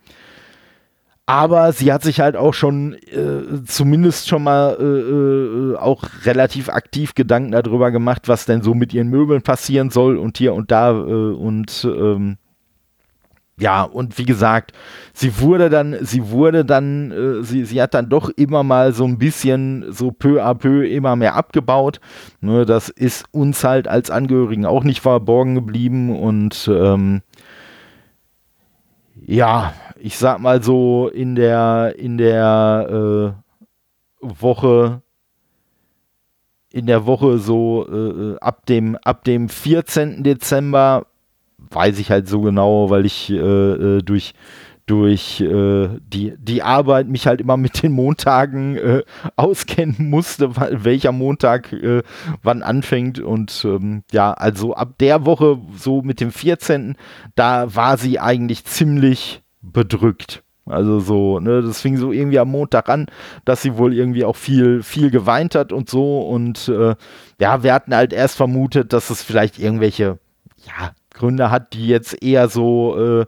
aber 1.28 1.74
sie 1.74 1.92
hat 1.92 2.04
sich 2.04 2.20
halt 2.20 2.36
auch 2.36 2.54
schon 2.54 2.94
äh, 2.94 3.64
zumindest 3.66 4.28
schon 4.28 4.44
mal 4.44 4.78
äh, 4.80 4.84
äh, 4.84 5.76
auch 5.78 6.04
relativ 6.24 6.70
aktiv 6.70 7.16
Gedanken 7.16 7.52
darüber 7.52 7.90
gemacht, 7.90 8.28
was 8.28 8.46
denn 8.46 8.62
so 8.62 8.76
mit 8.76 8.94
ihren 8.94 9.10
Möbeln 9.10 9.42
passieren 9.42 9.90
soll 9.90 10.18
und 10.18 10.38
hier 10.38 10.54
und 10.54 10.70
da 10.70 10.92
äh, 10.92 10.94
und 10.94 11.84
ähm, 11.84 12.38
ja, 13.58 13.84
und 13.84 14.18
wie 14.18 14.26
gesagt, 14.26 14.74
sie 15.14 15.40
wurde 15.40 15.70
dann, 15.70 15.98
sie 16.02 16.30
wurde 16.30 16.66
dann, 16.66 17.12
äh, 17.12 17.44
sie, 17.44 17.64
sie 17.64 17.82
hat 17.82 17.94
dann 17.94 18.10
doch 18.10 18.30
immer 18.30 18.64
mal 18.64 18.92
so 18.92 19.06
ein 19.06 19.18
bisschen 19.18 19.86
so 19.94 20.12
peu 20.12 20.44
à 20.44 20.54
peu 20.54 20.86
immer 20.86 21.16
mehr 21.16 21.36
abgebaut. 21.36 22.02
Ne, 22.42 22.66
das 22.66 22.90
ist 22.90 23.26
uns 23.32 23.64
halt 23.64 23.88
als 23.88 24.10
Angehörigen 24.10 24.66
auch 24.66 24.84
nicht 24.84 25.00
verborgen 25.00 25.56
geblieben 25.56 26.20
und 26.20 26.70
ähm, 26.74 27.22
ja, 29.26 29.74
ich 29.98 30.18
sag 30.18 30.40
mal 30.40 30.62
so 30.62 31.08
in 31.08 31.36
der, 31.36 31.96
in 31.98 32.18
der 32.18 33.34
äh, 34.22 34.30
Woche, 34.42 35.02
in 36.74 36.88
der 36.88 37.06
Woche 37.06 37.40
so 37.40 37.88
äh, 37.88 38.38
ab, 38.40 38.66
dem, 38.66 38.98
ab 38.98 39.24
dem 39.24 39.48
14. 39.48 40.24
Dezember 40.24 41.08
weiß 41.70 42.00
ich 42.00 42.12
halt 42.12 42.28
so 42.28 42.42
genau, 42.42 42.90
weil 42.90 43.06
ich 43.06 43.30
äh, 43.32 43.36
äh, 43.36 44.02
durch 44.02 44.34
durch 44.86 45.42
äh, 45.42 45.90
die, 46.00 46.36
die 46.38 46.62
Arbeit 46.62 47.08
mich 47.08 47.26
halt 47.26 47.42
immer 47.42 47.58
mit 47.58 47.82
den 47.82 47.92
Montagen 47.92 48.78
äh, 48.78 49.04
auskennen 49.36 50.10
musste, 50.10 50.56
welcher 50.56 51.12
Montag 51.12 51.74
äh, 51.74 52.04
wann 52.44 52.62
anfängt. 52.62 53.20
Und 53.20 53.66
ähm, 53.66 54.04
ja, 54.12 54.32
also 54.34 54.76
ab 54.76 54.94
der 55.00 55.26
Woche, 55.26 55.58
so 55.76 56.02
mit 56.04 56.22
dem 56.22 56.32
14., 56.32 56.98
da 57.36 57.74
war 57.76 57.98
sie 57.98 58.20
eigentlich 58.20 58.66
ziemlich 58.66 59.42
bedrückt. 59.62 60.44
Also 60.68 61.00
so, 61.00 61.40
ne, 61.40 61.62
das 61.62 61.82
fing 61.82 61.98
so 61.98 62.12
irgendwie 62.12 62.40
am 62.40 62.50
Montag 62.50 62.90
an, 62.90 63.06
dass 63.44 63.62
sie 63.62 63.78
wohl 63.78 63.94
irgendwie 63.94 64.26
auch 64.26 64.36
viel, 64.36 64.82
viel 64.82 65.12
geweint 65.12 65.54
hat 65.56 65.72
und 65.72 65.90
so. 65.90 66.22
Und 66.22 66.68
äh, 66.70 66.96
ja, 67.40 67.64
wir 67.64 67.74
hatten 67.74 67.96
halt 67.96 68.14
erst 68.14 68.36
vermutet, 68.36 68.94
dass 68.94 69.12
es 69.12 69.22
vielleicht 69.22 69.60
irgendwelche, 69.60 70.20
ja, 70.66 70.92
Gründe 71.16 71.50
hat, 71.50 71.74
die 71.74 71.88
jetzt 71.88 72.22
eher 72.22 72.48
so, 72.50 73.22
äh, 73.22 73.26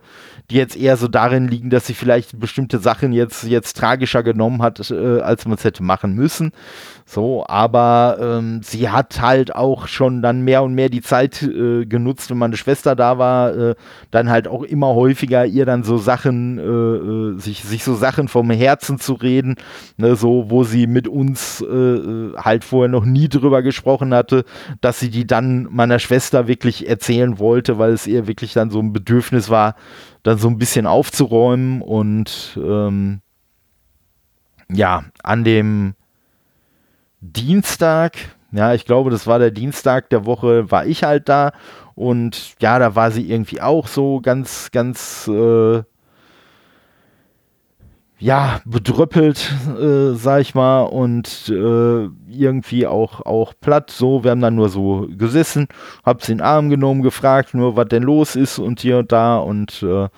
die 0.52 0.56
jetzt 0.56 0.78
eher 0.78 0.98
so 0.98 1.08
darin 1.08 1.48
liegen, 1.48 1.70
dass 1.70 1.88
sie 1.88 1.94
vielleicht 1.94 2.40
bestimmte 2.40 2.80
Sachen 2.80 3.12
jetzt, 3.12 3.44
jetzt 3.44 3.78
tragischer 3.78 4.24
genommen 4.24 4.62
hat, 4.62 4.92
äh, 4.92 5.22
als 5.22 5.46
man 5.46 5.58
es 5.58 5.64
hätte 5.64 5.84
machen 5.84 6.14
müssen. 6.14 6.52
So, 7.06 7.46
aber 7.48 8.18
ähm, 8.20 8.62
sie 8.64 8.90
hat 8.90 9.22
halt 9.22 9.56
auch 9.56 9.88
schon 9.88 10.22
dann 10.22 10.42
mehr 10.42 10.62
und 10.64 10.74
mehr 10.74 10.90
die 10.90 11.02
Zeit 11.02 11.42
äh, 11.42 11.86
genutzt, 11.86 12.30
wenn 12.30 12.38
meine 12.38 12.58
Schwester 12.58 12.98
da 12.98 13.18
war, 13.18 13.56
äh, 13.56 13.76
dann 14.12 14.30
halt 14.30 14.50
auch 14.50 14.64
immer 14.64 14.94
häufiger 14.94 15.46
ihr 15.46 15.66
dann 15.66 15.84
so 15.84 15.98
Sachen, 15.98 16.60
äh, 16.60 16.64
äh 16.64 17.40
sich, 17.40 17.64
sich 17.64 17.86
so 17.86 17.96
Sachen 17.96 18.28
vom 18.28 18.50
Herzen 18.50 19.00
zu 19.00 19.14
reden, 19.14 19.56
ne, 19.96 20.18
so 20.18 20.50
wo 20.50 20.66
sie 20.66 20.86
mit 20.88 21.08
uns 21.08 21.64
halt 21.68 22.64
vorher 22.64 22.90
noch 22.90 23.06
nie 23.06 23.30
drüber 23.30 23.62
gesprochen 23.62 24.14
hatte, 24.14 24.44
dass 24.82 25.00
sie 25.00 25.10
die 25.10 25.26
dann 25.26 25.68
meiner 25.72 26.00
Schwester 26.00 26.48
wirklich 26.48 26.90
erzählen 26.90 27.40
wollte, 27.40 27.77
weil 27.80 27.92
es 27.92 28.08
ihr 28.08 28.28
wirklich 28.28 28.54
dann 28.54 28.70
so 28.70 28.80
ein 28.80 28.94
Bedürfnis 28.94 29.50
war, 29.50 29.76
dann 30.24 30.38
so 30.38 30.48
ein 30.48 30.58
bisschen 30.58 30.86
aufzuräumen 30.86 31.82
und 31.82 32.60
ähm, 32.62 33.22
ja, 34.70 35.06
an 35.24 35.44
dem 35.44 35.96
Dienstag, 37.22 38.18
ja, 38.52 38.74
ich 38.74 38.86
glaube, 38.86 39.10
das 39.10 39.28
war 39.28 39.40
der 39.40 39.52
Dienstag 39.52 40.10
der 40.10 40.26
Woche, 40.26 40.70
war 40.72 40.86
ich 40.86 41.04
halt 41.04 41.30
da 41.30 41.52
und 41.96 42.56
ja, 42.62 42.80
da 42.80 42.96
war 42.96 43.12
sie 43.12 43.30
irgendwie 43.30 43.62
auch 43.62 43.88
so 43.88 44.22
ganz, 44.22 44.70
ganz, 44.72 45.28
äh, 45.28 45.84
ja, 48.20 48.62
bedröppelt, 48.66 49.54
äh, 49.80 50.14
sag 50.16 50.42
ich 50.42 50.56
mal, 50.56 50.84
und 50.84 51.50
äh, 51.50 52.10
irgendwie 52.30 52.88
auch, 52.88 53.22
auch 53.26 53.54
platt. 53.60 53.92
So, 53.92 54.24
wir 54.24 54.32
haben 54.32 54.42
dann 54.42 54.56
nur 54.56 54.70
so 54.70 55.08
gesessen, 55.16 55.68
hab 56.04 56.24
sie 56.24 56.32
in 56.32 56.40
den 56.40 56.46
Arm 56.46 56.70
genommen, 56.70 57.04
gefragt, 57.04 57.54
nur 57.54 57.76
was 57.76 57.88
denn 57.90 58.04
los 58.04 58.36
ist 58.36 58.58
und 58.58 58.80
hier 58.80 58.98
und 59.00 59.12
da 59.12 59.38
und 59.38 59.84
äh, 59.84 60.10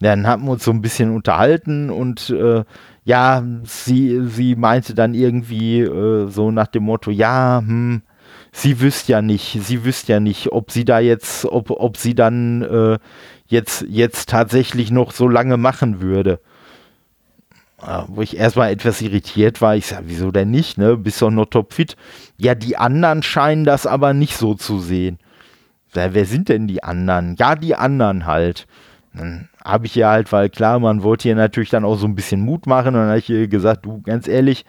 dann 0.00 0.26
haben 0.26 0.44
wir 0.44 0.52
uns 0.52 0.64
so 0.64 0.70
ein 0.70 0.82
bisschen 0.82 1.14
unterhalten 1.14 1.90
und 1.90 2.30
äh, 2.30 2.62
ja, 3.04 3.42
sie, 3.64 4.20
sie 4.28 4.54
meinte 4.54 4.94
dann 4.94 5.14
irgendwie 5.14 5.80
äh, 5.80 6.28
so 6.28 6.52
nach 6.52 6.68
dem 6.68 6.84
Motto, 6.84 7.10
ja, 7.10 7.58
hm, 7.58 8.02
sie 8.52 8.80
wüsste 8.80 9.12
ja 9.12 9.22
nicht, 9.22 9.58
sie 9.62 9.84
wüsste 9.84 10.12
ja 10.12 10.20
nicht, 10.20 10.52
ob 10.52 10.70
sie 10.70 10.84
da 10.84 11.00
jetzt, 11.00 11.44
ob, 11.44 11.70
ob 11.70 11.96
sie 11.96 12.14
dann 12.14 12.62
äh, 12.62 12.98
jetzt, 13.46 13.84
jetzt 13.88 14.28
tatsächlich 14.28 14.92
noch 14.92 15.10
so 15.10 15.26
lange 15.26 15.56
machen 15.56 16.00
würde. 16.00 16.38
Ja, 17.80 18.06
wo 18.08 18.22
ich 18.22 18.36
erstmal 18.36 18.72
etwas 18.72 19.00
irritiert 19.00 19.60
war, 19.60 19.76
ich 19.76 19.86
sag, 19.86 20.02
wieso 20.06 20.32
denn 20.32 20.50
nicht, 20.50 20.78
ne? 20.78 20.96
Bist 20.96 21.22
doch 21.22 21.30
noch 21.30 21.46
topfit. 21.46 21.96
Ja, 22.36 22.54
die 22.56 22.76
anderen 22.76 23.22
scheinen 23.22 23.64
das 23.64 23.86
aber 23.86 24.14
nicht 24.14 24.36
so 24.36 24.54
zu 24.54 24.80
sehen. 24.80 25.18
Ja, 25.94 26.12
wer 26.12 26.24
sind 26.24 26.48
denn 26.48 26.66
die 26.66 26.82
anderen? 26.82 27.36
Ja, 27.38 27.54
die 27.54 27.76
anderen 27.76 28.26
halt. 28.26 28.66
Dann 29.14 29.48
habe 29.64 29.86
ich 29.86 29.96
ihr 29.96 30.08
halt, 30.08 30.32
weil 30.32 30.48
klar, 30.48 30.78
man 30.80 31.02
wollte 31.02 31.28
ihr 31.28 31.34
natürlich 31.34 31.70
dann 31.70 31.84
auch 31.84 31.96
so 31.96 32.06
ein 32.06 32.14
bisschen 32.14 32.40
Mut 32.40 32.66
machen. 32.66 32.88
Und 32.88 33.00
dann 33.00 33.08
habe 33.08 33.18
ich 33.18 33.30
ihr 33.30 33.48
gesagt, 33.48 33.86
du, 33.86 34.02
ganz 34.02 34.26
ehrlich, 34.28 34.64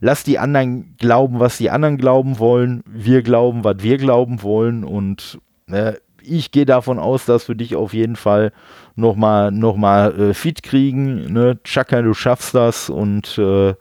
lass 0.00 0.24
die 0.24 0.38
anderen 0.38 0.96
glauben, 0.98 1.40
was 1.40 1.58
die 1.58 1.70
anderen 1.70 1.98
glauben 1.98 2.38
wollen. 2.38 2.82
Wir 2.86 3.22
glauben, 3.22 3.62
was 3.62 3.76
wir 3.80 3.98
glauben 3.98 4.42
wollen. 4.42 4.84
Und 4.84 5.38
ne, 5.66 5.98
ich 6.26 6.50
gehe 6.50 6.66
davon 6.66 6.98
aus, 6.98 7.24
dass 7.24 7.48
wir 7.48 7.54
dich 7.54 7.76
auf 7.76 7.92
jeden 7.92 8.16
Fall 8.16 8.52
nochmal 8.96 9.50
noch 9.50 9.76
mal, 9.76 10.18
äh, 10.18 10.34
fit 10.34 10.62
kriegen. 10.62 11.32
Ne? 11.32 11.58
Chaka, 11.64 12.02
du 12.02 12.14
schaffst 12.14 12.54
das. 12.54 12.90
Und 12.90 13.38
äh, 13.38 13.74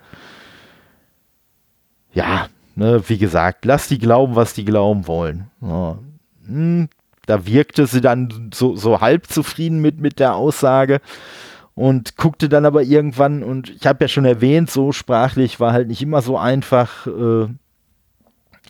ja, 2.14 2.48
ne, 2.76 3.02
wie 3.08 3.18
gesagt, 3.18 3.66
lass 3.66 3.88
die 3.88 4.00
glauben, 4.00 4.36
was 4.36 4.54
die 4.54 4.66
glauben 4.66 5.08
wollen. 5.08 5.50
Ja. 5.62 5.98
Hm, 6.46 6.90
da 7.26 7.46
wirkte 7.46 7.88
sie 7.88 8.02
dann 8.02 8.52
so, 8.54 8.76
so 8.76 9.02
halb 9.02 9.28
zufrieden 9.28 9.80
mit, 9.80 10.00
mit 10.00 10.20
der 10.20 10.36
Aussage 10.36 11.00
und 11.76 12.18
guckte 12.18 12.50
dann 12.50 12.66
aber 12.66 12.84
irgendwann, 12.84 13.44
und 13.44 13.70
ich 13.70 13.88
habe 13.88 14.04
ja 14.04 14.08
schon 14.08 14.26
erwähnt, 14.26 14.70
so 14.70 14.92
sprachlich 14.92 15.60
war 15.60 15.74
halt 15.74 15.88
nicht 15.88 16.02
immer 16.02 16.22
so 16.22 16.38
einfach. 16.38 17.08
Äh, 17.08 17.48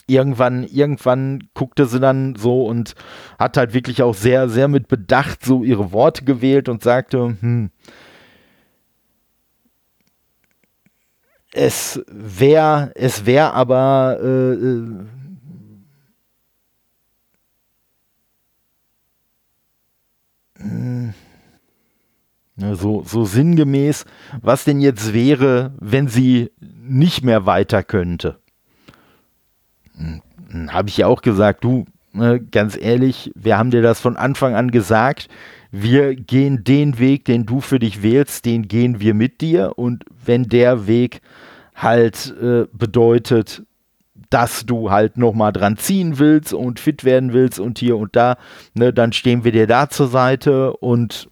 irgendwann, 0.08 0.64
irgendwann 0.64 1.50
guckte 1.54 1.86
sie 1.86 2.00
dann 2.00 2.36
so 2.36 2.66
und 2.66 2.96
hat 3.40 3.58
halt 3.58 3.74
wirklich 3.74 4.02
auch 4.04 4.16
sehr, 4.16 4.50
sehr 4.50 4.68
mit 4.68 4.88
Bedacht 4.88 5.44
so 5.46 5.64
ihre 5.64 5.92
Worte 5.92 6.26
gewählt 6.26 6.70
und 6.70 6.84
sagte, 6.84 7.38
hm, 7.40 7.70
es 11.54 12.02
wäre, 12.08 12.92
es 12.96 13.26
wäre 13.26 13.54
aber 13.54 14.20
äh, 14.22 14.54
äh 14.54 15.06
so, 22.74 23.04
so 23.04 23.26
sinngemäß, 23.26 24.06
was 24.42 24.64
denn 24.64 24.80
jetzt 24.80 25.14
wäre, 25.14 25.74
wenn 25.80 26.08
sie 26.08 26.52
nicht 26.60 27.24
mehr 27.24 27.46
weiter 27.46 27.84
könnte. 27.84 28.43
Hm, 29.98 30.22
Habe 30.72 30.90
ich 30.90 30.98
ja 30.98 31.08
auch 31.08 31.22
gesagt, 31.22 31.64
du, 31.64 31.86
ne, 32.14 32.40
ganz 32.40 32.78
ehrlich, 32.80 33.32
wir 33.36 33.58
haben 33.58 33.72
dir 33.72 33.82
das 33.82 34.00
von 34.00 34.18
Anfang 34.18 34.56
an 34.56 34.72
gesagt. 34.72 35.30
Wir 35.72 36.16
gehen 36.16 36.64
den 36.64 37.00
Weg, 37.00 37.26
den 37.26 37.46
du 37.46 37.60
für 37.60 37.80
dich 37.80 38.04
wählst, 38.04 38.46
den 38.46 38.68
gehen 38.68 39.00
wir 39.00 39.14
mit 39.14 39.42
dir. 39.42 39.74
Und 39.78 40.06
wenn 40.26 40.44
der 40.44 40.88
Weg 40.88 41.22
halt 41.76 42.36
äh, 42.42 42.66
bedeutet, 42.72 43.64
dass 44.30 44.66
du 44.66 44.90
halt 44.90 45.18
nochmal 45.18 45.52
dran 45.52 45.78
ziehen 45.78 46.18
willst 46.18 46.54
und 46.54 46.80
fit 46.80 47.04
werden 47.04 47.34
willst 47.34 47.60
und 47.60 47.80
hier 47.80 47.98
und 47.98 48.16
da, 48.16 48.38
ne, 48.74 48.94
dann 48.94 49.14
stehen 49.14 49.44
wir 49.44 49.52
dir 49.52 49.68
da 49.68 49.90
zur 49.90 50.08
Seite 50.08 50.74
und 50.78 51.30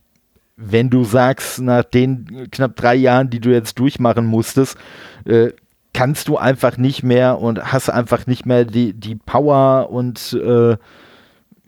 wenn 0.55 0.89
du 0.91 1.03
sagst, 1.03 1.59
nach 1.59 1.83
den 1.83 2.49
knapp 2.51 2.75
drei 2.75 2.93
Jahren, 2.95 3.29
die 3.31 3.39
du 3.39 3.49
jetzt 3.49 3.79
durchmachen 3.79 4.25
musstest, 4.25 4.77
äh, 5.25 5.49
kannst 5.93 6.27
du 6.27 6.37
einfach 6.37 6.77
nicht 6.77 7.03
mehr 7.03 7.39
und 7.39 7.71
hast 7.71 7.89
einfach 7.89 8.27
nicht 8.27 8.45
mehr 8.45 8.65
die, 8.65 8.93
die 8.93 9.15
Power 9.15 9.89
und 9.89 10.33
äh, 10.33 10.77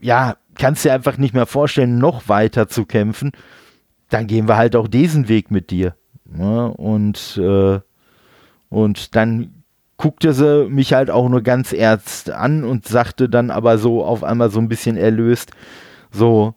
ja, 0.02 0.36
kannst 0.56 0.86
dir 0.86 0.94
einfach 0.94 1.18
nicht 1.18 1.34
mehr 1.34 1.46
vorstellen, 1.46 1.98
noch 1.98 2.28
weiter 2.30 2.68
zu 2.68 2.86
kämpfen, 2.86 3.32
dann 4.10 4.28
gehen 4.28 4.48
wir 4.48 4.58
halt 4.58 4.76
auch 4.76 4.88
diesen 4.88 5.28
Weg 5.28 5.52
mit 5.52 5.72
dir. 5.72 5.96
Ne? 6.26 6.72
Und, 6.72 7.38
äh, 7.42 7.80
und 8.70 9.16
dann 9.16 9.64
guckte 9.98 10.34
sie 10.34 10.68
mich 10.70 10.94
halt 10.94 11.10
auch 11.10 11.30
nur 11.30 11.42
ganz 11.42 11.74
ernst 11.74 12.30
an 12.30 12.64
und 12.64 12.88
sagte 12.88 13.30
dann 13.30 13.52
aber 13.52 13.78
so 13.78 14.04
auf 14.04 14.24
einmal 14.24 14.50
so 14.50 14.60
ein 14.60 14.70
bisschen 14.70 14.98
erlöst, 14.98 15.52
so, 16.12 16.56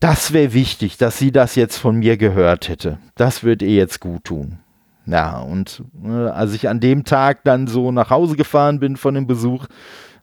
das 0.00 0.32
wäre 0.32 0.52
wichtig, 0.52 0.98
dass 0.98 1.18
sie 1.18 1.32
das 1.32 1.54
jetzt 1.54 1.76
von 1.78 1.96
mir 1.96 2.16
gehört 2.16 2.68
hätte. 2.68 2.98
Das 3.14 3.42
würde 3.42 3.64
ihr 3.64 3.76
jetzt 3.76 4.00
gut 4.00 4.24
tun. 4.24 4.58
Ja, 5.06 5.40
und 5.40 5.82
äh, 6.02 6.08
als 6.08 6.54
ich 6.54 6.68
an 6.68 6.80
dem 6.80 7.04
Tag 7.04 7.44
dann 7.44 7.66
so 7.66 7.92
nach 7.92 8.10
Hause 8.10 8.36
gefahren 8.36 8.80
bin 8.80 8.96
von 8.96 9.14
dem 9.14 9.26
Besuch, 9.26 9.66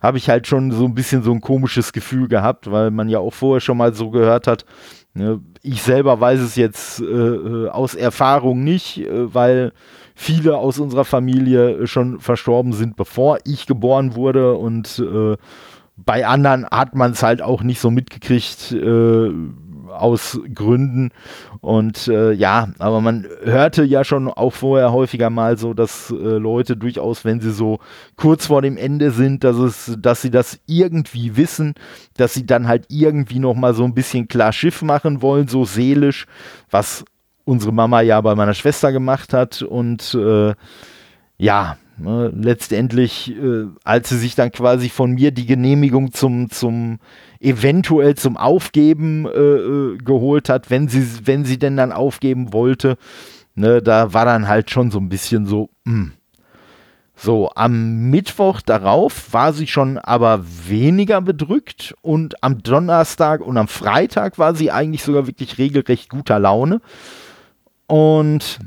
habe 0.01 0.17
ich 0.17 0.29
halt 0.29 0.47
schon 0.47 0.71
so 0.71 0.85
ein 0.85 0.95
bisschen 0.95 1.21
so 1.21 1.31
ein 1.31 1.41
komisches 1.41 1.93
Gefühl 1.93 2.27
gehabt, 2.27 2.71
weil 2.71 2.89
man 2.89 3.07
ja 3.07 3.19
auch 3.19 3.33
vorher 3.33 3.61
schon 3.61 3.77
mal 3.77 3.93
so 3.93 4.09
gehört 4.09 4.47
hat. 4.47 4.65
Ne, 5.13 5.41
ich 5.61 5.83
selber 5.83 6.19
weiß 6.19 6.39
es 6.39 6.55
jetzt 6.55 7.01
äh, 7.01 7.03
äh 7.03 7.69
aus 7.69 7.95
Erfahrung 7.95 8.63
nicht, 8.63 8.99
äh, 8.99 9.33
weil 9.33 9.73
viele 10.15 10.57
aus 10.57 10.79
unserer 10.79 11.05
Familie 11.05 11.81
äh, 11.81 11.87
schon 11.87 12.19
verstorben 12.19 12.73
sind, 12.73 12.95
bevor 12.95 13.37
ich 13.45 13.67
geboren 13.67 14.15
wurde 14.15 14.55
und 14.55 14.99
äh, 14.99 15.35
bei 15.97 16.25
anderen 16.25 16.65
hat 16.65 16.95
man 16.95 17.11
es 17.11 17.21
halt 17.21 17.41
auch 17.41 17.61
nicht 17.61 17.79
so 17.79 17.91
mitgekriegt, 17.91 18.71
aus 19.91 20.39
Gründen. 20.53 21.11
Und 21.61 22.07
äh, 22.07 22.31
ja, 22.31 22.69
aber 22.79 23.01
man 23.01 23.27
hörte 23.43 23.83
ja 23.83 24.03
schon 24.03 24.27
auch 24.27 24.53
vorher 24.53 24.91
häufiger 24.91 25.29
mal 25.29 25.57
so, 25.57 25.73
dass 25.73 26.11
äh, 26.11 26.13
Leute 26.13 26.77
durchaus, 26.77 27.25
wenn 27.25 27.39
sie 27.39 27.51
so 27.51 27.79
kurz 28.15 28.47
vor 28.47 28.61
dem 28.61 28.77
Ende 28.77 29.11
sind, 29.11 29.43
dass 29.43 29.57
es, 29.57 29.97
dass 29.99 30.21
sie 30.21 30.31
das 30.31 30.59
irgendwie 30.65 31.37
wissen, 31.37 31.75
dass 32.17 32.33
sie 32.33 32.45
dann 32.45 32.67
halt 32.67 32.85
irgendwie 32.89 33.39
noch 33.39 33.55
mal 33.55 33.73
so 33.73 33.83
ein 33.83 33.93
bisschen 33.93 34.27
klar 34.27 34.53
Schiff 34.53 34.81
machen 34.81 35.21
wollen, 35.21 35.47
so 35.47 35.65
seelisch, 35.65 36.25
was 36.69 37.05
unsere 37.43 37.73
Mama 37.73 38.01
ja 38.01 38.21
bei 38.21 38.35
meiner 38.35 38.53
Schwester 38.53 38.91
gemacht 38.91 39.33
hat 39.33 39.61
und 39.61 40.13
äh, 40.15 40.53
ja, 41.37 41.77
ne, 42.01 42.31
letztendlich, 42.35 43.35
äh, 43.35 43.67
als 43.83 44.09
sie 44.09 44.17
sich 44.17 44.35
dann 44.35 44.51
quasi 44.51 44.89
von 44.89 45.11
mir 45.11 45.31
die 45.31 45.45
Genehmigung 45.45 46.11
zum, 46.11 46.49
zum 46.49 46.99
eventuell 47.39 48.15
zum 48.15 48.37
Aufgeben 48.37 49.25
äh, 49.25 49.29
äh, 49.29 49.97
geholt 49.97 50.49
hat, 50.49 50.69
wenn 50.69 50.87
sie, 50.87 51.05
wenn 51.25 51.45
sie 51.45 51.59
denn 51.59 51.77
dann 51.77 51.91
aufgeben 51.91 52.53
wollte, 52.53 52.97
ne, 53.55 53.81
da 53.81 54.13
war 54.13 54.25
dann 54.25 54.47
halt 54.47 54.71
schon 54.71 54.91
so 54.91 54.99
ein 54.99 55.09
bisschen 55.09 55.45
so, 55.45 55.69
mh. 55.85 55.93
Hm. 55.93 56.11
So, 57.23 57.51
am 57.53 58.09
Mittwoch 58.09 58.61
darauf 58.61 59.31
war 59.31 59.53
sie 59.53 59.67
schon 59.67 59.99
aber 59.99 60.43
weniger 60.43 61.21
bedrückt 61.21 61.93
und 62.01 62.43
am 62.43 62.63
Donnerstag 62.63 63.41
und 63.41 63.57
am 63.57 63.67
Freitag 63.67 64.39
war 64.39 64.55
sie 64.55 64.71
eigentlich 64.71 65.03
sogar 65.03 65.27
wirklich 65.27 65.59
regelrecht 65.59 66.09
guter 66.09 66.39
Laune. 66.39 66.81
Und 67.85 68.59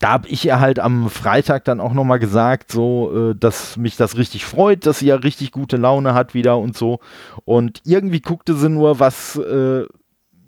da 0.00 0.10
habe 0.10 0.28
ich 0.28 0.44
ihr 0.44 0.60
halt 0.60 0.80
am 0.80 1.08
Freitag 1.08 1.64
dann 1.64 1.80
auch 1.80 1.92
nochmal 1.92 2.18
gesagt, 2.18 2.72
so, 2.72 3.30
äh, 3.30 3.34
dass 3.34 3.76
mich 3.76 3.96
das 3.96 4.16
richtig 4.16 4.44
freut, 4.44 4.86
dass 4.86 4.98
sie 4.98 5.06
ja 5.06 5.16
richtig 5.16 5.52
gute 5.52 5.76
Laune 5.76 6.14
hat 6.14 6.34
wieder 6.34 6.58
und 6.58 6.76
so. 6.76 6.98
Und 7.44 7.80
irgendwie 7.84 8.20
guckte 8.20 8.54
sie 8.54 8.68
nur, 8.68 8.98
was 8.98 9.36
äh, 9.36 9.84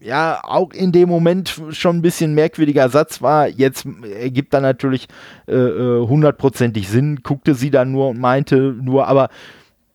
ja 0.00 0.40
auch 0.42 0.72
in 0.72 0.92
dem 0.92 1.08
Moment 1.08 1.60
schon 1.70 1.96
ein 1.96 2.02
bisschen 2.02 2.34
merkwürdiger 2.34 2.88
Satz 2.88 3.22
war. 3.22 3.46
Jetzt 3.48 3.86
ergibt 4.02 4.52
dann 4.52 4.62
natürlich 4.62 5.06
äh, 5.46 5.54
äh, 5.54 6.06
hundertprozentig 6.06 6.88
Sinn, 6.88 7.20
guckte 7.22 7.54
sie 7.54 7.70
dann 7.70 7.92
nur 7.92 8.08
und 8.08 8.18
meinte 8.18 8.74
nur, 8.80 9.06
aber 9.06 9.28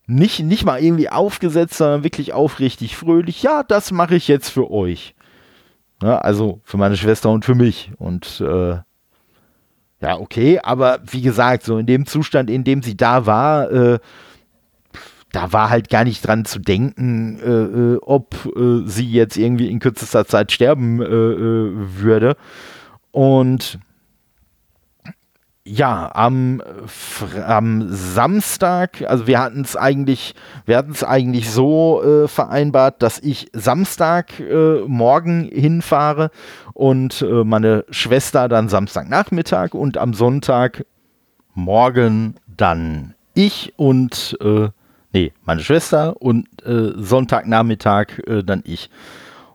nicht, 0.07 0.39
nicht 0.41 0.65
mal 0.65 0.81
irgendwie 0.81 1.09
aufgesetzt, 1.09 1.75
sondern 1.75 2.03
wirklich 2.03 2.31
aufrichtig 2.31 2.95
fröhlich. 2.95 3.43
Ja, 3.43 3.63
das 3.63 3.91
mache 3.91 4.15
ich 4.15 4.27
jetzt 4.27 4.49
für 4.49 4.69
euch. 4.69 5.15
Ja, 6.01 6.19
also 6.19 6.61
für 6.63 6.77
meine 6.77 6.97
Schwester 6.97 7.31
und 7.31 7.43
für 7.43 7.55
mich. 7.55 7.91
Und 7.97 8.41
äh, 8.41 8.77
ja, 10.01 10.19
okay, 10.19 10.59
aber 10.61 10.99
wie 11.09 11.21
gesagt, 11.21 11.63
so 11.63 11.77
in 11.77 11.85
dem 11.85 12.05
Zustand, 12.05 12.49
in 12.49 12.63
dem 12.63 12.83
sie 12.83 12.97
da 12.97 13.25
war, 13.25 13.71
äh, 13.71 13.99
da 15.31 15.51
war 15.51 15.69
halt 15.69 15.89
gar 15.89 16.03
nicht 16.03 16.25
dran 16.25 16.45
zu 16.45 16.59
denken, 16.59 17.39
äh, 17.39 17.95
äh 17.95 17.99
ob 18.01 18.35
äh, 18.55 18.87
sie 18.87 19.09
jetzt 19.09 19.37
irgendwie 19.37 19.69
in 19.69 19.79
kürzester 19.79 20.25
Zeit 20.25 20.51
sterben 20.51 21.01
äh, 21.01 21.07
würde. 21.07 22.37
Und 23.11 23.79
ja, 25.67 26.11
am, 26.13 26.61
am 27.47 27.87
Samstag, 27.89 29.01
also 29.07 29.25
wir 29.25 29.39
hatten 29.39 29.61
es 29.61 29.75
eigentlich, 29.75 30.35
wir 30.65 30.77
hatten 30.77 30.91
es 30.91 31.03
eigentlich 31.03 31.49
so 31.49 32.03
äh, 32.03 32.27
vereinbart, 32.27 33.01
dass 33.01 33.17
ich 33.17 33.49
Samstag 33.51 34.39
äh, 34.39 34.81
morgen 34.85 35.49
hinfahre 35.51 36.29
und 36.75 37.21
äh, 37.21 37.45
meine 37.45 37.85
Schwester 37.89 38.49
dann 38.49 38.67
Samstagnachmittag 38.69 39.73
und 39.73 39.97
am 39.97 40.13
Sonntag 40.13 40.85
morgen 41.53 42.35
dann 42.47 43.15
ich 43.33 43.73
und 43.77 44.37
äh, 44.41 44.67
nee, 45.13 45.31
meine 45.45 45.61
Schwester 45.61 46.21
und 46.21 46.47
äh, 46.65 46.91
Sonntagnachmittag 46.97 48.19
äh, 48.27 48.43
dann 48.43 48.61
ich. 48.65 48.89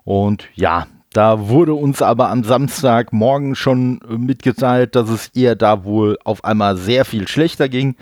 Und 0.04 0.48
ja, 0.54 0.86
da 1.12 1.48
wurde 1.48 1.74
uns 1.74 2.00
aber 2.00 2.30
am 2.30 2.42
Samstagmorgen 2.42 3.54
schon 3.54 4.00
äh, 4.08 4.16
mitgeteilt, 4.16 4.96
dass 4.96 5.10
es 5.10 5.30
ihr 5.34 5.56
da 5.56 5.84
wohl 5.84 6.18
auf 6.24 6.42
einmal 6.42 6.78
sehr 6.78 7.04
viel 7.04 7.28
schlechter 7.28 7.68
ging. 7.68 7.96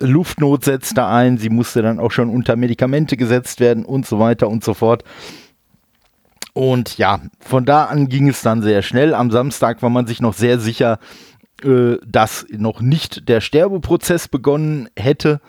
Luftnot 0.00 0.64
setzte 0.64 1.06
ein, 1.06 1.38
sie 1.38 1.50
musste 1.50 1.82
dann 1.82 2.00
auch 2.00 2.10
schon 2.10 2.30
unter 2.30 2.56
Medikamente 2.56 3.16
gesetzt 3.16 3.60
werden 3.60 3.84
und 3.84 4.06
so 4.06 4.18
weiter 4.18 4.48
und 4.48 4.64
so 4.64 4.74
fort. 4.74 5.04
Und 6.56 6.96
ja, 6.96 7.20
von 7.38 7.66
da 7.66 7.84
an 7.84 8.08
ging 8.08 8.30
es 8.30 8.40
dann 8.40 8.62
sehr 8.62 8.80
schnell. 8.80 9.12
Am 9.12 9.30
Samstag 9.30 9.82
war 9.82 9.90
man 9.90 10.06
sich 10.06 10.22
noch 10.22 10.32
sehr 10.32 10.58
sicher, 10.58 10.98
äh, 11.62 11.96
dass 12.06 12.46
noch 12.48 12.80
nicht 12.80 13.28
der 13.28 13.42
Sterbeprozess 13.42 14.28
begonnen 14.28 14.88
hätte. 14.96 15.42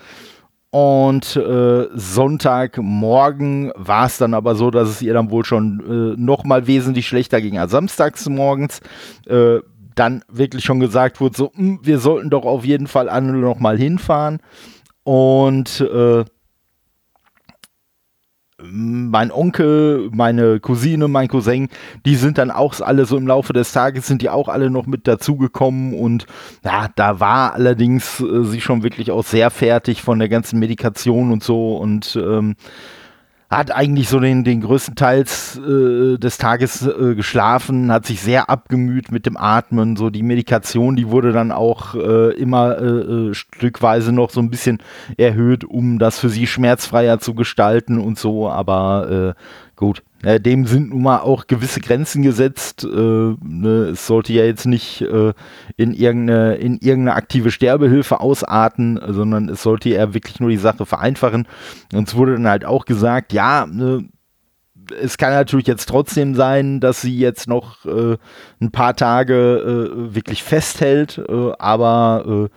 Und 0.69 1.37
äh, 1.37 1.85
Sonntagmorgen 1.93 3.71
war 3.77 4.07
es 4.07 4.17
dann 4.17 4.33
aber 4.33 4.55
so, 4.55 4.69
dass 4.69 4.89
es 4.89 5.01
ihr 5.01 5.13
dann 5.13 5.31
wohl 5.31 5.45
schon 5.45 5.79
äh, 6.17 6.21
noch 6.21 6.43
mal 6.43 6.67
wesentlich 6.67 7.07
schlechter 7.07 7.39
ging 7.39 7.57
als 7.57 7.71
samstags 7.71 8.27
morgens. 8.27 8.81
Äh, 9.27 9.59
dann 9.95 10.25
wirklich 10.29 10.65
schon 10.65 10.81
gesagt 10.81 11.21
wurde, 11.21 11.37
so, 11.37 11.51
mh, 11.53 11.57
hm, 11.57 11.79
wir 11.83 11.99
sollten 11.99 12.29
doch 12.29 12.43
auf 12.43 12.65
jeden 12.65 12.87
Fall 12.87 13.07
alle 13.07 13.31
noch 13.31 13.61
mal 13.61 13.77
hinfahren. 13.77 14.39
Und 15.05 15.79
äh, 15.79 16.25
mein 18.59 19.31
Onkel, 19.31 20.09
meine 20.11 20.59
Cousine, 20.59 21.07
mein 21.07 21.27
Cousin, 21.27 21.69
die 22.07 22.15
sind 22.15 22.39
dann 22.39 22.49
auch 22.49 22.81
alle 22.81 23.05
so 23.05 23.15
im 23.15 23.27
Laufe 23.27 23.53
des 23.53 23.71
Tages, 23.71 24.07
sind 24.07 24.23
die 24.23 24.31
auch 24.31 24.47
alle 24.47 24.71
noch 24.71 24.87
mit 24.87 25.07
dazugekommen 25.07 25.93
und 25.93 26.25
ja, 26.65 26.87
da 26.95 27.19
war 27.19 27.53
allerdings 27.53 28.19
äh, 28.19 28.43
sie 28.45 28.59
schon 28.59 28.81
wirklich 28.81 29.11
auch 29.11 29.23
sehr 29.23 29.51
fertig 29.51 30.01
von 30.01 30.17
der 30.17 30.27
ganzen 30.27 30.57
Medikation 30.57 31.31
und 31.31 31.43
so 31.43 31.77
und 31.77 32.15
ähm, 32.15 32.55
hat 33.49 33.71
eigentlich 33.71 34.09
so 34.09 34.19
den, 34.19 34.43
den 34.43 34.61
größten 34.61 34.95
Teil 34.95 35.21
äh, 35.21 36.17
des 36.17 36.37
Tages 36.37 36.85
äh, 36.85 37.15
geschlafen, 37.15 37.91
hat 37.91 38.05
sich 38.05 38.21
sehr 38.21 38.49
abgemüht 38.49 39.09
mit 39.11 39.25
dem 39.25 39.37
Atmen. 39.37 39.95
So 39.95 40.09
die 40.09 40.23
Medikation, 40.23 40.97
die 40.97 41.09
wurde 41.09 41.31
dann 41.31 41.53
auch 41.53 41.95
äh, 41.95 42.33
immer 42.33 42.77
äh, 42.77 43.29
äh, 43.29 43.33
stückweise 43.33 44.11
noch 44.11 44.31
so 44.31 44.41
ein 44.41 44.49
bisschen 44.49 44.79
erhöht, 45.15 45.63
um 45.63 45.97
das 45.97 46.19
für 46.19 46.29
sie 46.29 46.45
schmerzfreier 46.45 47.19
zu 47.19 47.35
gestalten 47.35 47.99
und 47.99 48.19
so. 48.19 48.49
Aber 48.49 49.35
äh, 49.37 49.41
gut, 49.77 50.03
äh, 50.23 50.39
dem 50.41 50.65
sind 50.65 50.89
nun 50.89 51.03
mal 51.03 51.19
auch 51.19 51.47
gewisse 51.47 51.79
Grenzen 51.79 52.23
gesetzt. 52.23 52.83
Äh, 52.83 52.87
ne, 52.87 53.89
es 53.93 54.07
sollte 54.07 54.33
ja 54.33 54.43
jetzt 54.43 54.65
nicht 54.65 55.01
äh, 55.01 55.33
in, 55.77 55.93
irgendeine, 55.93 56.55
in 56.55 56.73
irgendeine 56.73 57.15
aktive 57.15 57.51
Sterbehilfe 57.51 58.19
ausarten, 58.19 58.99
sondern 59.07 59.47
es 59.47 59.63
sollte 59.63 59.89
ja 59.89 60.13
wirklich 60.13 60.41
nur 60.41 60.49
die 60.49 60.57
Sache 60.57 60.85
vereinfachen. 60.85 61.47
Und 61.93 62.07
es 62.09 62.15
wurde 62.15 62.33
dann 62.33 62.47
halt 62.47 62.65
auch 62.65 62.85
gesagt, 62.85 63.31
ja, 63.31 63.67
ne, 63.67 64.09
es 65.01 65.17
kann 65.17 65.31
natürlich 65.31 65.67
jetzt 65.67 65.87
trotzdem 65.87 66.33
sein, 66.33 66.79
dass 66.79 67.01
sie 67.01 67.17
jetzt 67.17 67.47
noch 67.47 67.85
äh, 67.85 68.17
ein 68.59 68.71
paar 68.71 68.95
Tage 68.95 69.35
äh, 69.35 70.15
wirklich 70.15 70.43
festhält, 70.43 71.21
äh, 71.29 71.51
aber 71.59 72.49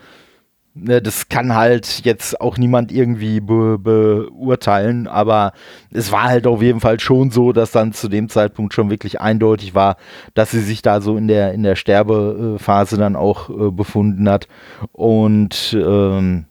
Ne, 0.72 1.02
das 1.02 1.28
kann 1.28 1.56
halt 1.56 2.02
jetzt 2.04 2.40
auch 2.40 2.56
niemand 2.56 2.92
irgendwie 2.92 3.40
be 3.40 3.76
beurteilen, 3.76 5.08
aber 5.08 5.52
es 5.90 6.12
war 6.12 6.24
halt 6.24 6.46
auf 6.46 6.62
jeden 6.62 6.78
Fall 6.78 7.00
schon 7.00 7.32
so, 7.32 7.52
dass 7.52 7.72
dann 7.72 7.92
zu 7.92 8.08
dem 8.08 8.28
Zeitpunkt 8.28 8.72
schon 8.72 8.88
wirklich 8.88 9.20
eindeutig 9.20 9.74
war, 9.74 9.96
dass 10.34 10.52
sie 10.52 10.60
sich 10.60 10.80
da 10.80 11.00
so 11.00 11.16
in 11.16 11.26
der, 11.26 11.54
in 11.54 11.64
der 11.64 11.74
Sterbephase 11.74 12.96
dann 12.98 13.16
auch 13.16 13.50
äh, 13.50 13.72
befunden 13.72 14.28
hat. 14.28 14.46
Und 14.92 15.76
ähm, 15.76 16.44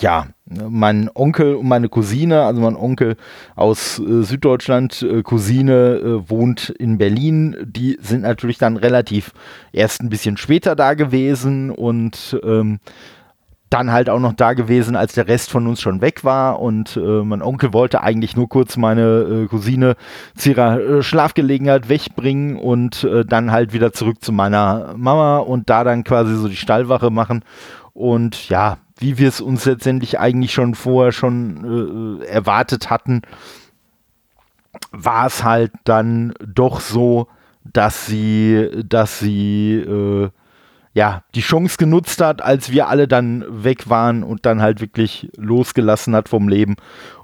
ja, 0.00 0.26
mein 0.46 1.10
Onkel 1.14 1.56
und 1.56 1.66
meine 1.66 1.88
Cousine, 1.88 2.42
also 2.42 2.60
mein 2.60 2.76
Onkel 2.76 3.16
aus 3.54 3.98
äh, 3.98 4.22
Süddeutschland, 4.22 5.02
äh, 5.02 5.22
Cousine 5.22 5.72
äh, 5.72 6.30
wohnt 6.30 6.70
in 6.70 6.98
Berlin. 6.98 7.56
Die 7.64 7.98
sind 8.00 8.22
natürlich 8.22 8.58
dann 8.58 8.76
relativ 8.76 9.32
erst 9.72 10.02
ein 10.02 10.08
bisschen 10.08 10.36
später 10.36 10.76
da 10.76 10.94
gewesen 10.94 11.70
und 11.70 12.38
ähm, 12.44 12.78
dann 13.70 13.90
halt 13.90 14.08
auch 14.08 14.20
noch 14.20 14.34
da 14.34 14.52
gewesen, 14.52 14.94
als 14.94 15.14
der 15.14 15.26
Rest 15.26 15.50
von 15.50 15.66
uns 15.66 15.80
schon 15.80 16.00
weg 16.00 16.22
war. 16.22 16.60
Und 16.60 16.96
äh, 16.96 17.00
mein 17.24 17.42
Onkel 17.42 17.72
wollte 17.72 18.00
eigentlich 18.00 18.36
nur 18.36 18.48
kurz 18.48 18.76
meine 18.76 19.02
äh, 19.02 19.46
Cousine 19.48 19.96
zu 20.36 20.50
ihrer 20.50 20.78
äh, 20.78 21.02
Schlafgelegenheit 21.02 21.88
wegbringen 21.88 22.56
und 22.56 23.06
dann 23.28 23.50
halt 23.50 23.72
wieder 23.72 23.92
zurück 23.92 24.22
zu 24.22 24.32
meiner 24.32 24.94
Mama 24.96 25.38
und 25.38 25.68
da 25.68 25.82
dann 25.82 26.04
quasi 26.04 26.36
so 26.36 26.48
die 26.48 26.56
Stallwache 26.56 27.10
machen. 27.10 27.44
Und 27.92 28.48
ja, 28.48 28.78
wie 28.98 29.18
wir 29.18 29.28
es 29.28 29.40
uns 29.40 29.64
letztendlich 29.64 30.18
eigentlich 30.18 30.52
schon 30.52 30.74
vorher 30.74 31.12
schon 31.12 32.20
äh, 32.22 32.24
erwartet 32.26 32.90
hatten, 32.90 33.22
war 34.92 35.26
es 35.26 35.44
halt 35.44 35.72
dann 35.84 36.34
doch 36.46 36.80
so, 36.80 37.28
dass 37.64 38.06
sie, 38.06 38.70
dass 38.86 39.18
sie 39.18 39.74
äh, 39.74 40.30
ja, 40.96 41.24
die 41.34 41.42
Chance 41.42 41.76
genutzt 41.76 42.22
hat, 42.22 42.40
als 42.40 42.72
wir 42.72 42.88
alle 42.88 43.06
dann 43.06 43.44
weg 43.50 43.90
waren 43.90 44.22
und 44.22 44.46
dann 44.46 44.62
halt 44.62 44.80
wirklich 44.80 45.28
losgelassen 45.36 46.14
hat 46.14 46.30
vom 46.30 46.48
Leben. 46.48 46.76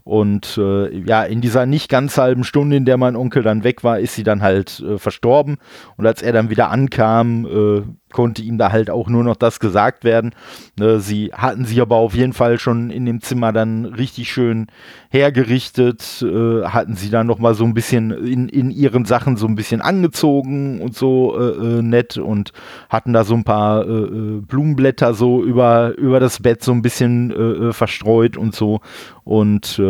Und 0.05 0.59
äh, 0.59 0.95
ja, 0.99 1.23
in 1.23 1.41
dieser 1.41 1.65
nicht 1.65 1.89
ganz 1.89 2.19
halben 2.19 2.45
Stunde, 2.45 2.77
in 2.77 2.85
der 2.85 2.99
mein 2.99 3.17
Onkel 3.17 3.43
dann 3.43 3.65
weg 3.65 3.83
war, 3.83 3.99
ist 3.99 4.15
sie 4.15 4.25
dann 4.25 4.43
halt 4.43 4.81
äh, 4.81 4.99
verstorben. 4.99 5.57
Und 5.97 6.07
als 6.07 6.21
er 6.21 6.35
dann 6.35 6.51
wieder 6.51 6.71
ankam, 6.71 7.47
äh, 7.47 7.83
konnte 8.13 8.43
ihm 8.43 8.59
da 8.59 8.73
halt 8.73 8.91
auch 8.91 9.09
nur 9.09 9.25
noch 9.25 9.37
das 9.37 9.61
gesagt 9.61 10.05
werden. 10.05 10.35
Ne, 10.79 11.01
sie 11.01 11.33
hatten 11.33 11.65
sich 11.65 11.81
aber 11.81 11.97
auf 11.97 12.15
jeden 12.15 12.33
Fall 12.33 12.59
schon 12.59 12.91
in 12.91 13.05
dem 13.05 13.21
Zimmer 13.21 13.53
dann 13.53 13.87
richtig 13.87 14.33
schön 14.33 14.67
hergerichtet, 15.11 16.23
äh, 16.23 16.65
hatten 16.65 16.95
sie 16.95 17.11
dann 17.11 17.27
noch 17.27 17.39
mal 17.39 17.55
so 17.55 17.65
ein 17.65 17.75
bisschen 17.75 18.11
in, 18.11 18.49
in 18.49 18.71
ihren 18.71 19.05
Sachen 19.05 19.37
so 19.37 19.47
ein 19.47 19.55
bisschen 19.55 19.81
angezogen 19.81 20.81
und 20.81 20.95
so 20.95 21.39
äh, 21.39 21.79
äh 21.79 21.83
nett 21.83 22.17
und 22.19 22.53
hatten 22.89 23.13
da 23.13 23.25
so 23.25 23.35
ein 23.35 23.45
paar 23.45 23.87
äh, 23.87 23.91
äh, 23.91 24.41
Blumenblätter 24.41 25.15
so 25.15 25.43
über, 25.43 25.97
über 25.97 26.21
das 26.21 26.41
Bett 26.41 26.63
so 26.63 26.73
ein 26.73 26.83
bisschen 26.83 27.31
äh, 27.31 27.73
verstreut 27.73 28.37
und 28.37 28.55
so. 28.55 28.81
Und 29.25 29.81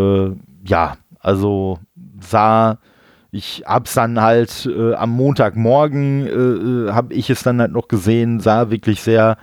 ja, 0.65 0.97
also 1.21 1.79
sah 2.21 2.79
ich 3.33 3.65
hab's 3.67 3.95
dann 3.95 4.21
halt 4.21 4.67
äh, 4.67 4.95
am 4.95 5.11
Montagmorgen, 5.11 6.27
äh, 6.27 6.31
äh, 6.31 6.93
habe 6.93 7.15
ich 7.15 7.31
es 7.31 7.43
dann 7.43 7.61
halt 7.61 7.73
noch 7.73 7.89
gesehen, 7.89 8.41
sah 8.41 8.71
wirklich 8.71 9.01
sehr 9.01 9.39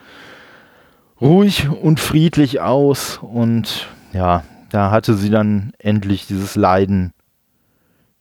ruhig 1.20 1.68
und 1.68 2.00
friedlich 2.00 2.62
aus 2.62 3.18
und 3.18 3.88
ja, 4.14 4.44
da 4.70 4.92
hatte 4.92 5.16
sie 5.16 5.32
dann 5.32 5.74
endlich 5.80 6.28
dieses 6.28 6.56
Leiden 6.56 7.14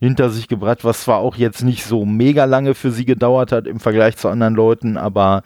hinter 0.00 0.30
sich 0.30 0.48
gebracht, 0.48 0.84
was 0.84 1.02
zwar 1.02 1.18
auch 1.18 1.36
jetzt 1.36 1.62
nicht 1.62 1.84
so 1.84 2.06
mega 2.06 2.46
lange 2.46 2.74
für 2.74 2.90
sie 2.90 3.04
gedauert 3.04 3.52
hat 3.52 3.66
im 3.66 3.78
Vergleich 3.78 4.16
zu 4.16 4.28
anderen 4.28 4.54
Leuten, 4.54 4.96
aber 4.96 5.42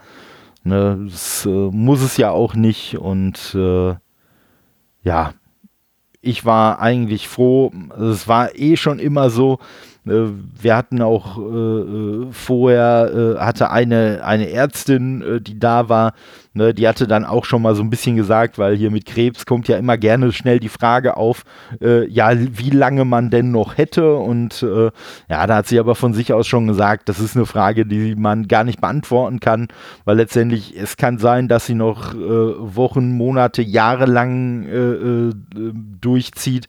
ne, 0.62 1.04
das 1.10 1.46
äh, 1.46 1.48
muss 1.48 2.00
es 2.00 2.16
ja 2.16 2.30
auch 2.30 2.54
nicht 2.54 2.96
und 2.96 3.56
äh, 3.56 3.96
ja, 5.02 5.32
ich 6.20 6.44
war 6.44 6.80
eigentlich 6.80 7.26
froh, 7.26 7.72
es 7.98 8.28
war 8.28 8.54
eh 8.54 8.76
schon 8.76 9.00
immer 9.00 9.28
so, 9.28 9.58
wir 10.04 10.76
hatten 10.76 11.00
auch 11.00 11.38
äh, 11.38 11.42
äh, 11.42 12.26
vorher, 12.32 13.36
äh, 13.36 13.38
hatte 13.38 13.70
eine, 13.70 14.22
eine 14.24 14.50
Ärztin, 14.50 15.22
äh, 15.22 15.40
die 15.40 15.60
da 15.60 15.88
war, 15.88 16.14
ne, 16.54 16.74
die 16.74 16.88
hatte 16.88 17.06
dann 17.06 17.24
auch 17.24 17.44
schon 17.44 17.62
mal 17.62 17.76
so 17.76 17.82
ein 17.84 17.90
bisschen 17.90 18.16
gesagt, 18.16 18.58
weil 18.58 18.74
hier 18.74 18.90
mit 18.90 19.06
Krebs 19.06 19.46
kommt 19.46 19.68
ja 19.68 19.76
immer 19.76 19.96
gerne 19.96 20.32
schnell 20.32 20.58
die 20.58 20.68
Frage 20.68 21.16
auf, 21.16 21.44
äh, 21.80 22.04
ja, 22.08 22.32
wie 22.34 22.70
lange 22.70 23.04
man 23.04 23.30
denn 23.30 23.52
noch 23.52 23.78
hätte. 23.78 24.16
Und 24.16 24.62
ja, 24.62 25.46
da 25.46 25.56
hat 25.56 25.66
sie 25.66 25.78
aber 25.78 25.94
von 25.94 26.14
sich 26.14 26.32
aus 26.32 26.46
schon 26.46 26.66
gesagt, 26.66 27.08
das 27.08 27.20
ist 27.20 27.36
eine 27.36 27.46
Frage, 27.46 27.86
die 27.86 28.14
man 28.14 28.48
gar 28.48 28.64
nicht 28.64 28.80
beantworten 28.80 29.40
kann, 29.40 29.68
weil 30.04 30.16
letztendlich 30.16 30.76
es 30.76 30.96
kann 30.96 31.18
sein, 31.18 31.48
dass 31.48 31.66
sie 31.66 31.74
noch 31.74 32.14
Wochen, 32.14 33.16
Monate, 33.16 33.62
Jahre 33.62 34.06
lang 34.06 35.42
durchzieht. 36.00 36.66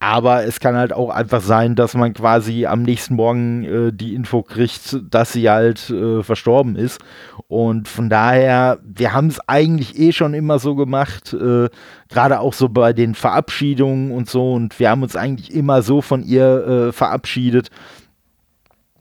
Aber 0.00 0.44
es 0.44 0.60
kann 0.60 0.76
halt 0.76 0.92
auch 0.92 1.10
einfach 1.10 1.40
sein, 1.40 1.74
dass 1.74 1.94
man 1.94 2.14
quasi 2.14 2.66
am 2.68 2.82
nächsten 2.82 3.14
Morgen 3.14 3.64
äh, 3.64 3.92
die 3.92 4.14
Info 4.14 4.42
kriegt, 4.42 4.98
dass 5.10 5.32
sie 5.32 5.48
halt 5.48 5.90
äh, 5.90 6.22
verstorben 6.22 6.76
ist. 6.76 7.00
Und 7.48 7.88
von 7.88 8.08
daher, 8.08 8.78
wir 8.84 9.12
haben 9.12 9.28
es 9.28 9.40
eigentlich 9.48 9.98
eh 9.98 10.12
schon 10.12 10.34
immer 10.34 10.58
so 10.58 10.74
gemacht, 10.74 11.32
äh, 11.32 11.68
gerade 12.08 12.40
auch 12.40 12.52
so 12.52 12.68
bei 12.68 12.92
den 12.92 13.14
Verabschiedungen 13.14 14.12
und 14.12 14.28
so. 14.28 14.52
Und 14.52 14.78
wir 14.78 14.90
haben 14.90 15.02
uns 15.02 15.16
eigentlich 15.16 15.52
immer 15.54 15.82
so 15.82 16.00
von 16.02 16.22
ihr 16.22 16.88
äh, 16.88 16.92
verabschiedet, 16.92 17.70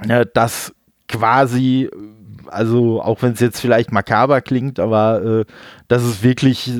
äh, 0.08 0.26
dass 0.34 0.74
quasi 1.08 1.90
also 2.50 3.02
auch 3.02 3.22
wenn 3.22 3.34
es 3.34 3.40
jetzt 3.42 3.60
vielleicht 3.60 3.92
makaber 3.92 4.42
klingt, 4.42 4.80
aber 4.80 5.22
äh, 5.24 5.46
dass 5.90 6.04
es 6.04 6.24
wirklich 6.24 6.72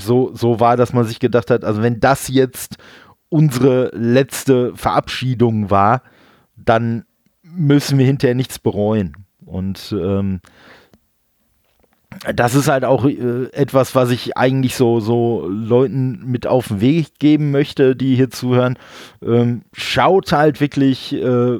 so, 0.00 0.32
so 0.34 0.60
war, 0.60 0.76
dass 0.76 0.92
man 0.92 1.04
sich 1.04 1.20
gedacht 1.20 1.50
hat, 1.50 1.64
also 1.64 1.82
wenn 1.82 2.00
das 2.00 2.28
jetzt 2.28 2.76
unsere 3.28 3.90
letzte 3.94 4.74
Verabschiedung 4.76 5.70
war, 5.70 6.02
dann 6.64 7.04
müssen 7.42 7.98
wir 7.98 8.06
hinterher 8.06 8.34
nichts 8.34 8.58
bereuen. 8.58 9.16
Und 9.44 9.94
ähm, 9.98 10.40
das 12.34 12.54
ist 12.54 12.68
halt 12.68 12.84
auch 12.84 13.04
äh, 13.04 13.46
etwas, 13.52 13.94
was 13.94 14.10
ich 14.10 14.36
eigentlich 14.36 14.76
so, 14.76 15.00
so 15.00 15.46
Leuten 15.48 16.22
mit 16.24 16.46
auf 16.46 16.68
den 16.68 16.80
Weg 16.80 17.18
geben 17.18 17.50
möchte, 17.50 17.96
die 17.96 18.16
hier 18.16 18.30
zuhören. 18.30 18.78
Ähm, 19.22 19.62
schaut 19.72 20.32
halt 20.32 20.60
wirklich, 20.60 21.14
äh, 21.14 21.58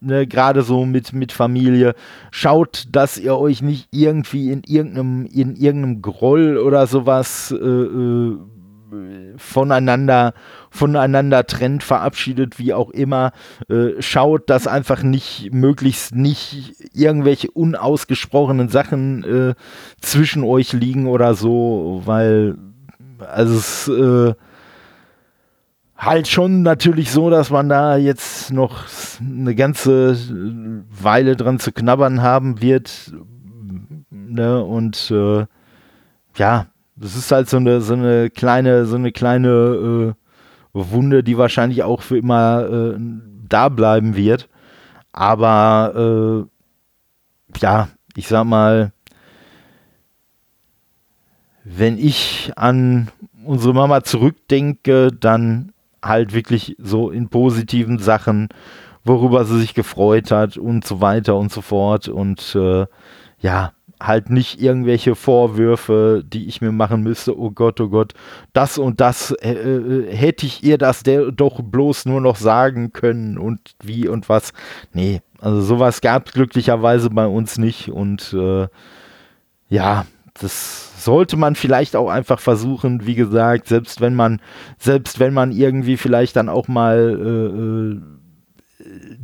ne, 0.00 0.26
gerade 0.26 0.62
so 0.62 0.84
mit, 0.84 1.12
mit 1.12 1.32
Familie, 1.32 1.94
schaut, 2.30 2.84
dass 2.92 3.18
ihr 3.18 3.36
euch 3.36 3.62
nicht 3.62 3.88
irgendwie 3.90 4.50
in 4.50 4.62
irgendeinem, 4.66 5.26
in 5.26 5.56
irgendeinem 5.56 6.02
Groll 6.02 6.58
oder 6.58 6.86
sowas 6.86 7.50
äh, 7.50 7.56
äh 7.56 8.38
voneinander, 9.36 10.34
voneinander 10.70 11.46
trennt, 11.46 11.82
verabschiedet, 11.82 12.58
wie 12.58 12.74
auch 12.74 12.90
immer. 12.90 13.32
Äh, 13.68 14.00
schaut, 14.00 14.50
dass 14.50 14.66
einfach 14.66 15.02
nicht, 15.02 15.52
möglichst 15.52 16.14
nicht 16.14 16.74
irgendwelche 16.92 17.50
unausgesprochenen 17.50 18.68
Sachen 18.68 19.24
äh, 19.24 19.54
zwischen 20.00 20.44
euch 20.44 20.72
liegen 20.72 21.06
oder 21.06 21.34
so, 21.34 22.02
weil, 22.04 22.56
also 23.18 23.54
es, 23.54 23.88
äh, 23.88 24.34
halt 25.96 26.28
schon 26.28 26.62
natürlich 26.62 27.10
so, 27.10 27.30
dass 27.30 27.50
man 27.50 27.68
da 27.68 27.96
jetzt 27.96 28.52
noch 28.52 28.84
eine 29.20 29.54
ganze 29.54 30.16
Weile 30.90 31.36
dran 31.36 31.58
zu 31.58 31.72
knabbern 31.72 32.22
haben 32.22 32.60
wird. 32.60 33.12
Ne? 34.10 34.62
Und 34.62 35.10
äh, 35.10 35.46
ja, 36.36 36.66
das 36.96 37.16
ist 37.16 37.32
halt 37.32 37.48
so 37.48 37.56
eine, 37.56 37.80
so 37.80 37.94
eine 37.94 38.30
kleine, 38.30 38.86
so 38.86 38.96
eine 38.96 39.12
kleine 39.12 39.48
äh, 39.48 40.14
Wunde, 40.72 41.22
die 41.22 41.38
wahrscheinlich 41.38 41.82
auch 41.82 42.02
für 42.02 42.18
immer 42.18 42.68
äh, 42.68 42.98
da 43.48 43.68
bleiben 43.68 44.16
wird. 44.16 44.48
Aber 45.12 46.46
äh, 47.54 47.58
ja, 47.60 47.88
ich 48.16 48.28
sag 48.28 48.44
mal, 48.44 48.92
wenn 51.64 51.98
ich 51.98 52.52
an 52.56 53.08
unsere 53.44 53.74
Mama 53.74 54.02
zurückdenke, 54.02 55.10
dann 55.12 55.72
halt 56.02 56.34
wirklich 56.34 56.76
so 56.78 57.10
in 57.10 57.28
positiven 57.28 57.98
Sachen, 57.98 58.48
worüber 59.04 59.44
sie 59.44 59.60
sich 59.60 59.74
gefreut 59.74 60.30
hat 60.30 60.56
und 60.56 60.84
so 60.84 61.00
weiter 61.00 61.36
und 61.36 61.52
so 61.52 61.60
fort. 61.60 62.08
Und 62.08 62.54
äh, 62.54 62.86
ja, 63.40 63.72
halt 64.06 64.30
nicht 64.30 64.60
irgendwelche 64.60 65.14
Vorwürfe, 65.14 66.24
die 66.26 66.46
ich 66.46 66.60
mir 66.60 66.72
machen 66.72 67.02
müsste, 67.02 67.38
oh 67.38 67.50
Gott, 67.50 67.80
oh 67.80 67.88
Gott, 67.88 68.14
das 68.52 68.78
und 68.78 69.00
das, 69.00 69.30
äh, 69.30 69.52
äh, 69.52 70.14
hätte 70.14 70.46
ich 70.46 70.62
ihr 70.64 70.78
das 70.78 71.02
der 71.02 71.30
doch 71.32 71.62
bloß 71.62 72.06
nur 72.06 72.20
noch 72.20 72.36
sagen 72.36 72.92
können 72.92 73.38
und 73.38 73.60
wie 73.82 74.08
und 74.08 74.28
was. 74.28 74.52
Nee, 74.92 75.22
also 75.40 75.60
sowas 75.60 76.00
gab 76.00 76.26
es 76.26 76.32
glücklicherweise 76.32 77.10
bei 77.10 77.26
uns 77.26 77.58
nicht 77.58 77.90
und 77.90 78.34
äh, 78.34 78.68
ja, 79.68 80.06
das 80.34 81.04
sollte 81.04 81.36
man 81.36 81.54
vielleicht 81.54 81.96
auch 81.96 82.08
einfach 82.08 82.40
versuchen, 82.40 83.06
wie 83.06 83.14
gesagt, 83.14 83.68
selbst 83.68 84.00
wenn 84.00 84.14
man, 84.14 84.40
selbst 84.78 85.20
wenn 85.20 85.34
man 85.34 85.52
irgendwie 85.52 85.96
vielleicht 85.96 86.36
dann 86.36 86.48
auch 86.48 86.68
mal 86.68 86.98
äh, 86.98 87.98
äh 87.98 88.14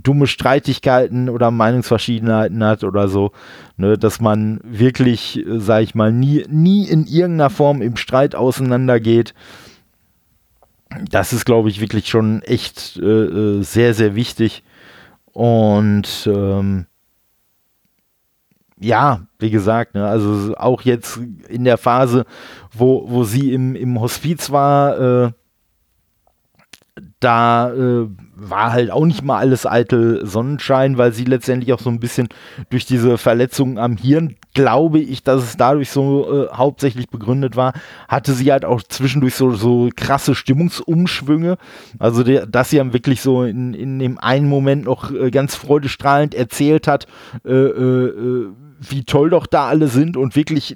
dumme 0.02 0.26
Streitigkeiten 0.26 1.28
oder 1.28 1.50
Meinungsverschiedenheiten 1.50 2.62
hat 2.64 2.84
oder 2.84 3.08
so, 3.08 3.32
ne, 3.76 3.98
dass 3.98 4.20
man 4.20 4.60
wirklich, 4.64 5.44
äh, 5.46 5.60
sag 5.60 5.82
ich 5.82 5.94
mal, 5.94 6.12
nie, 6.12 6.44
nie 6.48 6.84
in 6.86 7.06
irgendeiner 7.06 7.50
Form 7.50 7.82
im 7.82 7.96
Streit 7.96 8.34
auseinandergeht. 8.34 9.34
Das 11.10 11.32
ist, 11.32 11.44
glaube 11.44 11.68
ich, 11.68 11.80
wirklich 11.80 12.08
schon 12.08 12.42
echt 12.42 12.96
äh, 12.96 13.06
äh, 13.06 13.62
sehr, 13.62 13.94
sehr 13.94 14.14
wichtig. 14.14 14.62
Und 15.32 16.26
ähm, 16.26 16.86
ja, 18.80 19.26
wie 19.38 19.50
gesagt, 19.50 19.94
ne, 19.94 20.06
also 20.06 20.56
auch 20.56 20.82
jetzt 20.82 21.20
in 21.48 21.64
der 21.64 21.78
Phase, 21.78 22.24
wo, 22.72 23.08
wo 23.08 23.24
sie 23.24 23.52
im, 23.52 23.76
im 23.76 24.00
Hospiz 24.00 24.50
war, 24.50 25.26
äh, 25.26 25.32
da 27.20 27.72
äh, 27.72 28.08
war 28.42 28.72
halt 28.72 28.90
auch 28.90 29.04
nicht 29.04 29.22
mal 29.22 29.38
alles 29.38 29.66
eitel 29.66 30.24
Sonnenschein, 30.26 30.96
weil 30.96 31.12
sie 31.12 31.24
letztendlich 31.24 31.72
auch 31.74 31.80
so 31.80 31.90
ein 31.90 32.00
bisschen 32.00 32.28
durch 32.70 32.86
diese 32.86 33.18
Verletzungen 33.18 33.76
am 33.78 33.96
Hirn, 33.98 34.36
glaube 34.54 34.98
ich, 34.98 35.22
dass 35.22 35.42
es 35.42 35.56
dadurch 35.56 35.90
so 35.90 36.46
äh, 36.46 36.48
hauptsächlich 36.52 37.10
begründet 37.10 37.54
war, 37.54 37.74
hatte 38.08 38.32
sie 38.32 38.50
halt 38.50 38.64
auch 38.64 38.82
zwischendurch 38.82 39.34
so, 39.34 39.52
so 39.52 39.90
krasse 39.94 40.34
Stimmungsumschwünge. 40.34 41.58
Also, 41.98 42.22
der, 42.22 42.46
dass 42.46 42.70
sie 42.70 42.78
dann 42.78 42.94
wirklich 42.94 43.20
so 43.20 43.44
in, 43.44 43.74
in 43.74 43.98
dem 43.98 44.18
einen 44.18 44.48
Moment 44.48 44.86
noch 44.86 45.12
äh, 45.12 45.30
ganz 45.30 45.54
freudestrahlend 45.54 46.34
erzählt 46.34 46.88
hat, 46.88 47.06
äh, 47.44 47.52
äh, 47.52 48.06
äh, 48.06 48.48
wie 48.80 49.04
toll 49.04 49.30
doch 49.30 49.46
da 49.46 49.68
alle 49.68 49.88
sind 49.88 50.16
und 50.16 50.34
wirklich 50.34 50.74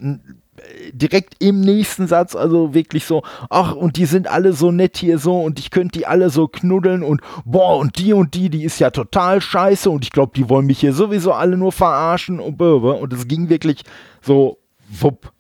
direkt 0.93 1.37
im 1.43 1.61
nächsten 1.61 2.07
Satz, 2.07 2.35
also 2.35 2.75
wirklich 2.75 3.05
so, 3.05 3.23
ach, 3.51 3.75
und 3.75 3.97
die 3.97 4.07
sind 4.07 4.29
alle 4.29 4.53
so 4.53 4.71
nett 4.71 4.97
hier 4.97 5.19
so 5.19 5.41
und 5.41 5.59
ich 5.59 5.71
könnte 5.71 5.99
die 5.99 6.07
alle 6.07 6.31
so 6.31 6.49
knuddeln 6.49 7.03
und 7.03 7.21
boah, 7.45 7.79
und 7.79 7.99
die 7.99 8.13
und 8.13 8.35
die, 8.35 8.51
die 8.51 8.65
ist 8.65 8.79
ja 8.79 8.91
total 8.91 9.41
scheiße 9.41 9.91
und 9.91 10.05
ich 10.05 10.11
glaube, 10.11 10.33
die 10.35 10.49
wollen 10.49 10.67
mich 10.67 10.81
hier 10.81 10.93
sowieso 10.93 11.33
alle 11.33 11.57
nur 11.57 11.73
verarschen 11.73 12.41
und 12.41 12.61
und 12.61 13.13
es 13.13 13.29
ging 13.29 13.49
wirklich 13.49 13.83
so, 14.23 14.59
wupp. 14.89 15.33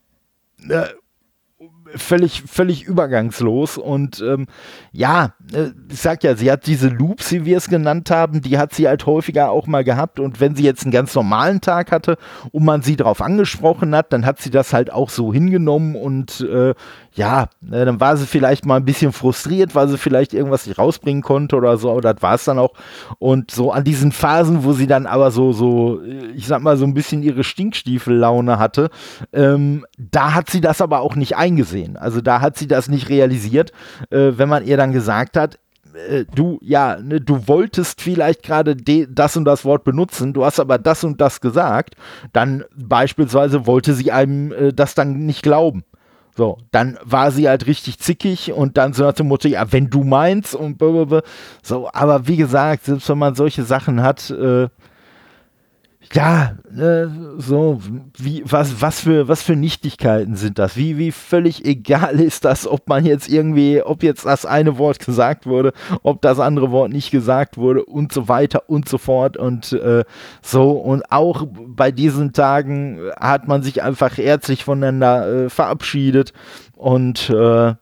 Völlig, 1.96 2.42
völlig 2.46 2.84
übergangslos. 2.84 3.78
Und 3.78 4.20
ähm, 4.20 4.46
ja, 4.92 5.34
äh, 5.52 5.70
ich 5.90 6.00
sag 6.00 6.24
ja, 6.24 6.36
sie 6.36 6.50
hat 6.50 6.66
diese 6.66 6.88
Loops, 6.88 7.32
wie 7.32 7.44
wir 7.44 7.56
es 7.56 7.68
genannt 7.68 8.10
haben, 8.10 8.40
die 8.40 8.58
hat 8.58 8.74
sie 8.74 8.88
halt 8.88 9.06
häufiger 9.06 9.50
auch 9.50 9.66
mal 9.66 9.84
gehabt. 9.84 10.20
Und 10.20 10.40
wenn 10.40 10.56
sie 10.56 10.64
jetzt 10.64 10.82
einen 10.82 10.92
ganz 10.92 11.14
normalen 11.14 11.60
Tag 11.60 11.92
hatte 11.92 12.16
und 12.52 12.64
man 12.64 12.82
sie 12.82 12.96
darauf 12.96 13.20
angesprochen 13.20 13.94
hat, 13.94 14.12
dann 14.12 14.26
hat 14.26 14.40
sie 14.40 14.50
das 14.50 14.72
halt 14.72 14.92
auch 14.92 15.10
so 15.10 15.32
hingenommen 15.32 15.96
und 15.96 16.40
äh, 16.40 16.74
ja, 17.14 17.44
äh, 17.70 17.84
dann 17.84 18.00
war 18.00 18.16
sie 18.16 18.26
vielleicht 18.26 18.66
mal 18.66 18.76
ein 18.76 18.84
bisschen 18.84 19.12
frustriert, 19.12 19.74
weil 19.74 19.88
sie 19.88 19.98
vielleicht 19.98 20.34
irgendwas 20.34 20.66
nicht 20.66 20.78
rausbringen 20.78 21.22
konnte 21.22 21.56
oder 21.56 21.76
so, 21.76 21.90
aber 21.90 22.00
das 22.00 22.20
war 22.20 22.34
es 22.34 22.44
dann 22.44 22.58
auch. 22.58 22.72
Und 23.18 23.52
so 23.52 23.70
an 23.70 23.84
diesen 23.84 24.10
Phasen, 24.10 24.64
wo 24.64 24.72
sie 24.72 24.88
dann 24.88 25.06
aber 25.06 25.30
so, 25.30 25.52
so, 25.52 26.02
ich 26.34 26.46
sag 26.46 26.60
mal, 26.62 26.76
so 26.76 26.84
ein 26.84 26.94
bisschen 26.94 27.22
ihre 27.22 27.44
Stinkstiefel-Laune 27.44 28.58
hatte, 28.58 28.90
ähm, 29.32 29.86
da 29.96 30.34
hat 30.34 30.50
sie 30.50 30.60
das 30.60 30.80
aber 30.80 31.00
auch 31.00 31.14
nicht 31.14 31.36
eingesehen. 31.36 31.96
Also 31.96 32.20
da 32.20 32.40
hat 32.40 32.58
sie 32.58 32.66
das 32.66 32.88
nicht 32.88 33.08
realisiert, 33.08 33.70
äh, 34.10 34.32
wenn 34.36 34.48
man 34.48 34.64
ihr 34.64 34.76
dann 34.76 34.92
gesagt 34.92 35.36
hat, 35.36 35.60
äh, 36.08 36.24
du, 36.34 36.58
ja, 36.62 36.98
ne, 37.00 37.20
du 37.20 37.46
wolltest 37.46 38.00
vielleicht 38.00 38.42
gerade 38.42 38.74
das 38.76 39.36
und 39.36 39.44
das 39.44 39.64
Wort 39.64 39.84
benutzen, 39.84 40.32
du 40.32 40.44
hast 40.44 40.58
aber 40.58 40.78
das 40.78 41.04
und 41.04 41.20
das 41.20 41.40
gesagt, 41.40 41.94
dann 42.32 42.64
beispielsweise 42.74 43.66
wollte 43.68 43.94
sie 43.94 44.10
einem 44.10 44.52
äh, 44.52 44.72
das 44.72 44.96
dann 44.96 45.26
nicht 45.26 45.44
glauben. 45.44 45.84
So, 46.36 46.58
dann 46.72 46.98
war 47.04 47.30
sie 47.30 47.48
halt 47.48 47.66
richtig 47.66 48.00
zickig 48.00 48.52
und 48.52 48.76
dann 48.76 48.92
so 48.92 49.04
nach 49.04 49.12
dem 49.12 49.28
Motto, 49.28 49.46
ja, 49.46 49.70
wenn 49.70 49.88
du 49.88 50.02
meinst 50.02 50.54
und 50.54 50.78
blablabla. 50.78 51.22
so, 51.62 51.88
aber 51.92 52.26
wie 52.26 52.36
gesagt, 52.36 52.86
selbst 52.86 53.08
wenn 53.08 53.18
man 53.18 53.36
solche 53.36 53.62
Sachen 53.62 54.02
hat, 54.02 54.30
äh, 54.30 54.68
ja, 56.12 56.56
äh, 56.76 57.06
so, 57.38 57.80
wie, 58.16 58.42
was, 58.44 58.80
was 58.80 59.00
für, 59.00 59.26
was 59.26 59.42
für 59.42 59.56
Nichtigkeiten 59.56 60.36
sind 60.36 60.58
das? 60.58 60.76
Wie, 60.76 60.98
wie 60.98 61.12
völlig 61.12 61.64
egal 61.64 62.20
ist 62.20 62.44
das, 62.44 62.66
ob 62.66 62.88
man 62.88 63.04
jetzt 63.04 63.28
irgendwie, 63.28 63.82
ob 63.82 64.02
jetzt 64.02 64.26
das 64.26 64.46
eine 64.46 64.78
Wort 64.78 64.98
gesagt 64.98 65.46
wurde, 65.46 65.72
ob 66.02 66.20
das 66.22 66.38
andere 66.40 66.70
Wort 66.70 66.92
nicht 66.92 67.10
gesagt 67.10 67.56
wurde 67.56 67.84
und 67.84 68.12
so 68.12 68.28
weiter 68.28 68.68
und 68.68 68.88
so 68.88 68.98
fort 68.98 69.36
und 69.36 69.72
äh, 69.72 70.04
so. 70.42 70.72
Und 70.72 71.10
auch 71.10 71.46
bei 71.50 71.90
diesen 71.90 72.32
Tagen 72.32 73.00
hat 73.18 73.48
man 73.48 73.62
sich 73.62 73.82
einfach 73.82 74.16
herzlich 74.16 74.64
voneinander 74.64 75.46
äh, 75.46 75.50
verabschiedet 75.50 76.32
und 76.76 77.30
äh, 77.30 77.74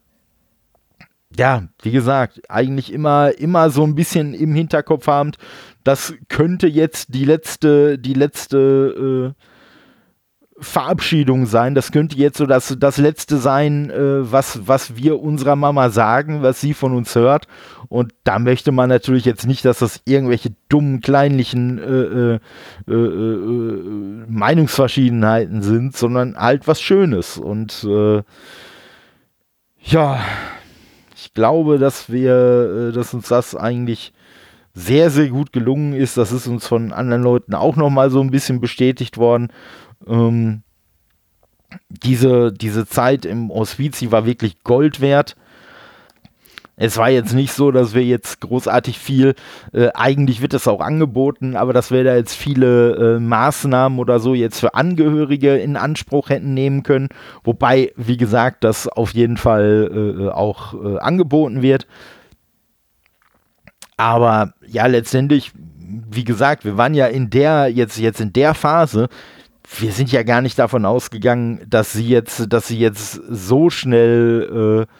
ja, 1.38 1.62
wie 1.82 1.90
gesagt, 1.90 2.40
eigentlich 2.48 2.92
immer, 2.92 3.32
immer 3.38 3.70
so 3.70 3.84
ein 3.84 3.94
bisschen 3.94 4.34
im 4.34 4.54
Hinterkopf 4.54 5.06
habend, 5.06 5.38
das 5.84 6.14
könnte 6.28 6.66
jetzt 6.66 7.14
die 7.14 7.24
letzte, 7.24 7.98
die 7.98 8.14
letzte 8.14 9.34
äh, 9.36 9.42
Verabschiedung 10.62 11.46
sein. 11.46 11.74
Das 11.74 11.92
könnte 11.92 12.16
jetzt 12.16 12.38
so 12.38 12.46
das, 12.46 12.76
das 12.78 12.96
letzte 12.96 13.36
sein, 13.38 13.90
äh, 13.90 14.30
was, 14.30 14.66
was 14.66 14.96
wir 14.96 15.20
unserer 15.20 15.56
Mama 15.56 15.90
sagen, 15.90 16.42
was 16.42 16.60
sie 16.60 16.72
von 16.72 16.94
uns 16.94 17.14
hört. 17.14 17.46
Und 17.88 18.14
da 18.24 18.38
möchte 18.38 18.72
man 18.72 18.88
natürlich 18.88 19.24
jetzt 19.24 19.46
nicht, 19.46 19.64
dass 19.64 19.80
das 19.80 20.00
irgendwelche 20.04 20.54
dummen, 20.68 21.00
kleinlichen 21.00 21.78
äh, 21.78 22.34
äh, 22.34 22.38
äh, 22.88 22.94
äh 22.94 24.24
Meinungsverschiedenheiten 24.28 25.62
sind, 25.62 25.96
sondern 25.96 26.36
halt 26.36 26.68
was 26.68 26.80
Schönes. 26.80 27.38
Und 27.38 27.86
ja, 29.84 30.20
ich 31.16 31.34
glaube, 31.34 31.78
dass 31.78 32.10
wir, 32.10 32.92
dass 32.92 33.14
uns 33.14 33.28
das 33.28 33.56
eigentlich 33.56 34.12
sehr, 34.74 35.10
sehr 35.10 35.28
gut 35.28 35.52
gelungen 35.52 35.92
ist. 35.92 36.16
Das 36.16 36.32
ist 36.32 36.46
uns 36.46 36.66
von 36.66 36.92
anderen 36.92 37.22
Leuten 37.22 37.54
auch 37.54 37.76
nochmal 37.76 38.10
so 38.10 38.20
ein 38.20 38.30
bisschen 38.30 38.60
bestätigt 38.60 39.18
worden. 39.18 39.48
Ähm, 40.06 40.62
diese, 41.88 42.52
diese 42.52 42.86
Zeit 42.86 43.24
im 43.24 43.50
Hospiz, 43.50 44.02
war 44.10 44.26
wirklich 44.26 44.62
Gold 44.62 45.00
wert. 45.00 45.36
Es 46.76 46.96
war 46.96 47.10
jetzt 47.10 47.34
nicht 47.34 47.52
so, 47.52 47.70
dass 47.70 47.94
wir 47.94 48.02
jetzt 48.02 48.40
großartig 48.40 48.98
viel, 48.98 49.34
äh, 49.72 49.90
eigentlich 49.94 50.40
wird 50.40 50.54
es 50.54 50.66
auch 50.66 50.80
angeboten, 50.80 51.54
aber 51.54 51.72
dass 51.72 51.90
wir 51.90 52.02
da 52.02 52.16
jetzt 52.16 52.34
viele 52.34 53.16
äh, 53.16 53.20
Maßnahmen 53.20 53.98
oder 53.98 54.18
so 54.18 54.34
jetzt 54.34 54.58
für 54.58 54.74
Angehörige 54.74 55.56
in 55.58 55.76
Anspruch 55.76 56.30
hätten 56.30 56.54
nehmen 56.54 56.82
können. 56.82 57.10
Wobei, 57.44 57.92
wie 57.96 58.16
gesagt, 58.16 58.64
das 58.64 58.88
auf 58.88 59.12
jeden 59.12 59.36
Fall 59.36 59.90
äh, 60.18 60.28
auch 60.30 60.74
äh, 60.74 60.98
angeboten 60.98 61.60
wird. 61.60 61.86
Aber 63.98 64.54
ja, 64.72 64.86
letztendlich, 64.86 65.52
wie 66.10 66.24
gesagt, 66.24 66.64
wir 66.64 66.76
waren 66.76 66.94
ja 66.94 67.06
in 67.06 67.30
der, 67.30 67.68
jetzt, 67.68 67.98
jetzt 67.98 68.20
in 68.20 68.32
der 68.32 68.54
Phase, 68.54 69.08
wir 69.78 69.92
sind 69.92 70.10
ja 70.10 70.22
gar 70.22 70.40
nicht 70.40 70.58
davon 70.58 70.84
ausgegangen, 70.84 71.60
dass 71.68 71.92
sie 71.92 72.08
jetzt, 72.08 72.52
dass 72.52 72.68
sie 72.68 72.78
jetzt 72.78 73.20
so 73.28 73.70
schnell 73.70 74.86
äh, 74.88 74.92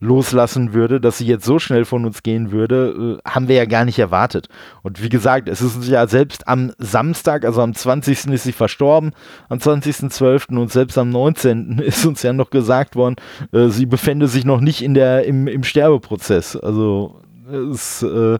loslassen 0.00 0.74
würde, 0.74 1.00
dass 1.00 1.18
sie 1.18 1.26
jetzt 1.26 1.44
so 1.44 1.58
schnell 1.58 1.84
von 1.84 2.04
uns 2.04 2.22
gehen 2.22 2.50
würde, 2.50 3.20
äh, 3.24 3.28
haben 3.28 3.48
wir 3.48 3.56
ja 3.56 3.66
gar 3.66 3.84
nicht 3.84 3.98
erwartet. 3.98 4.48
Und 4.82 5.02
wie 5.02 5.08
gesagt, 5.08 5.48
es 5.48 5.60
ist 5.60 5.86
ja 5.86 6.06
selbst 6.08 6.48
am 6.48 6.72
Samstag, 6.78 7.44
also 7.44 7.62
am 7.62 7.74
20. 7.74 8.26
ist 8.26 8.42
sie 8.42 8.52
verstorben, 8.52 9.12
am 9.48 9.58
20.12. 9.58 10.58
und 10.58 10.72
selbst 10.72 10.98
am 10.98 11.10
19. 11.10 11.78
ist 11.84 12.04
uns 12.04 12.22
ja 12.22 12.32
noch 12.32 12.50
gesagt 12.50 12.96
worden, 12.96 13.16
äh, 13.52 13.68
sie 13.68 13.86
befände 13.86 14.26
sich 14.26 14.44
noch 14.44 14.60
nicht 14.60 14.82
in 14.82 14.94
der, 14.94 15.24
im, 15.24 15.46
im 15.46 15.62
Sterbeprozess. 15.62 16.56
Also 16.56 17.20
ist 17.70 18.02
äh, 18.02 18.38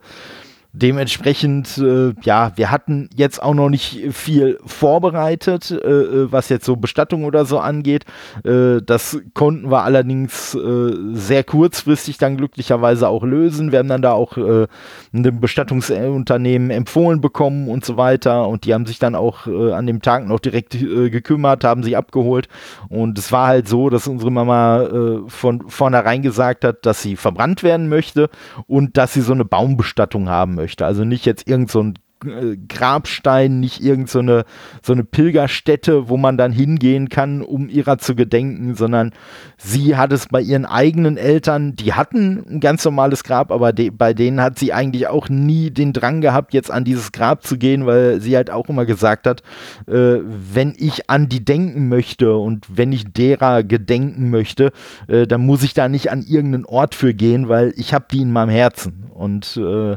dementsprechend, 0.72 1.76
äh, 1.78 2.14
ja, 2.22 2.52
wir 2.56 2.70
hatten 2.70 3.10
jetzt 3.14 3.42
auch 3.42 3.52
noch 3.52 3.68
nicht 3.68 4.00
viel 4.12 4.58
vorbereitet, 4.64 5.70
äh, 5.70 5.74
äh, 5.76 6.32
was 6.32 6.48
jetzt 6.48 6.64
so 6.64 6.76
Bestattung 6.76 7.24
oder 7.24 7.44
so 7.44 7.58
angeht. 7.58 8.06
Äh, 8.44 8.80
das 8.84 9.20
konnten 9.34 9.70
wir 9.70 9.82
allerdings 9.82 10.54
äh, 10.54 10.92
sehr 11.12 11.44
kurzfristig 11.44 12.16
dann 12.16 12.38
glücklicherweise 12.38 13.08
auch 13.08 13.22
lösen. 13.22 13.70
Wir 13.70 13.80
haben 13.80 13.88
dann 13.88 14.00
da 14.00 14.12
auch 14.12 14.38
äh, 14.38 14.66
einem 15.12 15.40
Bestattungsunternehmen 15.40 16.70
empfohlen 16.70 17.20
bekommen 17.20 17.68
und 17.68 17.84
so 17.84 17.98
weiter. 17.98 18.48
Und 18.48 18.64
die 18.64 18.72
haben 18.72 18.86
sich 18.86 18.98
dann 18.98 19.14
auch 19.14 19.46
an 19.46 19.86
dem 19.86 20.00
Tag 20.00 20.26
noch 20.26 20.40
direkt 20.40 20.72
gekümmert, 20.72 21.64
haben 21.64 21.82
sich 21.82 21.96
abgeholt. 21.96 22.48
Und 22.88 23.18
es 23.18 23.32
war 23.32 23.48
halt 23.48 23.68
so, 23.68 23.90
dass 23.90 24.06
unsere 24.06 24.30
Mama 24.30 25.22
von 25.26 25.68
vornherein 25.68 26.22
gesagt 26.22 26.64
hat, 26.64 26.86
dass 26.86 27.02
sie 27.02 27.16
verbrannt 27.16 27.62
werden 27.62 27.88
möchte 27.88 28.30
und 28.66 28.96
dass 28.96 29.12
sie 29.12 29.20
so 29.20 29.32
eine 29.32 29.44
Baumbestattung 29.44 30.28
haben 30.28 30.54
möchte 30.54 30.61
möchte. 30.62 30.86
Also 30.86 31.04
nicht 31.04 31.26
jetzt 31.26 31.48
irgend 31.48 31.70
so 31.70 31.82
ein 31.82 31.94
äh, 32.24 32.56
Grabstein, 32.68 33.60
nicht 33.60 33.82
irgendeine 33.82 34.38
so, 34.38 34.44
so 34.82 34.92
eine 34.92 35.04
Pilgerstätte, 35.04 36.08
wo 36.08 36.16
man 36.16 36.36
dann 36.36 36.52
hingehen 36.52 37.08
kann, 37.08 37.42
um 37.42 37.68
ihrer 37.68 37.98
zu 37.98 38.14
gedenken, 38.14 38.74
sondern 38.74 39.12
sie 39.58 39.96
hat 39.96 40.12
es 40.12 40.28
bei 40.28 40.40
ihren 40.40 40.64
eigenen 40.64 41.16
Eltern, 41.16 41.74
die 41.76 41.92
hatten 41.92 42.44
ein 42.48 42.60
ganz 42.60 42.84
normales 42.84 43.24
Grab, 43.24 43.50
aber 43.50 43.72
de 43.72 43.90
bei 43.90 44.14
denen 44.14 44.40
hat 44.40 44.58
sie 44.58 44.72
eigentlich 44.72 45.08
auch 45.08 45.28
nie 45.28 45.70
den 45.70 45.92
Drang 45.92 46.20
gehabt, 46.20 46.54
jetzt 46.54 46.70
an 46.70 46.84
dieses 46.84 47.12
Grab 47.12 47.44
zu 47.44 47.58
gehen, 47.58 47.86
weil 47.86 48.20
sie 48.20 48.36
halt 48.36 48.50
auch 48.50 48.68
immer 48.68 48.86
gesagt 48.86 49.26
hat, 49.26 49.42
äh, 49.86 50.18
wenn 50.22 50.74
ich 50.76 51.10
an 51.10 51.28
die 51.28 51.44
denken 51.44 51.88
möchte 51.88 52.36
und 52.36 52.66
wenn 52.74 52.92
ich 52.92 53.12
derer 53.12 53.64
gedenken 53.64 54.30
möchte, 54.30 54.72
äh, 55.08 55.26
dann 55.26 55.44
muss 55.44 55.62
ich 55.62 55.74
da 55.74 55.88
nicht 55.88 56.10
an 56.10 56.22
irgendeinen 56.22 56.66
Ort 56.66 56.94
für 56.94 57.14
gehen, 57.14 57.48
weil 57.48 57.72
ich 57.76 57.94
habe 57.94 58.06
die 58.10 58.22
in 58.22 58.32
meinem 58.32 58.50
Herzen 58.50 59.10
und 59.14 59.56
äh, 59.56 59.96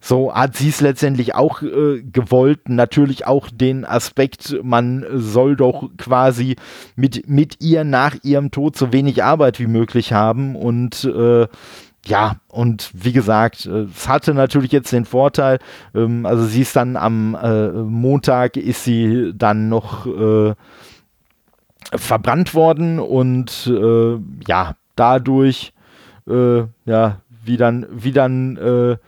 so 0.00 0.32
hat 0.32 0.56
sie 0.56 0.68
es 0.68 0.80
letztendlich 0.80 1.34
auch 1.34 1.62
äh, 1.62 2.02
gewollt. 2.02 2.68
Natürlich 2.68 3.26
auch 3.26 3.48
den 3.50 3.84
Aspekt, 3.84 4.56
man 4.62 5.04
soll 5.14 5.56
doch 5.56 5.90
quasi 5.96 6.56
mit, 6.96 7.28
mit 7.28 7.60
ihr 7.60 7.84
nach 7.84 8.16
ihrem 8.22 8.50
Tod 8.50 8.76
so 8.76 8.92
wenig 8.92 9.24
Arbeit 9.24 9.58
wie 9.58 9.66
möglich 9.66 10.12
haben 10.12 10.56
und 10.56 11.04
äh, 11.04 11.46
ja, 12.08 12.36
und 12.48 12.90
wie 12.94 13.12
gesagt, 13.12 13.66
äh, 13.66 13.86
es 13.94 14.08
hatte 14.08 14.34
natürlich 14.34 14.72
jetzt 14.72 14.92
den 14.92 15.04
Vorteil, 15.04 15.58
ähm, 15.94 16.26
also 16.26 16.44
sie 16.44 16.62
ist 16.62 16.74
dann 16.74 16.96
am 16.96 17.36
äh, 17.40 17.68
Montag 17.68 18.56
ist 18.56 18.84
sie 18.84 19.32
dann 19.34 19.68
noch 19.68 20.06
äh, 20.06 20.54
verbrannt 21.94 22.54
worden 22.54 22.98
und 22.98 23.66
äh, 23.66 24.18
ja, 24.46 24.74
dadurch, 24.96 25.72
ja, 26.30 27.22
wie 27.44 27.56
dann, 27.56 27.86
wie 27.90 28.12
dann 28.12 28.98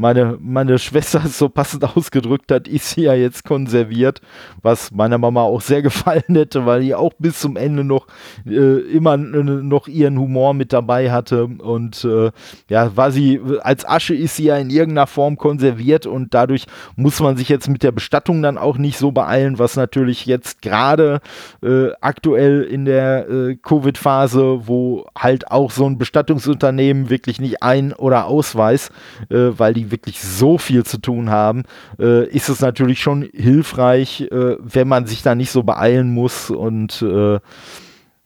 meine, 0.00 0.38
meine 0.40 0.78
Schwester 0.78 1.22
es 1.24 1.38
so 1.38 1.48
passend 1.48 1.84
ausgedrückt 1.96 2.50
hat, 2.50 2.66
ist 2.66 2.90
sie 2.90 3.02
ja 3.02 3.14
jetzt 3.14 3.44
konserviert, 3.44 4.20
was 4.62 4.90
meiner 4.90 5.18
Mama 5.18 5.42
auch 5.42 5.60
sehr 5.60 5.82
gefallen 5.90 6.24
hätte, 6.28 6.66
weil 6.66 6.80
die 6.80 6.94
auch 6.94 7.12
bis 7.18 7.40
zum 7.40 7.56
Ende 7.56 7.84
noch 7.84 8.06
äh, 8.46 8.80
immer 8.90 9.16
noch 9.16 9.86
ihren 9.86 10.18
Humor 10.18 10.54
mit 10.54 10.72
dabei 10.72 11.12
hatte. 11.12 11.44
Und 11.44 12.04
äh, 12.04 12.30
ja, 12.68 12.96
war 12.96 13.12
sie, 13.12 13.40
als 13.60 13.86
Asche 13.86 14.14
ist 14.14 14.36
sie 14.36 14.44
ja 14.44 14.56
in 14.56 14.70
irgendeiner 14.70 15.06
Form 15.06 15.36
konserviert 15.36 16.06
und 16.06 16.32
dadurch 16.34 16.64
muss 16.96 17.20
man 17.20 17.36
sich 17.36 17.48
jetzt 17.48 17.68
mit 17.68 17.82
der 17.82 17.92
Bestattung 17.92 18.42
dann 18.42 18.56
auch 18.58 18.78
nicht 18.78 18.96
so 18.98 19.12
beeilen, 19.12 19.58
was 19.58 19.76
natürlich 19.76 20.24
jetzt 20.26 20.62
gerade 20.62 21.20
äh, 21.62 21.90
aktuell 22.00 22.62
in 22.62 22.86
der 22.86 23.28
äh, 23.28 23.56
Covid-Phase, 23.56 24.66
wo 24.66 25.04
halt 25.16 25.50
auch 25.50 25.70
so 25.70 25.84
ein 25.84 25.98
Bestattungsunternehmen 25.98 27.10
wirklich 27.10 27.40
nicht 27.40 27.62
ein- 27.62 27.92
oder 27.92 28.26
ausweist, 28.26 28.90
äh, 29.28 29.50
weil 29.56 29.74
die 29.74 29.89
wirklich 29.90 30.20
so 30.20 30.58
viel 30.58 30.84
zu 30.84 30.98
tun 30.98 31.30
haben, 31.30 31.64
äh, 31.98 32.26
ist 32.28 32.48
es 32.48 32.60
natürlich 32.60 33.00
schon 33.00 33.28
hilfreich, 33.32 34.22
äh, 34.30 34.56
wenn 34.58 34.88
man 34.88 35.06
sich 35.06 35.22
da 35.22 35.34
nicht 35.34 35.50
so 35.50 35.62
beeilen 35.62 36.12
muss 36.12 36.50
und 36.50 37.02
äh, 37.02 37.38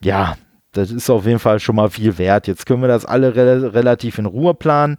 ja, 0.02 0.36
das 0.72 0.90
ist 0.90 1.08
auf 1.08 1.26
jeden 1.26 1.38
Fall 1.38 1.60
schon 1.60 1.76
mal 1.76 1.88
viel 1.88 2.18
wert. 2.18 2.46
Jetzt 2.46 2.66
können 2.66 2.82
wir 2.82 2.88
das 2.88 3.04
alle 3.04 3.36
re 3.36 3.72
relativ 3.72 4.18
in 4.18 4.26
Ruhe 4.26 4.54
planen 4.54 4.98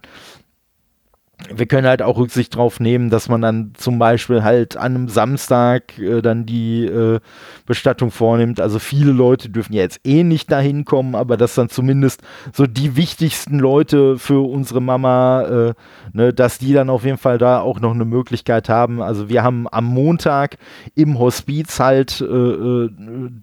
wir 1.52 1.66
können 1.66 1.86
halt 1.86 2.00
auch 2.00 2.16
Rücksicht 2.16 2.56
drauf 2.56 2.80
nehmen, 2.80 3.10
dass 3.10 3.28
man 3.28 3.42
dann 3.42 3.72
zum 3.76 3.98
Beispiel 3.98 4.42
halt 4.42 4.76
an 4.76 4.94
einem 4.94 5.08
Samstag 5.08 5.98
äh, 5.98 6.22
dann 6.22 6.46
die 6.46 6.86
äh, 6.86 7.20
Bestattung 7.66 8.10
vornimmt. 8.10 8.58
Also 8.58 8.78
viele 8.78 9.12
Leute 9.12 9.50
dürfen 9.50 9.74
ja 9.74 9.82
jetzt 9.82 10.00
eh 10.04 10.22
nicht 10.24 10.50
dahin 10.50 10.86
kommen, 10.86 11.14
aber 11.14 11.36
dass 11.36 11.54
dann 11.54 11.68
zumindest 11.68 12.22
so 12.54 12.66
die 12.66 12.96
wichtigsten 12.96 13.58
Leute 13.58 14.18
für 14.18 14.48
unsere 14.48 14.80
Mama, 14.80 15.42
äh, 15.42 15.74
ne, 16.14 16.32
dass 16.32 16.56
die 16.58 16.72
dann 16.72 16.88
auf 16.88 17.04
jeden 17.04 17.18
Fall 17.18 17.36
da 17.36 17.60
auch 17.60 17.80
noch 17.80 17.92
eine 17.92 18.06
Möglichkeit 18.06 18.70
haben. 18.70 19.02
Also 19.02 19.28
wir 19.28 19.42
haben 19.42 19.66
am 19.70 19.84
Montag 19.84 20.56
im 20.94 21.18
Hospiz 21.18 21.78
halt 21.78 22.22
äh, 22.22 22.24
äh, 22.24 22.90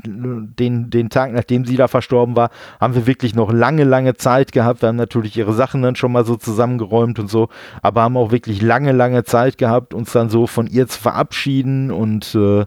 den, 0.03 0.89
den 0.89 1.09
Tag, 1.09 1.31
nachdem 1.31 1.65
sie 1.65 1.77
da 1.77 1.87
verstorben 1.87 2.35
war, 2.35 2.49
haben 2.81 2.95
wir 2.95 3.05
wirklich 3.05 3.35
noch 3.35 3.53
lange, 3.53 3.83
lange 3.83 4.15
Zeit 4.15 4.51
gehabt. 4.51 4.81
Wir 4.81 4.89
haben 4.89 4.95
natürlich 4.95 5.37
ihre 5.37 5.53
Sachen 5.53 5.83
dann 5.83 5.95
schon 5.95 6.11
mal 6.11 6.25
so 6.25 6.35
zusammengeräumt 6.35 7.19
und 7.19 7.29
so 7.29 7.49
aber 7.84 8.01
haben 8.01 8.17
auch 8.17 8.31
wirklich 8.31 8.61
lange, 8.61 8.93
lange 8.93 9.25
Zeit 9.25 9.57
gehabt, 9.57 9.93
uns 9.93 10.13
dann 10.13 10.29
so 10.29 10.47
von 10.47 10.67
ihr 10.67 10.88
zu 10.88 10.99
verabschieden. 10.99 11.91
Und 11.91 12.34
äh, 12.34 12.65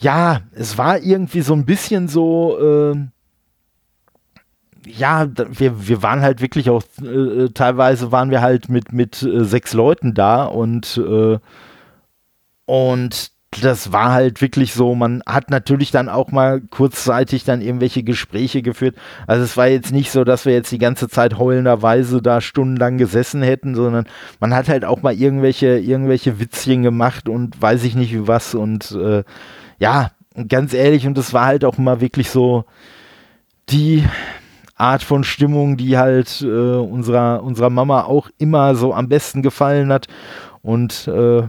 ja, 0.00 0.40
es 0.52 0.76
war 0.76 0.98
irgendwie 0.98 1.42
so 1.42 1.54
ein 1.54 1.64
bisschen 1.64 2.08
so, 2.08 2.58
äh, 2.60 2.96
ja, 4.84 5.28
wir, 5.36 5.86
wir 5.86 6.02
waren 6.02 6.22
halt 6.22 6.42
wirklich 6.42 6.70
auch, 6.70 6.82
äh, 7.02 7.50
teilweise 7.54 8.10
waren 8.10 8.30
wir 8.30 8.42
halt 8.42 8.68
mit, 8.68 8.92
mit 8.92 9.22
äh, 9.22 9.44
sechs 9.44 9.74
Leuten 9.74 10.12
da. 10.12 10.44
Und, 10.44 10.96
äh, 10.98 11.38
und 12.66 13.31
das 13.60 13.92
war 13.92 14.12
halt 14.12 14.40
wirklich 14.40 14.72
so, 14.72 14.94
man 14.94 15.22
hat 15.26 15.50
natürlich 15.50 15.90
dann 15.90 16.08
auch 16.08 16.32
mal 16.32 16.62
kurzzeitig 16.62 17.44
dann 17.44 17.60
irgendwelche 17.60 18.02
Gespräche 18.02 18.62
geführt. 18.62 18.96
Also 19.26 19.44
es 19.44 19.56
war 19.56 19.68
jetzt 19.68 19.92
nicht 19.92 20.10
so, 20.10 20.24
dass 20.24 20.46
wir 20.46 20.54
jetzt 20.54 20.72
die 20.72 20.78
ganze 20.78 21.08
Zeit 21.08 21.38
heulenderweise 21.38 22.22
da 22.22 22.40
stundenlang 22.40 22.96
gesessen 22.96 23.42
hätten, 23.42 23.74
sondern 23.74 24.06
man 24.40 24.54
hat 24.54 24.68
halt 24.68 24.84
auch 24.86 25.02
mal 25.02 25.12
irgendwelche, 25.12 25.78
irgendwelche 25.78 26.40
Witzchen 26.40 26.82
gemacht 26.82 27.28
und 27.28 27.60
weiß 27.60 27.84
ich 27.84 27.94
nicht 27.94 28.12
wie 28.14 28.26
was. 28.26 28.54
Und 28.54 28.92
äh, 28.92 29.22
ja, 29.78 30.12
ganz 30.48 30.72
ehrlich, 30.72 31.06
und 31.06 31.18
das 31.18 31.34
war 31.34 31.44
halt 31.44 31.64
auch 31.64 31.76
mal 31.76 32.00
wirklich 32.00 32.30
so 32.30 32.64
die 33.68 34.04
Art 34.76 35.02
von 35.02 35.24
Stimmung, 35.24 35.76
die 35.76 35.98
halt 35.98 36.40
äh, 36.40 36.46
unserer, 36.46 37.42
unserer 37.42 37.70
Mama 37.70 38.04
auch 38.04 38.30
immer 38.38 38.74
so 38.74 38.94
am 38.94 39.08
besten 39.08 39.42
gefallen 39.42 39.92
hat. 39.92 40.08
Und 40.62 41.06
äh, 41.08 41.42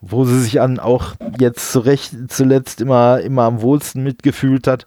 wo 0.00 0.24
sie 0.24 0.40
sich 0.40 0.60
an 0.60 0.78
auch 0.78 1.14
jetzt 1.38 1.72
zurecht, 1.72 2.14
zuletzt 2.28 2.80
immer, 2.80 3.20
immer 3.20 3.42
am 3.42 3.60
wohlsten 3.60 4.02
mitgefühlt 4.02 4.66
hat. 4.66 4.86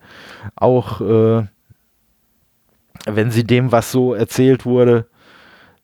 Auch 0.55 1.01
äh, 1.01 1.47
wenn 3.05 3.31
sie 3.31 3.43
dem, 3.43 3.71
was 3.71 3.91
so 3.91 4.13
erzählt 4.13 4.65
wurde, 4.65 5.07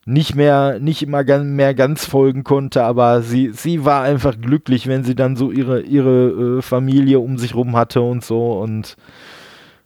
nicht 0.06 0.34
mehr, 0.34 0.80
nicht 0.80 1.02
immer 1.02 1.22
mehr 1.22 1.74
ganz 1.74 2.06
folgen 2.06 2.42
konnte, 2.42 2.82
aber 2.82 3.22
sie, 3.22 3.50
sie 3.52 3.84
war 3.84 4.02
einfach 4.02 4.40
glücklich, 4.40 4.86
wenn 4.86 5.04
sie 5.04 5.14
dann 5.14 5.36
so 5.36 5.50
ihre, 5.52 5.82
ihre 5.82 6.58
äh, 6.58 6.62
Familie 6.62 7.20
um 7.20 7.38
sich 7.38 7.54
rum 7.54 7.76
hatte 7.76 8.00
und 8.00 8.24
so. 8.24 8.52
Und 8.58 8.96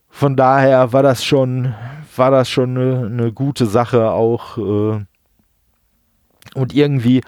von 0.08 0.36
daher 0.36 0.92
war 0.92 1.02
das 1.02 1.24
schon, 1.24 1.74
war 2.16 2.30
das 2.30 2.48
schon 2.48 2.78
eine, 2.78 3.06
eine 3.06 3.32
gute 3.32 3.66
Sache 3.66 4.10
auch. 4.10 4.56
Äh, 4.56 5.04
und 6.54 6.72
irgendwie 6.72 7.20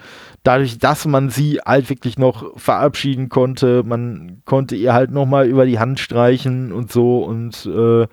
dadurch, 0.47 0.77
dass 0.77 1.05
man 1.05 1.29
sie 1.29 1.59
halt 1.65 1.89
wirklich 1.89 2.17
noch 2.17 2.57
verabschieden 2.57 3.27
konnte, 3.27 3.83
man 3.83 4.41
konnte 4.45 4.77
ihr 4.77 4.93
halt 4.93 5.11
nochmal 5.11 5.45
über 5.45 5.65
die 5.65 5.77
Hand 5.77 5.99
streichen 5.99 6.71
und 6.71 6.89
so 6.89 7.19
und 7.19 7.65
äh, 7.65 8.07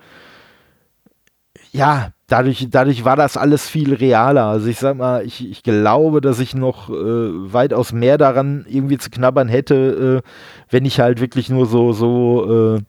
ja, 1.70 2.10
dadurch, 2.26 2.66
dadurch 2.70 3.04
war 3.04 3.14
das 3.14 3.36
alles 3.36 3.68
viel 3.68 3.94
realer. 3.94 4.46
Also 4.46 4.66
ich 4.66 4.78
sag 4.78 4.96
mal, 4.96 5.24
ich, 5.24 5.48
ich 5.48 5.62
glaube, 5.62 6.20
dass 6.20 6.40
ich 6.40 6.54
noch 6.54 6.90
äh, 6.90 6.92
weitaus 6.92 7.92
mehr 7.92 8.18
daran 8.18 8.66
irgendwie 8.68 8.98
zu 8.98 9.10
knabbern 9.10 9.48
hätte, 9.48 10.22
äh, 10.24 10.28
wenn 10.70 10.84
ich 10.84 10.98
halt 10.98 11.20
wirklich 11.20 11.50
nur 11.50 11.66
so, 11.66 11.92
so, 11.92 12.76
äh, 12.76 12.80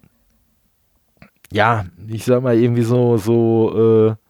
ja, 1.51 1.85
ich 2.07 2.25
sag 2.25 2.41
mal, 2.41 2.57
irgendwie 2.57 2.83
so, 2.83 3.17
so, 3.17 4.09
äh, 4.09 4.24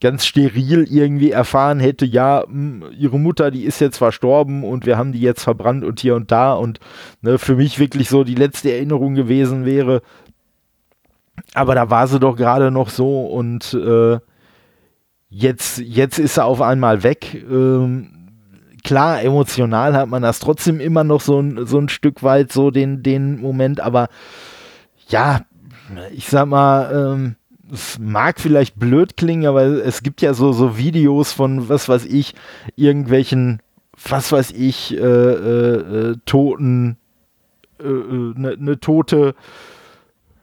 ganz 0.00 0.26
steril 0.26 0.86
irgendwie 0.90 1.30
erfahren 1.30 1.80
hätte, 1.80 2.06
ja, 2.06 2.44
hm, 2.46 2.84
ihre 2.96 3.18
Mutter, 3.18 3.50
die 3.50 3.64
ist 3.64 3.80
jetzt 3.80 3.98
verstorben 3.98 4.64
und 4.64 4.86
wir 4.86 4.96
haben 4.96 5.12
die 5.12 5.20
jetzt 5.20 5.42
verbrannt 5.42 5.84
und 5.84 6.00
hier 6.00 6.14
und 6.14 6.30
da 6.30 6.54
und 6.54 6.80
ne, 7.20 7.38
für 7.38 7.56
mich 7.56 7.78
wirklich 7.78 8.08
so 8.08 8.24
die 8.24 8.34
letzte 8.34 8.72
Erinnerung 8.72 9.14
gewesen 9.14 9.64
wäre. 9.64 10.02
Aber 11.54 11.74
da 11.74 11.90
war 11.90 12.06
sie 12.06 12.20
doch 12.20 12.36
gerade 12.36 12.70
noch 12.70 12.90
so 12.90 13.26
und 13.26 13.74
äh, 13.74 14.18
jetzt, 15.28 15.78
jetzt 15.78 16.18
ist 16.18 16.34
sie 16.34 16.44
auf 16.44 16.60
einmal 16.60 17.02
weg. 17.02 17.34
Ähm, 17.34 18.18
klar, 18.84 19.22
emotional 19.22 19.94
hat 19.94 20.08
man 20.08 20.22
das 20.22 20.38
trotzdem 20.38 20.80
immer 20.80 21.04
noch 21.04 21.20
so 21.20 21.40
ein, 21.40 21.66
so 21.66 21.78
ein 21.78 21.88
Stück 21.88 22.22
weit, 22.22 22.52
so 22.52 22.70
den, 22.70 23.02
den 23.02 23.40
Moment, 23.40 23.80
aber 23.80 24.08
ja, 25.08 25.40
ich 26.12 26.28
sag 26.28 26.46
mal, 26.46 27.14
ähm, 27.14 27.36
es 27.72 27.98
mag 27.98 28.40
vielleicht 28.40 28.78
blöd 28.78 29.16
klingen, 29.16 29.46
aber 29.46 29.62
es 29.62 30.02
gibt 30.02 30.22
ja 30.22 30.34
so, 30.34 30.52
so 30.52 30.76
Videos 30.76 31.32
von, 31.32 31.68
was 31.68 31.88
weiß 31.88 32.06
ich, 32.06 32.34
irgendwelchen, 32.76 33.60
was 34.08 34.32
weiß 34.32 34.52
ich, 34.52 34.96
äh, 34.96 35.00
äh, 35.00 36.10
äh 36.10 36.16
toten, 36.24 36.96
eine 37.78 37.88
äh, 37.88 38.40
ne, 38.40 38.56
ne 38.58 38.80
tote 38.80 39.34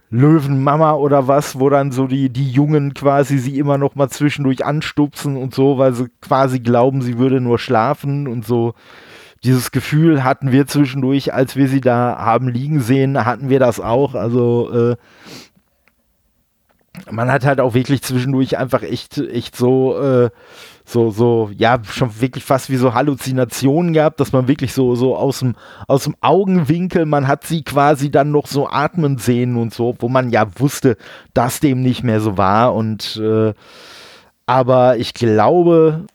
Löwenmama 0.10 0.94
oder 0.94 1.28
was, 1.28 1.60
wo 1.60 1.70
dann 1.70 1.92
so 1.92 2.08
die, 2.08 2.30
die 2.30 2.50
Jungen 2.50 2.94
quasi 2.94 3.38
sie 3.38 3.58
immer 3.58 3.78
noch 3.78 3.96
mal 3.96 4.10
zwischendurch 4.10 4.64
anstupsen 4.64 5.36
und 5.36 5.54
so, 5.54 5.78
weil 5.78 5.94
sie 5.94 6.08
quasi 6.22 6.60
glauben, 6.60 7.02
sie 7.02 7.18
würde 7.18 7.42
nur 7.42 7.60
schlafen 7.60 8.28
und 8.28 8.46
so. 8.46 8.74
Dieses 9.44 9.72
Gefühl 9.72 10.24
hatten 10.24 10.52
wir 10.52 10.66
zwischendurch, 10.68 11.34
als 11.34 11.56
wir 11.56 11.68
sie 11.68 11.82
da 11.82 12.18
haben 12.18 12.48
liegen 12.48 12.80
sehen, 12.80 13.26
hatten 13.26 13.50
wir 13.50 13.60
das 13.60 13.80
auch. 13.80 14.16
Also 14.16 14.72
äh, 14.72 14.96
man 17.12 17.32
hat 17.32 17.46
halt 17.46 17.60
auch 17.60 17.74
wirklich 17.74 18.02
zwischendurch 18.02 18.58
einfach 18.58 18.84
echt, 18.84 19.18
echt 19.18 19.56
so, 19.56 19.98
äh, 20.00 20.30
so, 20.86 21.10
so, 21.10 21.50
ja, 21.58 21.80
schon 21.84 22.22
wirklich 22.22 22.44
fast 22.44 22.70
wie 22.70 22.76
so 22.76 22.94
Halluzinationen 22.94 23.94
gehabt, 23.94 24.20
dass 24.20 24.32
man 24.32 24.48
wirklich 24.48 24.74
so, 24.74 24.96
so 24.96 25.16
aus 25.16 25.40
dem, 25.40 25.56
aus 25.88 26.04
dem 26.04 26.16
Augenwinkel, 26.22 27.06
man 27.06 27.28
hat 27.28 27.46
sie 27.46 27.64
quasi 27.64 28.12
dann 28.12 28.32
noch 28.32 28.48
so 28.48 28.70
atmen 28.70 29.18
sehen 29.18 29.58
und 29.58 29.74
so, 29.74 29.96
wo 30.00 30.10
man 30.10 30.30
ja 30.30 30.48
wusste, 30.60 30.98
dass 31.34 31.60
dem 31.60 31.82
nicht 31.82 32.04
mehr 32.04 32.22
so 32.22 32.38
war 32.38 32.74
und, 32.76 33.18
äh, 33.18 33.54
aber 34.46 34.98
ich 34.98 35.14
glaube, 35.14 36.06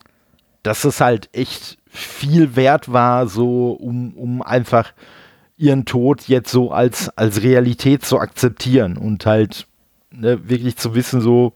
dass 0.62 0.84
es 0.84 1.00
halt 1.00 1.28
echt 1.32 1.78
viel 1.86 2.54
wert 2.54 2.92
war, 2.92 3.26
so, 3.26 3.72
um, 3.72 4.12
um 4.14 4.42
einfach 4.42 4.92
ihren 5.56 5.84
Tod 5.84 6.28
jetzt 6.28 6.50
so 6.50 6.70
als, 6.70 7.10
als 7.18 7.42
Realität 7.42 8.04
zu 8.04 8.18
akzeptieren 8.18 8.96
und 8.96 9.26
halt 9.26 9.66
ne, 10.20 10.48
wirklich 10.48 10.76
zu 10.76 10.94
wissen, 10.94 11.20
so, 11.20 11.52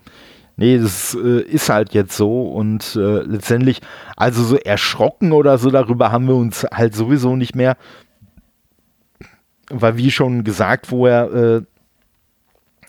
nee, 0.56 0.78
das 0.78 1.14
äh, 1.14 1.40
ist 1.40 1.68
halt 1.68 1.94
jetzt 1.94 2.16
so 2.16 2.48
und 2.48 2.96
äh, 2.96 3.22
letztendlich, 3.22 3.80
also 4.16 4.42
so 4.42 4.56
erschrocken 4.56 5.32
oder 5.32 5.58
so 5.58 5.70
darüber 5.70 6.12
haben 6.12 6.26
wir 6.26 6.34
uns 6.34 6.64
halt 6.72 6.94
sowieso 6.94 7.36
nicht 7.36 7.54
mehr, 7.54 7.76
weil 9.70 9.96
wie 9.96 10.10
schon 10.10 10.44
gesagt 10.44 10.86
vorher, 10.86 11.32
äh, 11.32 11.62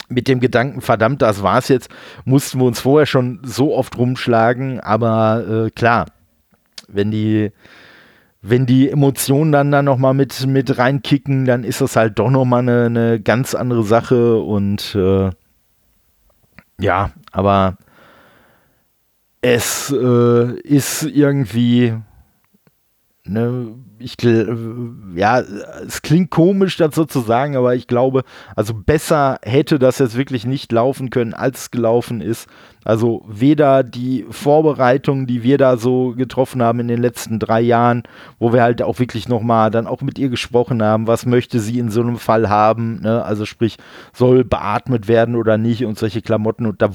mit 0.07 0.28
dem 0.28 0.39
Gedanken, 0.39 0.82
verdammt, 0.82 1.23
das 1.23 1.41
war's 1.41 1.67
jetzt, 1.67 1.89
mussten 2.26 2.59
wir 2.59 2.65
uns 2.65 2.80
vorher 2.80 3.07
schon 3.07 3.39
so 3.43 3.76
oft 3.76 3.97
rumschlagen, 3.97 4.80
aber 4.80 5.65
äh, 5.65 5.69
klar, 5.71 6.05
wenn 6.88 7.09
die 7.09 7.51
wenn 8.47 8.67
die 8.67 8.91
Emotionen 8.91 9.51
dann 9.51 9.71
da 9.71 9.82
nochmal 9.82 10.13
mit, 10.13 10.45
mit 10.45 10.78
reinkicken, 10.78 11.45
dann 11.45 11.63
ist 11.63 11.82
das 11.82 11.95
halt 11.95 12.19
doch 12.19 12.30
nochmal 12.30 12.59
eine, 12.59 12.86
eine 12.86 13.19
ganz 13.19 13.55
andere 13.55 13.84
Sache 13.84 14.38
und 14.38 14.93
äh, 14.93 15.32
ja, 16.86 17.11
aber 17.31 17.77
es 19.41 19.91
äh, 19.91 20.59
ist 20.61 21.03
irgendwie, 21.03 21.95
ne, 23.26 23.76
ich, 23.97 24.17
ja, 25.15 25.39
es 25.39 26.01
klingt 26.01 26.30
komisch, 26.30 26.78
das 26.78 26.95
so 26.95 27.05
zu 27.05 27.21
sagen, 27.21 27.55
aber 27.55 27.76
ich 27.76 27.88
glaube, 27.88 28.23
also 28.55 28.73
besser 28.73 29.39
hätte 29.41 29.80
das 29.80 29.99
jetzt 29.99 30.17
wirklich 30.17 30.45
nicht 30.45 30.71
laufen 30.71 31.09
können, 31.09 31.34
als 31.34 31.61
es 31.61 31.71
gelaufen 31.71 32.21
ist. 32.21 32.47
Also 32.84 33.26
weder 33.28 33.84
die 33.84 34.28
Vorbereitungen, 34.30 35.26
die 35.26 35.41
wir 35.41 35.57
da 35.57 35.76
so 35.78 36.13
getroffen 36.15 36.61
haben 36.61 36.80
in 36.80 36.88
den 36.88 37.01
letzten 37.01 37.39
drei 37.39 37.59
Jahren, 37.59 38.03
wo 38.38 38.53
wir 38.53 38.61
halt 38.61 38.84
auch 38.84 38.99
wirklich 38.99 39.28
nochmal 39.28 39.71
dann 39.71 39.88
auch 39.88 40.01
mit 40.01 40.19
ihr 40.19 40.30
gesprochen 40.30 40.84
haben, 40.84 41.07
was 41.07 41.26
möchte 41.26 41.59
sie 41.59 41.80
in 41.80 41.89
so 41.89 42.01
einem 42.01 42.17
Fall 42.17 42.47
haben, 42.47 43.01
ne? 43.01 43.23
also 43.26 43.45
sprich, 43.45 43.78
soll 44.13 44.43
beatmet 44.43 45.07
werden 45.07 45.36
oder 45.36 45.57
nicht 45.57 45.84
und 45.84 45.97
solche 45.97 46.21
Klamotten. 46.21 46.67
Und 46.67 46.84
da 46.84 46.89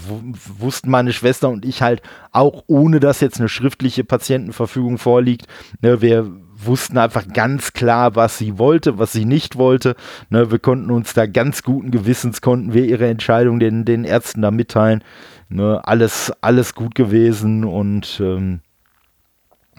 wussten 0.59 0.91
meine 0.91 1.12
Schwester 1.12 1.49
und 1.49 1.64
ich 1.64 1.83
halt 1.83 2.03
auch, 2.31 2.62
ohne 2.68 3.01
dass 3.01 3.20
jetzt 3.20 3.41
eine 3.41 3.49
schriftliche 3.49 4.05
Patientenverfügung 4.05 4.97
vorliegt, 4.99 5.49
ne, 5.83 6.01
wir 6.01 6.20
wussten 6.67 6.99
einfach 6.99 7.27
ganz 7.33 7.73
klar, 7.73 8.17
was 8.17 8.39
sie 8.39 8.59
wollte, 8.59 8.99
was 8.99 9.13
sie 9.13 9.25
nicht 9.25 9.57
wollte. 9.57 9.97
Ne, 10.29 10.51
wir 10.51 10.59
konnten 10.59 10.91
uns 10.91 11.15
da 11.15 11.27
ganz 11.27 11.63
guten 11.63 11.91
Gewissens, 11.91 12.41
konnten 12.41 12.73
wir 12.73 12.85
ihre 12.85 13.09
Entscheidung 13.09 13.59
den, 13.59 13.85
den 13.85 14.05
Ärzten 14.05 14.43
da 14.43 14.51
mitteilen. 14.51 15.03
Ne, 15.49 15.81
alles, 15.85 16.33
alles 16.41 16.75
gut 16.75 16.95
gewesen 16.95 17.65
und 17.65 18.21
ähm, 18.23 18.61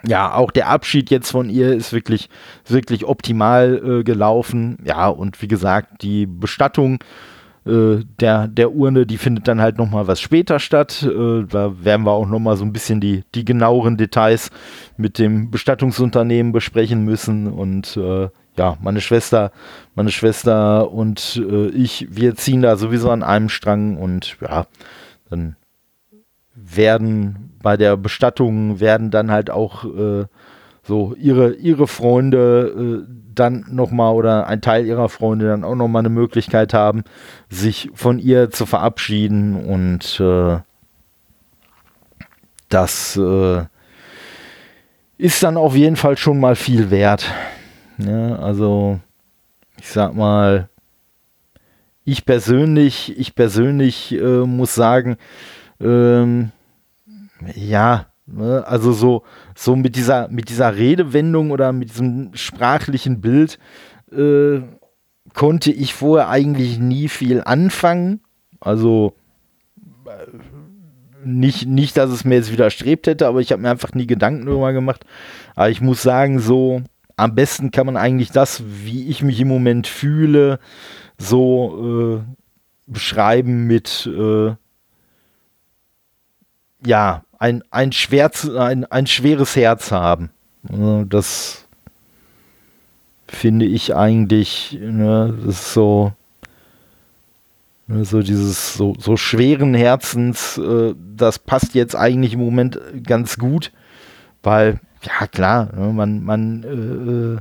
ja, 0.04 0.34
auch 0.34 0.52
der 0.52 0.68
Abschied 0.68 1.10
jetzt 1.12 1.32
von 1.32 1.50
ihr 1.50 1.74
ist 1.74 1.94
wirklich, 1.94 2.30
wirklich 2.66 3.06
optimal 3.06 3.82
äh, 3.84 4.04
gelaufen. 4.04 4.78
Ja, 4.84 5.08
und 5.08 5.42
wie 5.42 5.48
gesagt, 5.48 6.02
die 6.02 6.26
Bestattung 6.26 7.00
der, 7.64 8.48
der 8.48 8.72
Urne, 8.72 9.06
die 9.06 9.18
findet 9.18 9.48
dann 9.48 9.62
halt 9.62 9.78
nochmal 9.78 10.08
was 10.08 10.20
später 10.20 10.60
statt. 10.60 11.04
Äh, 11.04 11.44
da 11.44 11.84
werden 11.84 12.06
wir 12.06 12.12
auch 12.12 12.28
nochmal 12.28 12.58
so 12.58 12.66
ein 12.66 12.74
bisschen 12.74 13.02
die, 13.02 13.24
die 13.36 13.46
genaueren 13.46 13.98
Details 13.98 14.50
mit 14.98 15.20
dem 15.20 15.52
Bestattungsunternehmen 15.52 16.52
besprechen 16.52 17.06
müssen. 17.06 17.48
Und 17.48 17.98
äh, 17.98 18.30
ja, 18.58 18.78
meine 18.82 19.02
Schwester, 19.02 19.52
meine 19.96 20.12
Schwester 20.12 20.92
und 20.92 21.42
äh, 21.48 21.68
ich, 21.68 22.08
wir 22.10 22.36
ziehen 22.36 22.62
da 22.64 22.78
sowieso 22.78 23.12
an 23.12 23.24
einem 23.24 23.50
Strang 23.50 23.98
und 23.98 24.38
ja, 24.42 24.66
dann 25.30 25.56
werden 26.54 27.54
bei 27.62 27.78
der 27.78 27.96
Bestattung 27.96 28.80
werden 28.80 29.12
dann 29.12 29.32
halt 29.32 29.50
auch 29.50 29.86
äh, 29.86 30.26
so 30.84 31.16
ihre, 31.16 31.54
ihre 31.54 31.88
Freunde 31.88 33.06
äh, 33.08 33.14
dann 33.34 33.66
nochmal 33.70 34.14
oder 34.14 34.48
ein 34.48 34.62
Teil 34.62 34.86
ihrer 34.86 35.10
Freunde 35.10 35.48
dann 35.48 35.64
auch 35.64 35.76
nochmal 35.76 36.02
eine 36.02 36.10
Möglichkeit 36.10 36.74
haben, 36.74 37.04
sich 37.50 37.90
von 37.94 38.20
ihr 38.20 38.50
zu 38.50 38.66
verabschieden 38.66 39.56
und 39.56 40.20
äh, 40.20 40.60
das 42.70 43.18
äh, 43.18 43.64
ist 45.18 45.44
dann 45.44 45.58
auf 45.58 45.76
jeden 45.76 45.98
Fall 45.98 46.18
schon 46.18 46.40
mal 46.40 46.56
viel 46.56 46.90
wert. 46.90 47.30
Ja, 47.98 48.38
also 48.38 49.00
ich 49.80 49.90
sag 49.90 50.16
mal, 50.16 50.70
ich 52.04 52.26
persönlich, 52.26 53.18
ich 53.18 53.36
persönlich 53.36 54.14
äh, 54.14 54.46
muss 54.46 54.74
sagen, 54.74 55.18
ähm, 55.80 56.52
ja, 57.56 58.08
ne, 58.32 58.66
also 58.66 58.92
so, 58.92 59.24
so 59.56 59.76
mit 59.76 59.96
dieser, 59.96 60.28
mit 60.30 60.50
dieser 60.50 60.76
Redewendung 60.76 61.52
oder 61.52 61.72
mit 61.72 61.90
diesem 61.90 62.32
sprachlichen 62.34 63.22
Bild 63.22 63.60
äh, 64.12 64.62
konnte 65.34 65.72
ich 65.72 65.94
vorher 65.94 66.30
eigentlich 66.30 66.80
nie 66.80 67.08
viel 67.08 67.42
anfangen. 67.44 68.22
Also 68.60 69.14
äh, 70.06 70.28
nicht, 71.24 71.68
nicht, 71.68 71.98
dass 71.98 72.10
es 72.10 72.26
mir 72.26 72.36
jetzt 72.36 72.52
widerstrebt 72.52 73.08
hätte, 73.08 73.28
aber 73.28 73.40
ich 73.42 73.52
habe 73.52 73.62
mir 73.62 73.70
einfach 73.70 73.94
nie 73.94 74.08
Gedanken 74.08 74.46
darüber 74.46 74.74
gemacht. 74.74 75.06
Aber 75.56 75.70
ich 75.70 75.82
muss 75.82 76.02
sagen, 76.02 76.40
so 76.40 76.82
am 77.16 77.36
besten 77.36 77.72
kann 77.72 77.86
man 77.86 77.98
eigentlich 77.98 78.32
das, 78.32 78.64
wie 78.66 79.08
ich 79.10 79.22
mich 79.22 79.40
im 79.40 79.48
Moment 79.48 79.86
fühle, 79.86 80.60
so 81.18 82.24
äh, 82.26 82.92
beschreiben 82.92 83.68
mit 83.68 84.10
äh, 84.12 84.56
ja, 86.86 87.24
ein, 87.42 87.64
ein, 87.72 87.92
schwer, 87.92 88.30
ein, 88.56 88.86
ein 88.86 89.08
schweres 89.08 89.56
Herz 89.56 89.92
haben. 89.92 90.30
Das 90.62 91.66
finde 93.28 93.66
ich 93.66 93.96
eigentlich, 93.96 94.78
ne, 94.80 95.36
das 95.44 95.56
ist 95.56 95.74
so, 95.74 96.14
ne, 97.88 98.06
so 98.06 98.22
dieses 98.22 98.76
so, 98.76 98.94
so 99.00 99.18
schweren 99.18 99.74
Herzens, 99.74 100.60
äh, 100.60 100.94
das 101.18 101.40
passt 101.40 101.74
jetzt 101.74 101.96
eigentlich 101.96 102.34
im 102.34 102.42
Moment 102.42 102.80
ganz 103.04 103.40
gut, 103.40 103.72
weil, 104.44 104.80
ja 105.02 105.26
klar, 105.26 105.70
ne, 105.76 105.94
man, 105.94 106.24
man 106.24 106.64
äh, 106.64 107.38
äh 107.38 107.40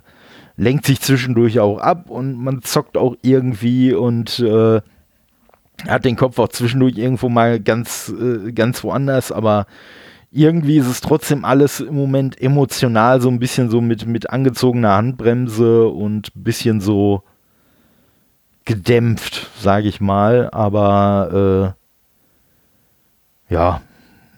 lenkt 0.57 0.85
sich 0.85 1.01
zwischendurch 1.01 1.59
auch 1.59 1.79
ab 1.79 2.11
und 2.11 2.37
man 2.37 2.63
zockt 2.63 2.99
auch 2.99 3.17
irgendwie 3.23 3.95
und 3.95 4.39
äh, 4.41 4.83
hat 5.89 6.05
den 6.05 6.17
Kopf 6.17 6.39
auch 6.39 6.49
zwischendurch 6.49 6.97
irgendwo 6.97 7.29
mal 7.29 7.61
ganz, 7.61 8.13
äh, 8.19 8.53
ganz 8.53 8.83
woanders, 8.85 9.33
aber 9.33 9.67
irgendwie 10.33 10.79
ist 10.79 10.87
es 10.87 11.01
trotzdem 11.01 11.45
alles 11.45 11.81
im 11.81 11.95
Moment 11.95 12.41
emotional 12.41 13.21
so 13.21 13.29
ein 13.29 13.41
bisschen 13.41 13.69
so 13.69 13.81
mit, 13.81 14.07
mit 14.07 14.31
angezogener 14.31 14.97
Handbremse 14.97 15.89
und 15.89 16.35
ein 16.37 16.43
bisschen 16.43 16.81
so 16.81 17.23
gedämpft, 18.65 19.51
sage 19.59 19.89
ich 19.89 20.01
mal. 20.01 20.49
Aber 20.53 21.75
äh, 23.51 23.55
ja, 23.55 23.81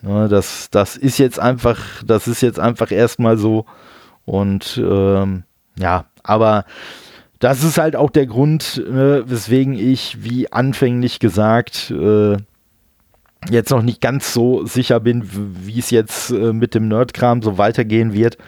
ne, 0.00 0.28
das, 0.28 0.70
das 0.70 0.96
ist 0.96 1.18
jetzt 1.18 1.38
einfach, 1.38 2.02
das 2.04 2.26
ist 2.26 2.40
jetzt 2.40 2.58
einfach 2.58 2.90
erstmal 2.90 3.36
so. 3.36 3.66
Und 4.24 4.80
ähm, 4.82 5.42
ja, 5.76 6.06
aber 6.22 6.64
das 7.42 7.64
ist 7.64 7.76
halt 7.76 7.96
auch 7.96 8.10
der 8.10 8.26
Grund, 8.26 8.78
äh, 8.78 9.28
weswegen 9.28 9.74
ich, 9.74 10.22
wie 10.22 10.52
anfänglich 10.52 11.18
gesagt, 11.18 11.90
äh, 11.90 12.36
jetzt 13.50 13.70
noch 13.70 13.82
nicht 13.82 14.00
ganz 14.00 14.32
so 14.32 14.64
sicher 14.64 15.00
bin, 15.00 15.28
wie 15.66 15.80
es 15.80 15.90
jetzt 15.90 16.30
äh, 16.30 16.52
mit 16.52 16.76
dem 16.76 16.86
Nerdkram 16.86 17.42
so 17.42 17.58
weitergehen 17.58 18.12
wird. 18.12 18.38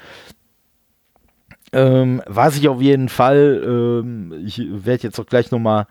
Ähm, 1.72 2.22
was 2.26 2.56
ich 2.56 2.68
auf 2.68 2.80
jeden 2.80 3.08
Fall, 3.08 3.64
ähm, 3.66 4.32
ich 4.46 4.62
werde 4.70 5.02
jetzt 5.02 5.18
auch 5.18 5.26
gleich 5.26 5.50
nochmal 5.50 5.88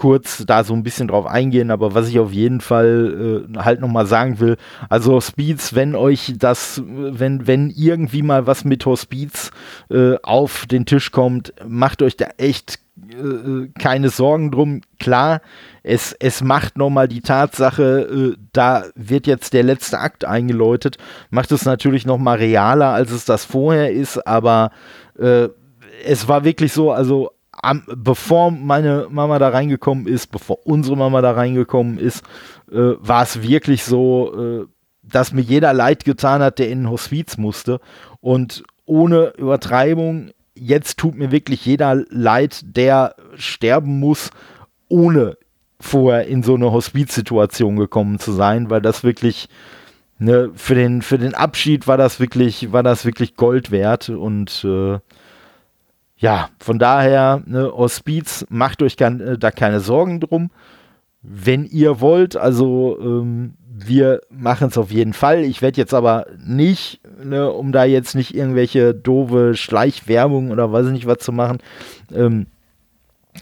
kurz 0.00 0.44
da 0.46 0.64
so 0.64 0.72
ein 0.72 0.82
bisschen 0.82 1.08
drauf 1.08 1.26
eingehen, 1.26 1.70
aber 1.70 1.94
was 1.94 2.08
ich 2.08 2.18
auf 2.18 2.32
jeden 2.32 2.62
Fall 2.62 3.44
äh, 3.54 3.58
halt 3.58 3.82
nochmal 3.82 4.06
sagen 4.06 4.40
will, 4.40 4.56
also 4.88 5.20
Speeds, 5.20 5.74
wenn 5.74 5.94
euch 5.94 6.32
das, 6.38 6.82
wenn, 6.86 7.46
wenn 7.46 7.68
irgendwie 7.68 8.22
mal 8.22 8.46
was 8.46 8.64
mit 8.64 8.86
Hospiz 8.86 9.50
äh, 9.90 10.14
auf 10.22 10.64
den 10.64 10.86
Tisch 10.86 11.10
kommt, 11.10 11.52
macht 11.68 12.00
euch 12.00 12.16
da 12.16 12.28
echt 12.38 12.78
äh, 13.10 13.68
keine 13.78 14.08
Sorgen 14.08 14.50
drum. 14.50 14.80
Klar, 14.98 15.42
es, 15.82 16.16
es 16.18 16.42
macht 16.42 16.78
nochmal 16.78 17.06
die 17.06 17.20
Tatsache, 17.20 17.82
äh, 18.32 18.36
da 18.54 18.84
wird 18.94 19.26
jetzt 19.26 19.52
der 19.52 19.64
letzte 19.64 19.98
Akt 19.98 20.24
eingeläutet, 20.24 20.96
macht 21.28 21.52
es 21.52 21.66
natürlich 21.66 22.06
nochmal 22.06 22.38
realer, 22.38 22.94
als 22.94 23.10
es 23.10 23.26
das 23.26 23.44
vorher 23.44 23.92
ist, 23.92 24.26
aber 24.26 24.70
äh, 25.18 25.48
es 26.06 26.26
war 26.26 26.44
wirklich 26.44 26.72
so, 26.72 26.90
also 26.90 27.32
am, 27.62 27.82
bevor 27.94 28.50
meine 28.50 29.08
Mama 29.10 29.38
da 29.38 29.48
reingekommen 29.48 30.06
ist, 30.06 30.28
bevor 30.28 30.66
unsere 30.66 30.96
Mama 30.96 31.20
da 31.22 31.32
reingekommen 31.32 31.98
ist, 31.98 32.24
äh, 32.70 32.94
war 32.98 33.22
es 33.22 33.42
wirklich 33.42 33.84
so, 33.84 34.34
äh, 34.62 34.66
dass 35.02 35.32
mir 35.32 35.42
jeder 35.42 35.72
leid 35.72 36.04
getan 36.04 36.42
hat, 36.42 36.58
der 36.58 36.68
in 36.68 36.82
ein 36.82 36.90
Hospiz 36.90 37.36
musste. 37.36 37.80
Und 38.20 38.62
ohne 38.84 39.32
Übertreibung, 39.36 40.30
jetzt 40.54 40.98
tut 40.98 41.14
mir 41.14 41.30
wirklich 41.30 41.64
jeder 41.64 42.04
leid, 42.10 42.60
der 42.64 43.14
sterben 43.34 43.98
muss, 43.98 44.30
ohne 44.88 45.36
vorher 45.80 46.26
in 46.26 46.42
so 46.42 46.54
eine 46.54 46.72
Hospizsituation 46.72 47.76
gekommen 47.76 48.18
zu 48.18 48.32
sein, 48.32 48.68
weil 48.68 48.82
das 48.82 49.02
wirklich 49.02 49.48
ne, 50.18 50.50
für 50.54 50.74
den 50.74 51.00
für 51.02 51.18
den 51.18 51.34
Abschied 51.34 51.86
war 51.86 51.96
das 51.96 52.20
wirklich 52.20 52.72
war 52.72 52.82
das 52.82 53.06
wirklich 53.06 53.34
Gold 53.36 53.70
wert 53.70 54.10
und 54.10 54.64
äh, 54.64 54.98
ja, 56.20 56.50
von 56.58 56.78
daher, 56.78 57.42
ne, 57.46 57.72
Hospiz, 57.74 58.46
macht 58.50 58.82
euch 58.82 58.98
kann, 58.98 59.20
äh, 59.20 59.38
da 59.38 59.50
keine 59.50 59.80
Sorgen 59.80 60.20
drum. 60.20 60.50
Wenn 61.22 61.64
ihr 61.64 62.00
wollt, 62.00 62.36
also 62.36 62.98
ähm, 63.00 63.54
wir 63.66 64.20
machen 64.30 64.68
es 64.68 64.76
auf 64.76 64.90
jeden 64.90 65.14
Fall. 65.14 65.44
Ich 65.44 65.62
werde 65.62 65.78
jetzt 65.80 65.94
aber 65.94 66.26
nicht, 66.44 67.00
ne, 67.24 67.50
um 67.50 67.72
da 67.72 67.84
jetzt 67.84 68.14
nicht 68.14 68.34
irgendwelche 68.34 68.94
doofe 68.94 69.54
Schleichwerbung 69.54 70.50
oder 70.50 70.70
weiß 70.70 70.86
ich 70.86 70.92
nicht 70.92 71.06
was 71.06 71.18
zu 71.18 71.32
machen. 71.32 71.58
Ähm, 72.14 72.46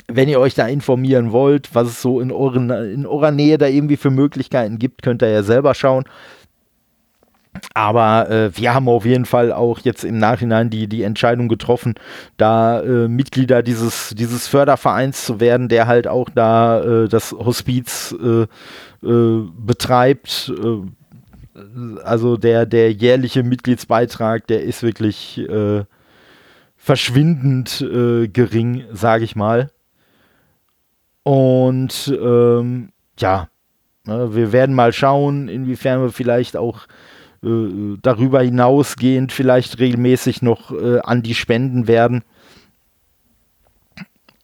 wenn 0.06 0.28
ihr 0.28 0.38
euch 0.38 0.54
da 0.54 0.68
informieren 0.68 1.32
wollt, 1.32 1.74
was 1.74 1.88
es 1.88 2.02
so 2.02 2.20
in, 2.20 2.30
euren, 2.30 2.70
in 2.70 3.06
eurer 3.06 3.32
Nähe 3.32 3.58
da 3.58 3.66
irgendwie 3.66 3.96
für 3.96 4.10
Möglichkeiten 4.10 4.78
gibt, 4.78 5.02
könnt 5.02 5.22
ihr 5.22 5.30
ja 5.30 5.42
selber 5.42 5.74
schauen. 5.74 6.04
Aber 7.74 8.30
äh, 8.30 8.56
wir 8.56 8.74
haben 8.74 8.88
auf 8.88 9.04
jeden 9.04 9.24
Fall 9.24 9.52
auch 9.52 9.80
jetzt 9.80 10.04
im 10.04 10.18
Nachhinein 10.18 10.70
die, 10.70 10.88
die 10.88 11.02
Entscheidung 11.02 11.48
getroffen, 11.48 11.94
da 12.36 12.82
äh, 12.82 13.08
Mitglieder 13.08 13.62
dieses, 13.62 14.14
dieses 14.16 14.46
Fördervereins 14.48 15.24
zu 15.24 15.40
werden, 15.40 15.68
der 15.68 15.86
halt 15.86 16.06
auch 16.08 16.28
da 16.30 16.82
äh, 16.82 17.08
das 17.08 17.32
Hospiz 17.32 18.14
äh, 18.20 18.46
äh, 19.06 19.48
betreibt. 19.58 20.52
Äh, 20.56 21.60
also 22.04 22.36
der, 22.36 22.66
der 22.66 22.92
jährliche 22.92 23.42
Mitgliedsbeitrag, 23.42 24.46
der 24.46 24.62
ist 24.62 24.84
wirklich 24.84 25.44
verschwindend 26.76 27.84
gering, 28.32 28.84
sage 28.92 29.24
ich 29.24 29.34
mal. 29.34 29.72
Und 31.24 32.16
ähm, 32.22 32.90
ja, 33.18 33.48
ne, 34.06 34.34
wir 34.36 34.52
werden 34.52 34.74
mal 34.74 34.92
schauen, 34.92 35.48
inwiefern 35.48 36.00
wir 36.00 36.10
vielleicht 36.10 36.56
auch 36.56 36.86
darüber 37.40 38.42
hinausgehend 38.42 39.32
vielleicht 39.32 39.78
regelmäßig 39.78 40.42
noch 40.42 40.72
äh, 40.72 40.98
an 41.00 41.22
die 41.22 41.34
Spenden 41.34 41.86
werden. 41.86 42.24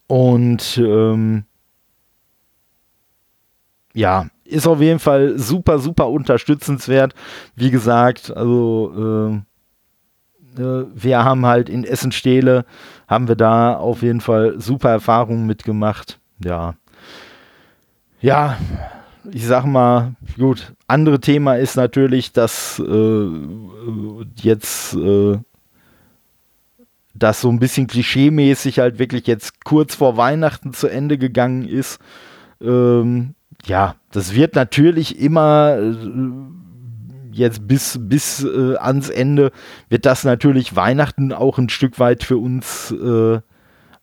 Und 0.07 0.77
ähm, 0.77 1.43
ja, 3.93 4.27
ist 4.45 4.67
auf 4.67 4.79
jeden 4.79 4.99
Fall 4.99 5.37
super, 5.37 5.79
super 5.79 6.09
unterstützenswert. 6.09 7.13
Wie 7.55 7.71
gesagt, 7.71 8.35
also 8.35 9.41
äh, 10.55 10.61
äh, 10.61 10.85
wir 10.93 11.23
haben 11.23 11.45
halt 11.45 11.69
in 11.69 11.83
Essen-Stehle, 11.83 12.65
haben 13.07 13.27
wir 13.27 13.35
da 13.35 13.75
auf 13.75 14.01
jeden 14.01 14.21
Fall 14.21 14.59
super 14.59 14.89
Erfahrungen 14.89 15.45
mitgemacht. 15.45 16.19
Ja. 16.43 16.75
Ja, 18.21 18.57
ich 19.31 19.45
sag 19.45 19.65
mal, 19.65 20.15
gut, 20.37 20.73
andere 20.87 21.19
Thema 21.19 21.55
ist 21.55 21.75
natürlich, 21.75 22.31
dass 22.31 22.79
äh, 22.79 23.29
jetzt 24.41 24.93
äh, 24.93 25.37
das 27.13 27.41
so 27.41 27.49
ein 27.49 27.59
bisschen 27.59 27.87
klischeemäßig 27.87 28.79
halt 28.79 28.99
wirklich 28.99 29.25
jetzt 29.25 29.63
kurz 29.63 29.95
vor 29.95 30.17
Weihnachten 30.17 30.73
zu 30.73 30.87
Ende 30.87 31.17
gegangen 31.17 31.67
ist. 31.67 31.99
Ähm, 32.61 33.35
ja, 33.65 33.95
das 34.11 34.35
wird 34.35 34.55
natürlich 34.55 35.19
immer 35.19 35.77
äh, 35.77 35.95
jetzt 37.31 37.67
bis, 37.67 37.99
bis 38.01 38.43
äh, 38.43 38.75
ans 38.77 39.09
Ende 39.09 39.51
wird 39.89 40.05
das 40.05 40.23
natürlich 40.23 40.75
Weihnachten 40.75 41.31
auch 41.31 41.57
ein 41.57 41.69
Stück 41.69 41.99
weit 41.99 42.23
für 42.23 42.37
uns 42.37 42.91
äh, 42.91 43.39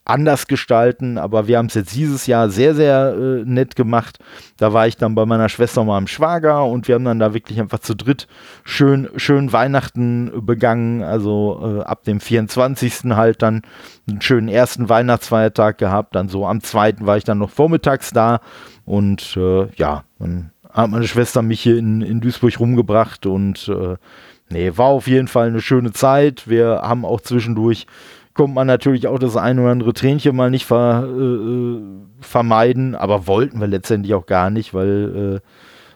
anders 0.05 0.48
gestalten, 0.48 1.16
aber 1.16 1.46
wir 1.46 1.59
haben 1.59 1.66
es 1.66 1.74
jetzt 1.74 1.94
dieses 1.94 2.26
Jahr 2.26 2.50
sehr, 2.50 2.74
sehr 2.74 3.14
äh, 3.16 3.44
nett 3.44 3.76
gemacht. 3.76 4.18
Da 4.57 4.72
war 4.72 4.88
ich 4.88 4.96
dann 4.96 5.14
bei 5.14 5.26
meiner 5.26 5.48
Schwester 5.48 5.84
mal 5.84 5.98
im 5.98 6.09
Schwager 6.09 6.64
und 6.66 6.88
wir 6.88 6.96
haben 6.96 7.05
dann 7.05 7.20
da 7.20 7.34
wirklich 7.34 7.61
einfach 7.61 7.78
zu 7.78 7.94
dritt 7.94 8.26
schön, 8.64 9.09
schön 9.16 9.53
Weihnachten 9.53 10.44
begangen. 10.44 11.03
Also 11.05 11.80
äh, 11.80 11.84
ab 11.84 12.03
dem 12.03 12.18
24. 12.18 13.12
halt 13.14 13.42
dann 13.42 13.62
einen 14.09 14.20
schönen 14.20 14.48
ersten 14.48 14.88
Weihnachtsfeiertag 14.88 15.78
gehabt. 15.78 16.16
Dann 16.16 16.28
so 16.28 16.46
am 16.46 16.62
zweiten 16.62 17.07
war 17.07 17.16
ich 17.16 17.24
dann 17.24 17.38
noch 17.38 17.50
vormittags 17.50 18.11
da 18.11 18.40
und 18.84 19.36
äh, 19.36 19.68
ja, 19.76 20.05
dann 20.18 20.50
hat 20.72 20.90
meine 20.90 21.07
Schwester 21.07 21.42
mich 21.42 21.61
hier 21.61 21.76
in, 21.78 22.03
in 22.03 22.20
Duisburg 22.20 22.59
rumgebracht 22.59 23.26
und 23.26 23.68
äh, 23.68 23.96
nee, 24.50 24.72
war 24.74 24.86
auf 24.86 25.07
jeden 25.07 25.28
Fall 25.28 25.48
eine 25.48 25.61
schöne 25.61 25.92
Zeit. 25.92 26.48
Wir 26.48 26.80
haben 26.82 27.05
auch 27.05 27.20
zwischendurch 27.20 27.86
kommt 28.35 28.55
man 28.55 28.66
natürlich 28.66 29.07
auch 29.07 29.18
das 29.18 29.37
ein 29.37 29.59
oder 29.59 29.70
andere 29.70 29.93
Tränchen 29.93 30.37
mal 30.37 30.51
nicht 30.51 30.66
ver, 30.66 31.07
äh, 31.07 31.20
äh, 31.20 31.80
vermeiden, 32.20 32.95
aber 32.95 33.26
wollten 33.26 33.61
wir 33.61 33.66
letztendlich 33.66 34.14
auch 34.14 34.26
gar 34.26 34.51
nicht, 34.51 34.74
weil 34.74 35.41
äh, 35.43 35.49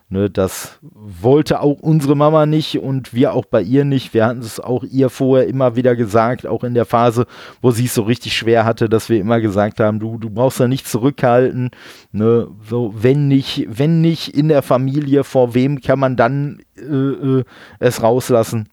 ne, 0.09 0.31
das 0.31 0.79
wollte 0.83 1.61
auch 1.61 1.81
unsere 1.81 2.17
Mama 2.17 2.47
nicht 2.47 2.79
und 2.79 3.15
wir 3.15 3.33
auch 3.33 3.45
bei 3.47 3.63
ihr 3.63 3.85
nicht. 3.85 4.15
Wir 4.15 4.27
hatten 4.27 4.41
es 4.41 4.61
auch 4.61 4.85
ihr 4.85 5.11
vorher 5.11 5.49
immer 5.49 5.77
wieder 5.77 5.97
gesagt, 5.97 6.47
auch 6.47 6.65
in 6.65 6.75
der 6.75 6.85
Phase, 6.85 7.27
wo 7.63 7.71
sie 7.71 7.87
es 7.87 7.95
so 7.95 8.03
richtig 8.03 8.37
schwer 8.37 8.65
hatte, 8.65 8.89
dass 8.89 9.09
wir 9.09 9.19
immer 9.19 9.41
gesagt 9.41 9.81
haben, 9.81 9.99
du, 9.99 10.19
du 10.19 10.31
brauchst 10.31 10.61
da 10.61 10.69
nicht 10.69 10.87
zurückhalten. 10.87 11.71
Ne? 12.13 12.49
So, 12.69 12.95
wenn 12.97 13.29
nicht, 13.29 13.67
wenn 13.69 14.01
nicht 14.01 14.37
in 14.37 14.49
der 14.49 14.63
Familie, 14.63 15.25
vor 15.25 15.55
wem 15.55 15.81
kann 15.81 15.99
man 15.99 16.17
dann 16.17 16.61
äh, 16.77 16.83
äh 16.83 17.45
es 17.79 18.03
rauslassen? 18.03 18.69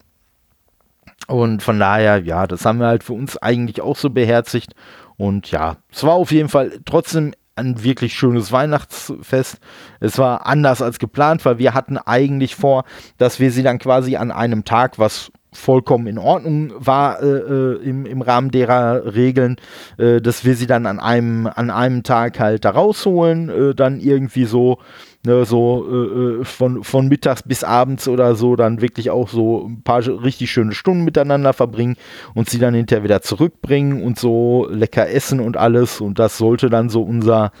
Und 1.26 1.62
von 1.62 1.78
daher, 1.78 2.18
ja, 2.18 2.46
das 2.46 2.64
haben 2.64 2.78
wir 2.78 2.86
halt 2.86 3.04
für 3.04 3.14
uns 3.14 3.36
eigentlich 3.38 3.80
auch 3.80 3.96
so 3.96 4.10
beherzigt. 4.10 4.74
Und 5.16 5.50
ja, 5.50 5.76
es 5.90 6.04
war 6.04 6.14
auf 6.14 6.32
jeden 6.32 6.48
Fall 6.48 6.80
trotzdem 6.84 7.32
ein 7.56 7.82
wirklich 7.84 8.14
schönes 8.14 8.52
Weihnachtsfest. 8.52 9.58
Es 10.00 10.18
war 10.18 10.46
anders 10.46 10.82
als 10.82 10.98
geplant, 10.98 11.44
weil 11.44 11.58
wir 11.58 11.74
hatten 11.74 11.98
eigentlich 11.98 12.56
vor, 12.56 12.84
dass 13.18 13.38
wir 13.38 13.50
sie 13.50 13.62
dann 13.62 13.78
quasi 13.78 14.16
an 14.16 14.32
einem 14.32 14.64
Tag, 14.64 14.98
was 14.98 15.30
vollkommen 15.52 16.08
in 16.08 16.18
Ordnung 16.18 16.72
war 16.76 17.22
äh, 17.22 17.26
äh 17.26 17.76
im, 17.84 18.06
im 18.06 18.22
Rahmen 18.22 18.50
derer 18.50 19.14
Regeln, 19.14 19.56
äh, 19.98 20.20
dass 20.20 20.44
wir 20.44 20.56
sie 20.56 20.66
dann 20.66 20.84
an 20.84 20.98
einem, 20.98 21.46
an 21.46 21.70
einem 21.70 22.02
Tag 22.02 22.40
halt 22.40 22.64
da 22.64 22.70
rausholen, 22.70 23.48
äh, 23.48 23.74
dann 23.74 24.00
irgendwie 24.00 24.46
so 24.46 24.78
ne, 25.24 25.44
so 25.44 25.86
äh, 25.90 26.40
äh, 26.40 26.44
von, 26.44 26.84
von 26.84 27.08
mittags 27.08 27.42
bis 27.42 27.64
abends 27.64 28.08
oder 28.08 28.34
so 28.34 28.56
dann 28.56 28.80
wirklich 28.80 29.10
auch 29.10 29.28
so 29.28 29.66
ein 29.66 29.82
paar 29.82 30.06
richtig 30.06 30.50
schöne 30.50 30.72
Stunden 30.72 31.04
miteinander 31.04 31.52
verbringen 31.52 31.96
und 32.34 32.48
sie 32.48 32.58
dann 32.58 32.74
hinterher 32.74 33.04
wieder 33.04 33.22
zurückbringen 33.22 34.02
und 34.02 34.18
so 34.18 34.68
lecker 34.70 35.08
essen 35.08 35.40
und 35.40 35.56
alles. 35.56 36.00
Und 36.00 36.18
das 36.18 36.38
sollte 36.38 36.70
dann 36.70 36.88
so 36.88 37.02
unser 37.02 37.52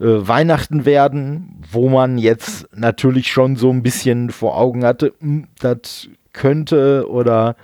äh, 0.00 0.06
Weihnachten 0.06 0.84
werden, 0.84 1.62
wo 1.70 1.88
man 1.88 2.18
jetzt 2.18 2.68
natürlich 2.74 3.30
schon 3.30 3.56
so 3.56 3.70
ein 3.70 3.82
bisschen 3.82 4.30
vor 4.30 4.56
Augen 4.58 4.84
hatte, 4.84 5.12
hm, 5.20 5.46
das 5.60 6.08
könnte 6.32 7.06
oder 7.10 7.56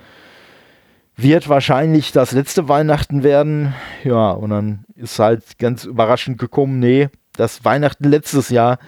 wird 1.16 1.49
wahrscheinlich 1.49 2.12
das 2.12 2.32
letzte 2.32 2.68
Weihnachten 2.68 3.24
werden. 3.24 3.74
Ja, 4.05 4.30
und 4.30 4.51
dann 4.51 4.84
ist 4.94 5.18
halt 5.18 5.59
ganz 5.59 5.84
überraschend 5.84 6.38
gekommen, 6.38 6.78
nee, 6.78 7.09
das 7.36 7.64
Weihnachten 7.64 8.05
letztes 8.05 8.51
Jahr 8.51 8.78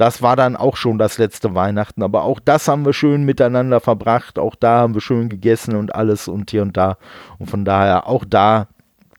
das 0.00 0.22
war 0.22 0.34
dann 0.34 0.56
auch 0.56 0.76
schon 0.76 0.96
das 0.96 1.18
letzte 1.18 1.54
Weihnachten. 1.54 2.02
Aber 2.02 2.24
auch 2.24 2.40
das 2.40 2.68
haben 2.68 2.86
wir 2.86 2.94
schön 2.94 3.24
miteinander 3.24 3.80
verbracht. 3.80 4.38
Auch 4.38 4.54
da 4.54 4.78
haben 4.78 4.94
wir 4.94 5.02
schön 5.02 5.28
gegessen 5.28 5.76
und 5.76 5.94
alles 5.94 6.26
und 6.26 6.50
hier 6.50 6.62
und 6.62 6.76
da. 6.76 6.96
Und 7.38 7.50
von 7.50 7.66
daher 7.66 8.06
auch 8.06 8.24
da 8.26 8.68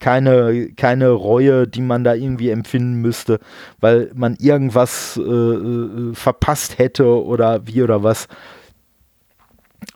keine, 0.00 0.70
keine 0.76 1.10
Reue, 1.10 1.68
die 1.68 1.82
man 1.82 2.02
da 2.02 2.14
irgendwie 2.14 2.50
empfinden 2.50 2.94
müsste, 3.00 3.38
weil 3.78 4.10
man 4.14 4.34
irgendwas 4.40 5.16
äh, 5.16 5.22
äh 5.22 6.14
verpasst 6.14 6.78
hätte 6.78 7.24
oder 7.24 7.64
wie 7.68 7.82
oder 7.82 8.02
was. 8.02 8.26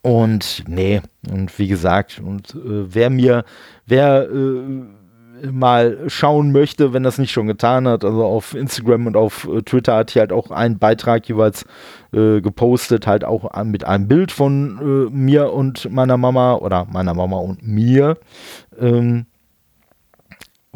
Und 0.03 0.63
nee, 0.69 1.03
und 1.29 1.59
wie 1.59 1.67
gesagt, 1.67 2.23
und 2.25 2.55
äh, 2.55 2.95
wer 2.95 3.11
mir, 3.11 3.45
wer 3.87 4.29
äh, 4.31 4.85
mal 5.51 5.99
schauen 6.09 6.53
möchte, 6.53 6.93
wenn 6.93 7.03
das 7.03 7.19
nicht 7.19 7.33
schon 7.33 7.47
getan 7.47 7.87
hat, 7.89 8.05
also 8.05 8.25
auf 8.25 8.55
Instagram 8.55 9.07
und 9.07 9.17
auf 9.17 9.49
äh, 9.49 9.63
Twitter 9.63 9.97
hat 9.97 10.11
hier 10.11 10.21
halt 10.21 10.33
auch 10.33 10.51
einen 10.51 10.79
Beitrag 10.79 11.29
jeweils 11.29 11.65
äh, 12.13 12.41
gepostet, 12.41 13.07
halt 13.07 13.25
auch 13.25 13.65
mit 13.65 13.85
einem 13.85 14.09
Bild 14.09 14.33
von 14.33 14.79
äh, 14.81 15.11
mir 15.15 15.53
und 15.53 15.91
meiner 15.91 16.17
Mama 16.17 16.55
oder 16.55 16.87
meiner 16.91 17.15
Mama 17.15 17.39
und 17.39 17.67
mir. 17.67 18.19
Ähm, 18.79 19.27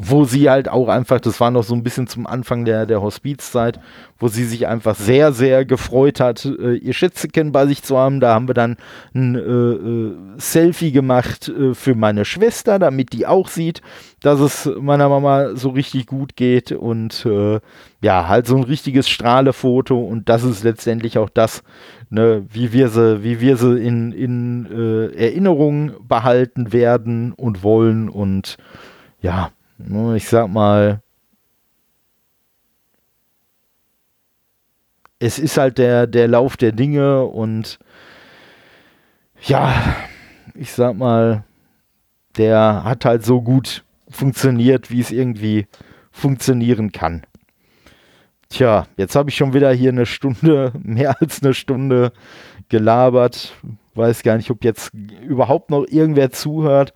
wo 0.02 0.24
sie 0.24 0.48
halt 0.48 0.68
auch 0.68 0.88
einfach, 0.88 1.20
das 1.20 1.40
war 1.40 1.50
noch 1.50 1.62
so 1.62 1.74
ein 1.74 1.82
bisschen 1.82 2.06
zum 2.06 2.26
Anfang 2.26 2.64
der, 2.64 2.86
der 2.86 3.02
Hospizzeit, 3.02 3.78
wo 4.18 4.28
sie 4.28 4.44
sich 4.44 4.66
einfach 4.66 4.94
sehr, 4.94 5.32
sehr 5.32 5.66
gefreut 5.66 6.20
hat, 6.20 6.44
äh, 6.46 6.74
ihr 6.74 6.94
Schätzchen 6.94 7.52
bei 7.52 7.66
sich 7.66 7.82
zu 7.82 7.98
haben. 7.98 8.20
Da 8.20 8.32
haben 8.32 8.48
wir 8.48 8.54
dann 8.54 8.76
ein 9.14 9.34
äh, 9.34 9.40
äh, 9.40 10.16
Selfie 10.38 10.92
gemacht 10.92 11.48
äh, 11.48 11.74
für 11.74 11.94
meine 11.94 12.24
Schwester, 12.24 12.78
damit 12.78 13.12
die 13.12 13.26
auch 13.26 13.48
sieht, 13.48 13.82
dass 14.20 14.40
es 14.40 14.70
meiner 14.80 15.10
Mama 15.10 15.54
so 15.54 15.70
richtig 15.70 16.06
gut 16.06 16.34
geht. 16.34 16.72
Und 16.72 17.26
äh, 17.26 17.60
ja, 18.00 18.26
halt 18.26 18.46
so 18.46 18.56
ein 18.56 18.64
richtiges 18.64 19.08
Strahlefoto. 19.08 19.98
Und 19.98 20.30
das 20.30 20.44
ist 20.44 20.64
letztendlich 20.64 21.18
auch 21.18 21.28
das, 21.28 21.62
ne, 22.08 22.46
wie 22.50 22.72
wir 22.72 22.88
sie, 22.88 23.22
wie 23.22 23.40
wir 23.40 23.58
sie 23.58 23.78
in, 23.78 24.12
in 24.12 24.66
äh, 24.66 25.14
Erinnerung 25.14 25.92
behalten 26.08 26.72
werden 26.72 27.32
und 27.32 27.62
wollen. 27.62 28.08
Und 28.08 28.56
ja, 29.20 29.50
ich 30.16 30.28
sag 30.28 30.48
mal, 30.48 31.02
es 35.18 35.38
ist 35.38 35.58
halt 35.58 35.78
der, 35.78 36.06
der 36.06 36.28
Lauf 36.28 36.56
der 36.56 36.72
Dinge 36.72 37.24
und 37.24 37.78
ja, 39.42 39.96
ich 40.54 40.72
sag 40.72 40.96
mal, 40.96 41.44
der 42.36 42.82
hat 42.84 43.04
halt 43.04 43.24
so 43.24 43.40
gut 43.40 43.84
funktioniert, 44.08 44.90
wie 44.90 45.00
es 45.00 45.10
irgendwie 45.10 45.66
funktionieren 46.10 46.92
kann. 46.92 47.22
Tja, 48.48 48.86
jetzt 48.96 49.14
habe 49.14 49.30
ich 49.30 49.36
schon 49.36 49.54
wieder 49.54 49.72
hier 49.72 49.90
eine 49.90 50.06
Stunde, 50.06 50.72
mehr 50.82 51.20
als 51.20 51.42
eine 51.42 51.54
Stunde 51.54 52.12
gelabert. 52.68 53.54
Weiß 53.94 54.22
gar 54.22 54.36
nicht, 54.36 54.50
ob 54.50 54.64
jetzt 54.64 54.92
überhaupt 55.22 55.70
noch 55.70 55.84
irgendwer 55.86 56.30
zuhört. 56.30 56.92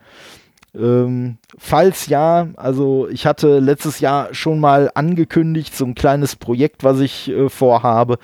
Ähm, 0.76 1.38
falls 1.56 2.06
ja, 2.06 2.48
also 2.56 3.08
ich 3.08 3.26
hatte 3.26 3.58
letztes 3.60 4.00
Jahr 4.00 4.34
schon 4.34 4.60
mal 4.60 4.90
angekündigt, 4.94 5.74
so 5.74 5.84
ein 5.84 5.94
kleines 5.94 6.36
Projekt, 6.36 6.82
was 6.82 7.00
ich 7.00 7.30
äh, 7.30 7.48
vorhabe, 7.48 8.18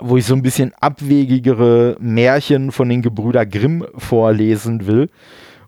wo 0.00 0.16
ich 0.16 0.26
so 0.26 0.34
ein 0.34 0.42
bisschen 0.42 0.72
abwegigere 0.80 1.96
Märchen 2.00 2.72
von 2.72 2.88
den 2.88 3.02
Gebrüder 3.02 3.46
Grimm 3.46 3.86
vorlesen 3.96 4.86
will 4.86 5.08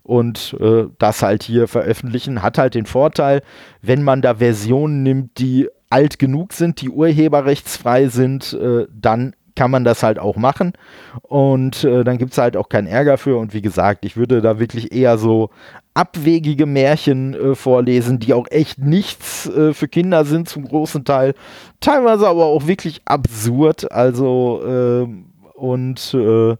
und 0.03 0.57
äh, 0.59 0.85
das 0.97 1.21
halt 1.21 1.43
hier 1.43 1.67
veröffentlichen. 1.67 2.41
Hat 2.41 2.57
halt 2.57 2.75
den 2.75 2.85
Vorteil, 2.85 3.41
wenn 3.81 4.03
man 4.03 4.21
da 4.21 4.35
Versionen 4.35 5.03
nimmt, 5.03 5.39
die 5.39 5.69
alt 5.89 6.19
genug 6.19 6.53
sind, 6.53 6.81
die 6.81 6.89
urheberrechtsfrei 6.89 8.07
sind, 8.07 8.53
äh, 8.53 8.87
dann 8.91 9.35
kann 9.61 9.69
man 9.69 9.83
das 9.83 10.01
halt 10.01 10.17
auch 10.17 10.37
machen. 10.37 10.73
Und 11.21 11.83
äh, 11.83 12.03
dann 12.03 12.17
gibt 12.17 12.31
es 12.31 12.39
halt 12.39 12.57
auch 12.57 12.67
keinen 12.67 12.87
Ärger 12.87 13.19
für. 13.19 13.37
Und 13.37 13.53
wie 13.53 13.61
gesagt, 13.61 14.05
ich 14.05 14.17
würde 14.17 14.41
da 14.41 14.57
wirklich 14.57 14.91
eher 14.91 15.19
so 15.19 15.51
abwegige 15.93 16.65
Märchen 16.65 17.35
äh, 17.35 17.53
vorlesen, 17.53 18.17
die 18.17 18.33
auch 18.33 18.47
echt 18.49 18.79
nichts 18.79 19.47
äh, 19.47 19.75
für 19.75 19.87
Kinder 19.87 20.25
sind 20.25 20.49
zum 20.49 20.67
großen 20.67 21.05
Teil. 21.05 21.35
Teilweise 21.79 22.27
aber 22.27 22.45
auch 22.45 22.65
wirklich 22.65 23.03
absurd. 23.05 23.91
Also, 23.91 24.63
ähm, 24.65 25.25
und 25.53 26.11
äh, 26.15 26.55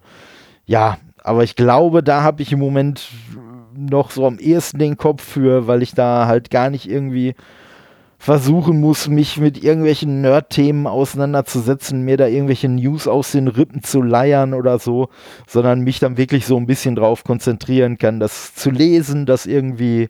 ja, 0.67 0.97
aber 1.23 1.43
ich 1.43 1.55
glaube, 1.55 2.03
da 2.03 2.21
habe 2.21 2.43
ich 2.43 2.51
im 2.51 2.59
Moment 2.59 3.09
noch 3.75 4.11
so 4.11 4.27
am 4.27 4.37
ehesten 4.37 4.77
den 4.77 4.95
Kopf 4.95 5.23
für, 5.23 5.65
weil 5.65 5.81
ich 5.81 5.95
da 5.95 6.27
halt 6.27 6.51
gar 6.51 6.69
nicht 6.69 6.87
irgendwie 6.87 7.33
versuchen 8.21 8.79
muss, 8.79 9.07
mich 9.07 9.37
mit 9.37 9.63
irgendwelchen 9.63 10.21
Nerd-Themen 10.21 10.85
auseinanderzusetzen, 10.85 12.03
mir 12.03 12.17
da 12.17 12.27
irgendwelche 12.27 12.69
News 12.69 13.07
aus 13.07 13.31
den 13.31 13.47
Rippen 13.47 13.81
zu 13.81 14.03
leiern 14.03 14.53
oder 14.53 14.77
so, 14.77 15.09
sondern 15.47 15.81
mich 15.81 15.97
dann 15.97 16.17
wirklich 16.17 16.45
so 16.45 16.55
ein 16.55 16.67
bisschen 16.67 16.95
drauf 16.95 17.23
konzentrieren 17.23 17.97
kann, 17.97 18.19
das 18.19 18.53
zu 18.53 18.69
lesen, 18.69 19.25
das 19.25 19.47
irgendwie 19.47 20.09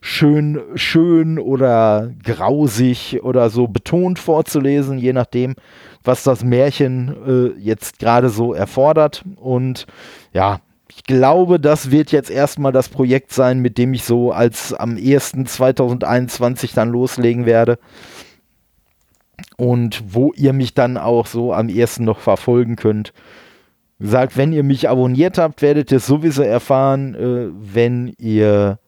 schön, 0.00 0.62
schön 0.76 1.38
oder 1.38 2.10
grausig 2.24 3.22
oder 3.22 3.50
so 3.50 3.68
betont 3.68 4.18
vorzulesen, 4.18 4.96
je 4.96 5.12
nachdem, 5.12 5.54
was 6.04 6.24
das 6.24 6.42
Märchen 6.42 7.14
äh, 7.26 7.60
jetzt 7.60 7.98
gerade 7.98 8.30
so 8.30 8.54
erfordert. 8.54 9.24
Und 9.36 9.86
ja, 10.32 10.60
ich 10.94 11.04
glaube, 11.04 11.58
das 11.58 11.90
wird 11.90 12.12
jetzt 12.12 12.30
erstmal 12.30 12.70
das 12.70 12.90
Projekt 12.90 13.32
sein, 13.32 13.60
mit 13.60 13.78
dem 13.78 13.94
ich 13.94 14.04
so 14.04 14.30
als 14.30 14.74
am 14.74 14.96
1. 14.96 15.32
2021 15.46 16.74
dann 16.74 16.90
loslegen 16.90 17.46
werde. 17.46 17.78
Und 19.56 20.02
wo 20.06 20.32
ihr 20.34 20.52
mich 20.52 20.74
dann 20.74 20.98
auch 20.98 21.26
so 21.26 21.54
am 21.54 21.68
1. 21.68 22.00
noch 22.00 22.20
verfolgen 22.20 22.76
könnt. 22.76 23.14
Wie 23.98 24.04
gesagt, 24.04 24.36
wenn 24.36 24.52
ihr 24.52 24.62
mich 24.64 24.88
abonniert 24.88 25.38
habt, 25.38 25.62
werdet 25.62 25.90
ihr 25.92 26.00
sowieso 26.00 26.42
erfahren, 26.42 27.14
äh, 27.14 27.48
wenn 27.52 28.14
ihr 28.18 28.78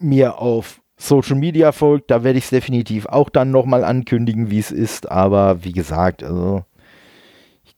mir 0.00 0.38
auf 0.38 0.80
Social 0.96 1.36
Media 1.36 1.70
folgt. 1.70 2.10
Da 2.10 2.24
werde 2.24 2.38
ich 2.38 2.44
es 2.44 2.50
definitiv 2.50 3.06
auch 3.06 3.30
dann 3.30 3.52
nochmal 3.52 3.84
ankündigen, 3.84 4.50
wie 4.50 4.58
es 4.58 4.72
ist. 4.72 5.10
Aber 5.10 5.62
wie 5.62 5.72
gesagt, 5.72 6.24
also 6.24 6.64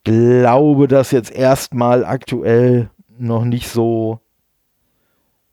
glaube, 0.07 0.87
dass 0.87 1.11
jetzt 1.11 1.31
erstmal 1.31 2.05
aktuell 2.05 2.89
noch 3.19 3.43
nicht 3.43 3.67
so 3.67 4.21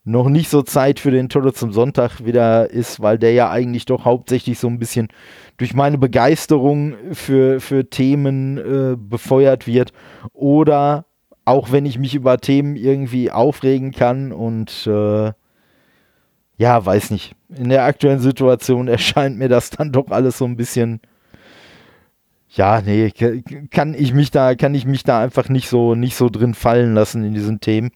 noch 0.05 0.29
nicht 0.29 0.49
so 0.49 0.63
Zeit 0.63 1.01
für 1.01 1.11
den 1.11 1.29
Tolle 1.29 1.55
zum 1.55 1.73
Sonntag 1.73 2.25
wieder 2.25 2.71
ist, 2.71 3.01
weil 3.01 3.19
der 3.19 3.33
ja 3.33 3.51
eigentlich 3.51 3.87
doch 3.87 4.05
hauptsächlich 4.05 4.59
so 4.59 4.69
ein 4.69 4.79
bisschen 4.79 5.09
durch 5.57 5.75
meine 5.75 5.97
Begeisterung 5.99 6.95
für, 7.13 7.59
für 7.59 7.89
Themen 7.89 8.59
äh, 8.59 8.97
befeuert 8.97 9.67
wird. 9.67 9.93
Oder 10.35 11.07
auch 11.47 11.73
wenn 11.73 11.87
ich 11.87 11.99
mich 11.99 12.15
über 12.15 12.39
Themen 12.39 12.77
irgendwie 12.77 13.31
aufregen 13.31 13.93
kann 13.93 14.31
und 14.31 14.87
äh, 14.87 15.33
ja, 16.59 16.87
weiß 16.87 17.11
nicht. 17.11 17.35
In 17.49 17.71
der 17.71 17.85
aktuellen 17.85 18.21
Situation 18.21 18.87
erscheint 18.99 19.39
mir 19.39 19.49
das 19.49 19.71
dann 19.71 19.91
doch 19.91 20.11
alles 20.11 20.39
so 20.39 20.45
ein 20.45 20.57
bisschen 20.57 21.01
ja, 22.57 22.81
nee, 22.81 23.13
kann 23.71 23.95
ich 23.95 24.15
mich 24.15 24.31
da, 24.31 24.55
kann 24.55 24.75
ich 24.75 24.87
mich 24.87 25.03
da 25.03 25.21
einfach 25.21 25.49
nicht 25.49 25.69
so, 25.69 25.95
nicht 25.95 26.17
so 26.17 26.29
drin 26.29 26.55
fallen 26.55 26.95
lassen 26.95 27.25
in 27.25 27.35
diesen 27.35 27.61
Themen. 27.61 27.91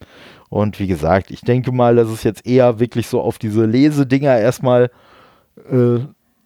Und 0.49 0.79
wie 0.79 0.87
gesagt, 0.87 1.31
ich 1.31 1.41
denke 1.41 1.71
mal, 1.71 1.95
dass 1.95 2.09
es 2.09 2.23
jetzt 2.23 2.45
eher 2.45 2.79
wirklich 2.79 3.07
so 3.07 3.21
auf 3.21 3.37
diese 3.37 3.65
Lesedinger 3.65 4.37
erstmal 4.37 4.91
äh, 5.71 5.99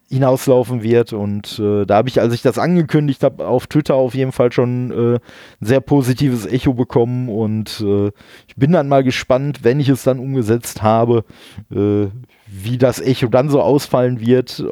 hinauslaufen 0.08 0.82
wird. 0.82 1.12
Und 1.12 1.58
äh, 1.58 1.86
da 1.86 1.96
habe 1.96 2.08
ich, 2.08 2.20
als 2.20 2.32
ich 2.34 2.42
das 2.42 2.58
angekündigt 2.58 3.24
habe, 3.24 3.48
auf 3.48 3.66
Twitter 3.66 3.94
auf 3.96 4.14
jeden 4.14 4.30
Fall 4.30 4.52
schon 4.52 4.92
äh, 4.92 5.14
ein 5.14 5.20
sehr 5.66 5.80
positives 5.80 6.46
Echo 6.46 6.72
bekommen. 6.74 7.28
Und 7.28 7.80
äh, 7.84 8.12
ich 8.46 8.54
bin 8.54 8.70
dann 8.70 8.88
mal 8.88 9.02
gespannt, 9.02 9.64
wenn 9.64 9.80
ich 9.80 9.88
es 9.88 10.04
dann 10.04 10.20
umgesetzt 10.20 10.82
habe, 10.82 11.24
äh, 11.72 12.06
wie 12.46 12.78
das 12.78 13.00
Echo 13.00 13.26
dann 13.26 13.48
so 13.48 13.60
ausfallen 13.60 14.20
wird, 14.20 14.60
äh, 14.60 14.64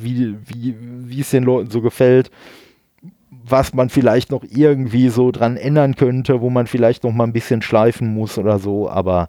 wie, 0.00 0.36
wie, 0.46 0.76
wie 0.78 1.20
es 1.20 1.30
den 1.30 1.42
Leuten 1.42 1.70
so 1.70 1.80
gefällt 1.80 2.30
was 3.46 3.74
man 3.74 3.90
vielleicht 3.90 4.30
noch 4.30 4.42
irgendwie 4.48 5.10
so 5.10 5.30
dran 5.30 5.56
ändern 5.56 5.96
könnte, 5.96 6.40
wo 6.40 6.48
man 6.48 6.66
vielleicht 6.66 7.04
noch 7.04 7.12
mal 7.12 7.24
ein 7.24 7.34
bisschen 7.34 7.60
schleifen 7.60 8.14
muss 8.14 8.38
oder 8.38 8.58
so, 8.58 8.88
aber 8.88 9.28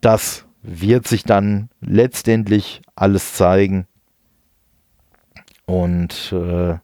das 0.00 0.46
wird 0.62 1.08
sich 1.08 1.24
dann 1.24 1.68
letztendlich 1.80 2.80
alles 2.94 3.34
zeigen. 3.34 3.86
Und 5.66 6.32
äh, 6.32 6.76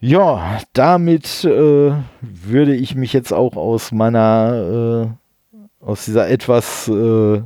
ja, 0.00 0.58
damit 0.72 1.44
äh, 1.44 1.92
würde 2.20 2.74
ich 2.74 2.94
mich 2.94 3.12
jetzt 3.12 3.32
auch 3.32 3.56
aus 3.56 3.92
meiner, 3.92 5.10
äh, 5.52 5.84
aus 5.84 6.06
dieser 6.06 6.30
etwas 6.30 6.88
äh, 6.88 7.42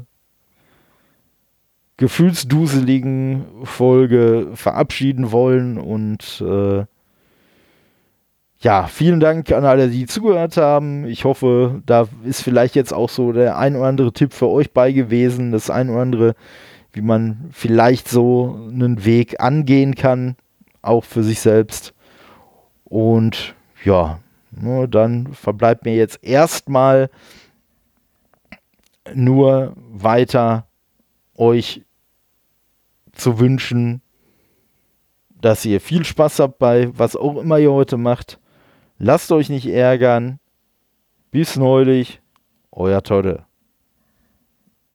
gefühlsduseligen 1.97 3.45
Folge 3.65 4.49
verabschieden 4.55 5.33
wollen 5.33 5.77
und 5.77 6.41
äh, 6.41 6.85
ja, 8.63 8.87
vielen 8.87 9.21
Dank 9.21 9.51
an 9.53 9.65
alle, 9.65 9.89
die 9.89 10.07
zugehört 10.07 10.59
haben. 10.59 11.07
Ich 11.07 11.25
hoffe, 11.25 11.83
da 11.87 12.09
ist 12.25 12.43
vielleicht 12.43 12.75
jetzt 12.75 12.93
auch 12.93 13.09
so 13.09 13.33
der 13.33 13.57
ein 13.57 13.75
oder 13.75 13.87
andere 13.87 14.13
Tipp 14.13 14.35
für 14.35 14.49
euch 14.49 14.73
bei 14.73 14.93
gewesen, 14.93 15.51
das 15.51 15.71
ein 15.71 15.89
oder 15.89 16.01
andere, 16.01 16.35
wie 16.93 17.01
man 17.01 17.49
vielleicht 17.53 18.09
so 18.09 18.69
einen 18.71 19.05
Weg 19.07 19.41
angehen 19.41 19.95
kann, 19.95 20.37
auch 20.83 21.05
für 21.05 21.23
sich 21.23 21.41
selbst. 21.41 21.95
Und 22.85 23.55
ja, 23.83 24.21
nur 24.51 24.89
dann 24.89 25.33
verbleibt 25.33 25.87
mir 25.87 25.95
jetzt 25.95 26.23
erstmal 26.23 27.09
nur 29.15 29.73
weiter 29.77 30.67
euch 31.35 31.83
zu 33.13 33.39
wünschen, 33.39 34.03
dass 35.41 35.65
ihr 35.65 35.81
viel 35.81 36.05
Spaß 36.05 36.41
habt 36.41 36.59
bei 36.59 36.91
was 36.99 37.17
auch 37.17 37.39
immer 37.39 37.59
ihr 37.59 37.73
heute 37.73 37.97
macht 37.97 38.39
Lasst 39.03 39.33
euch 39.33 39.49
nicht 39.49 39.67
ärgern. 39.67 40.41
Bis 41.31 41.57
neulich, 41.57 42.21
euer 42.71 43.03
Todde. 43.03 43.47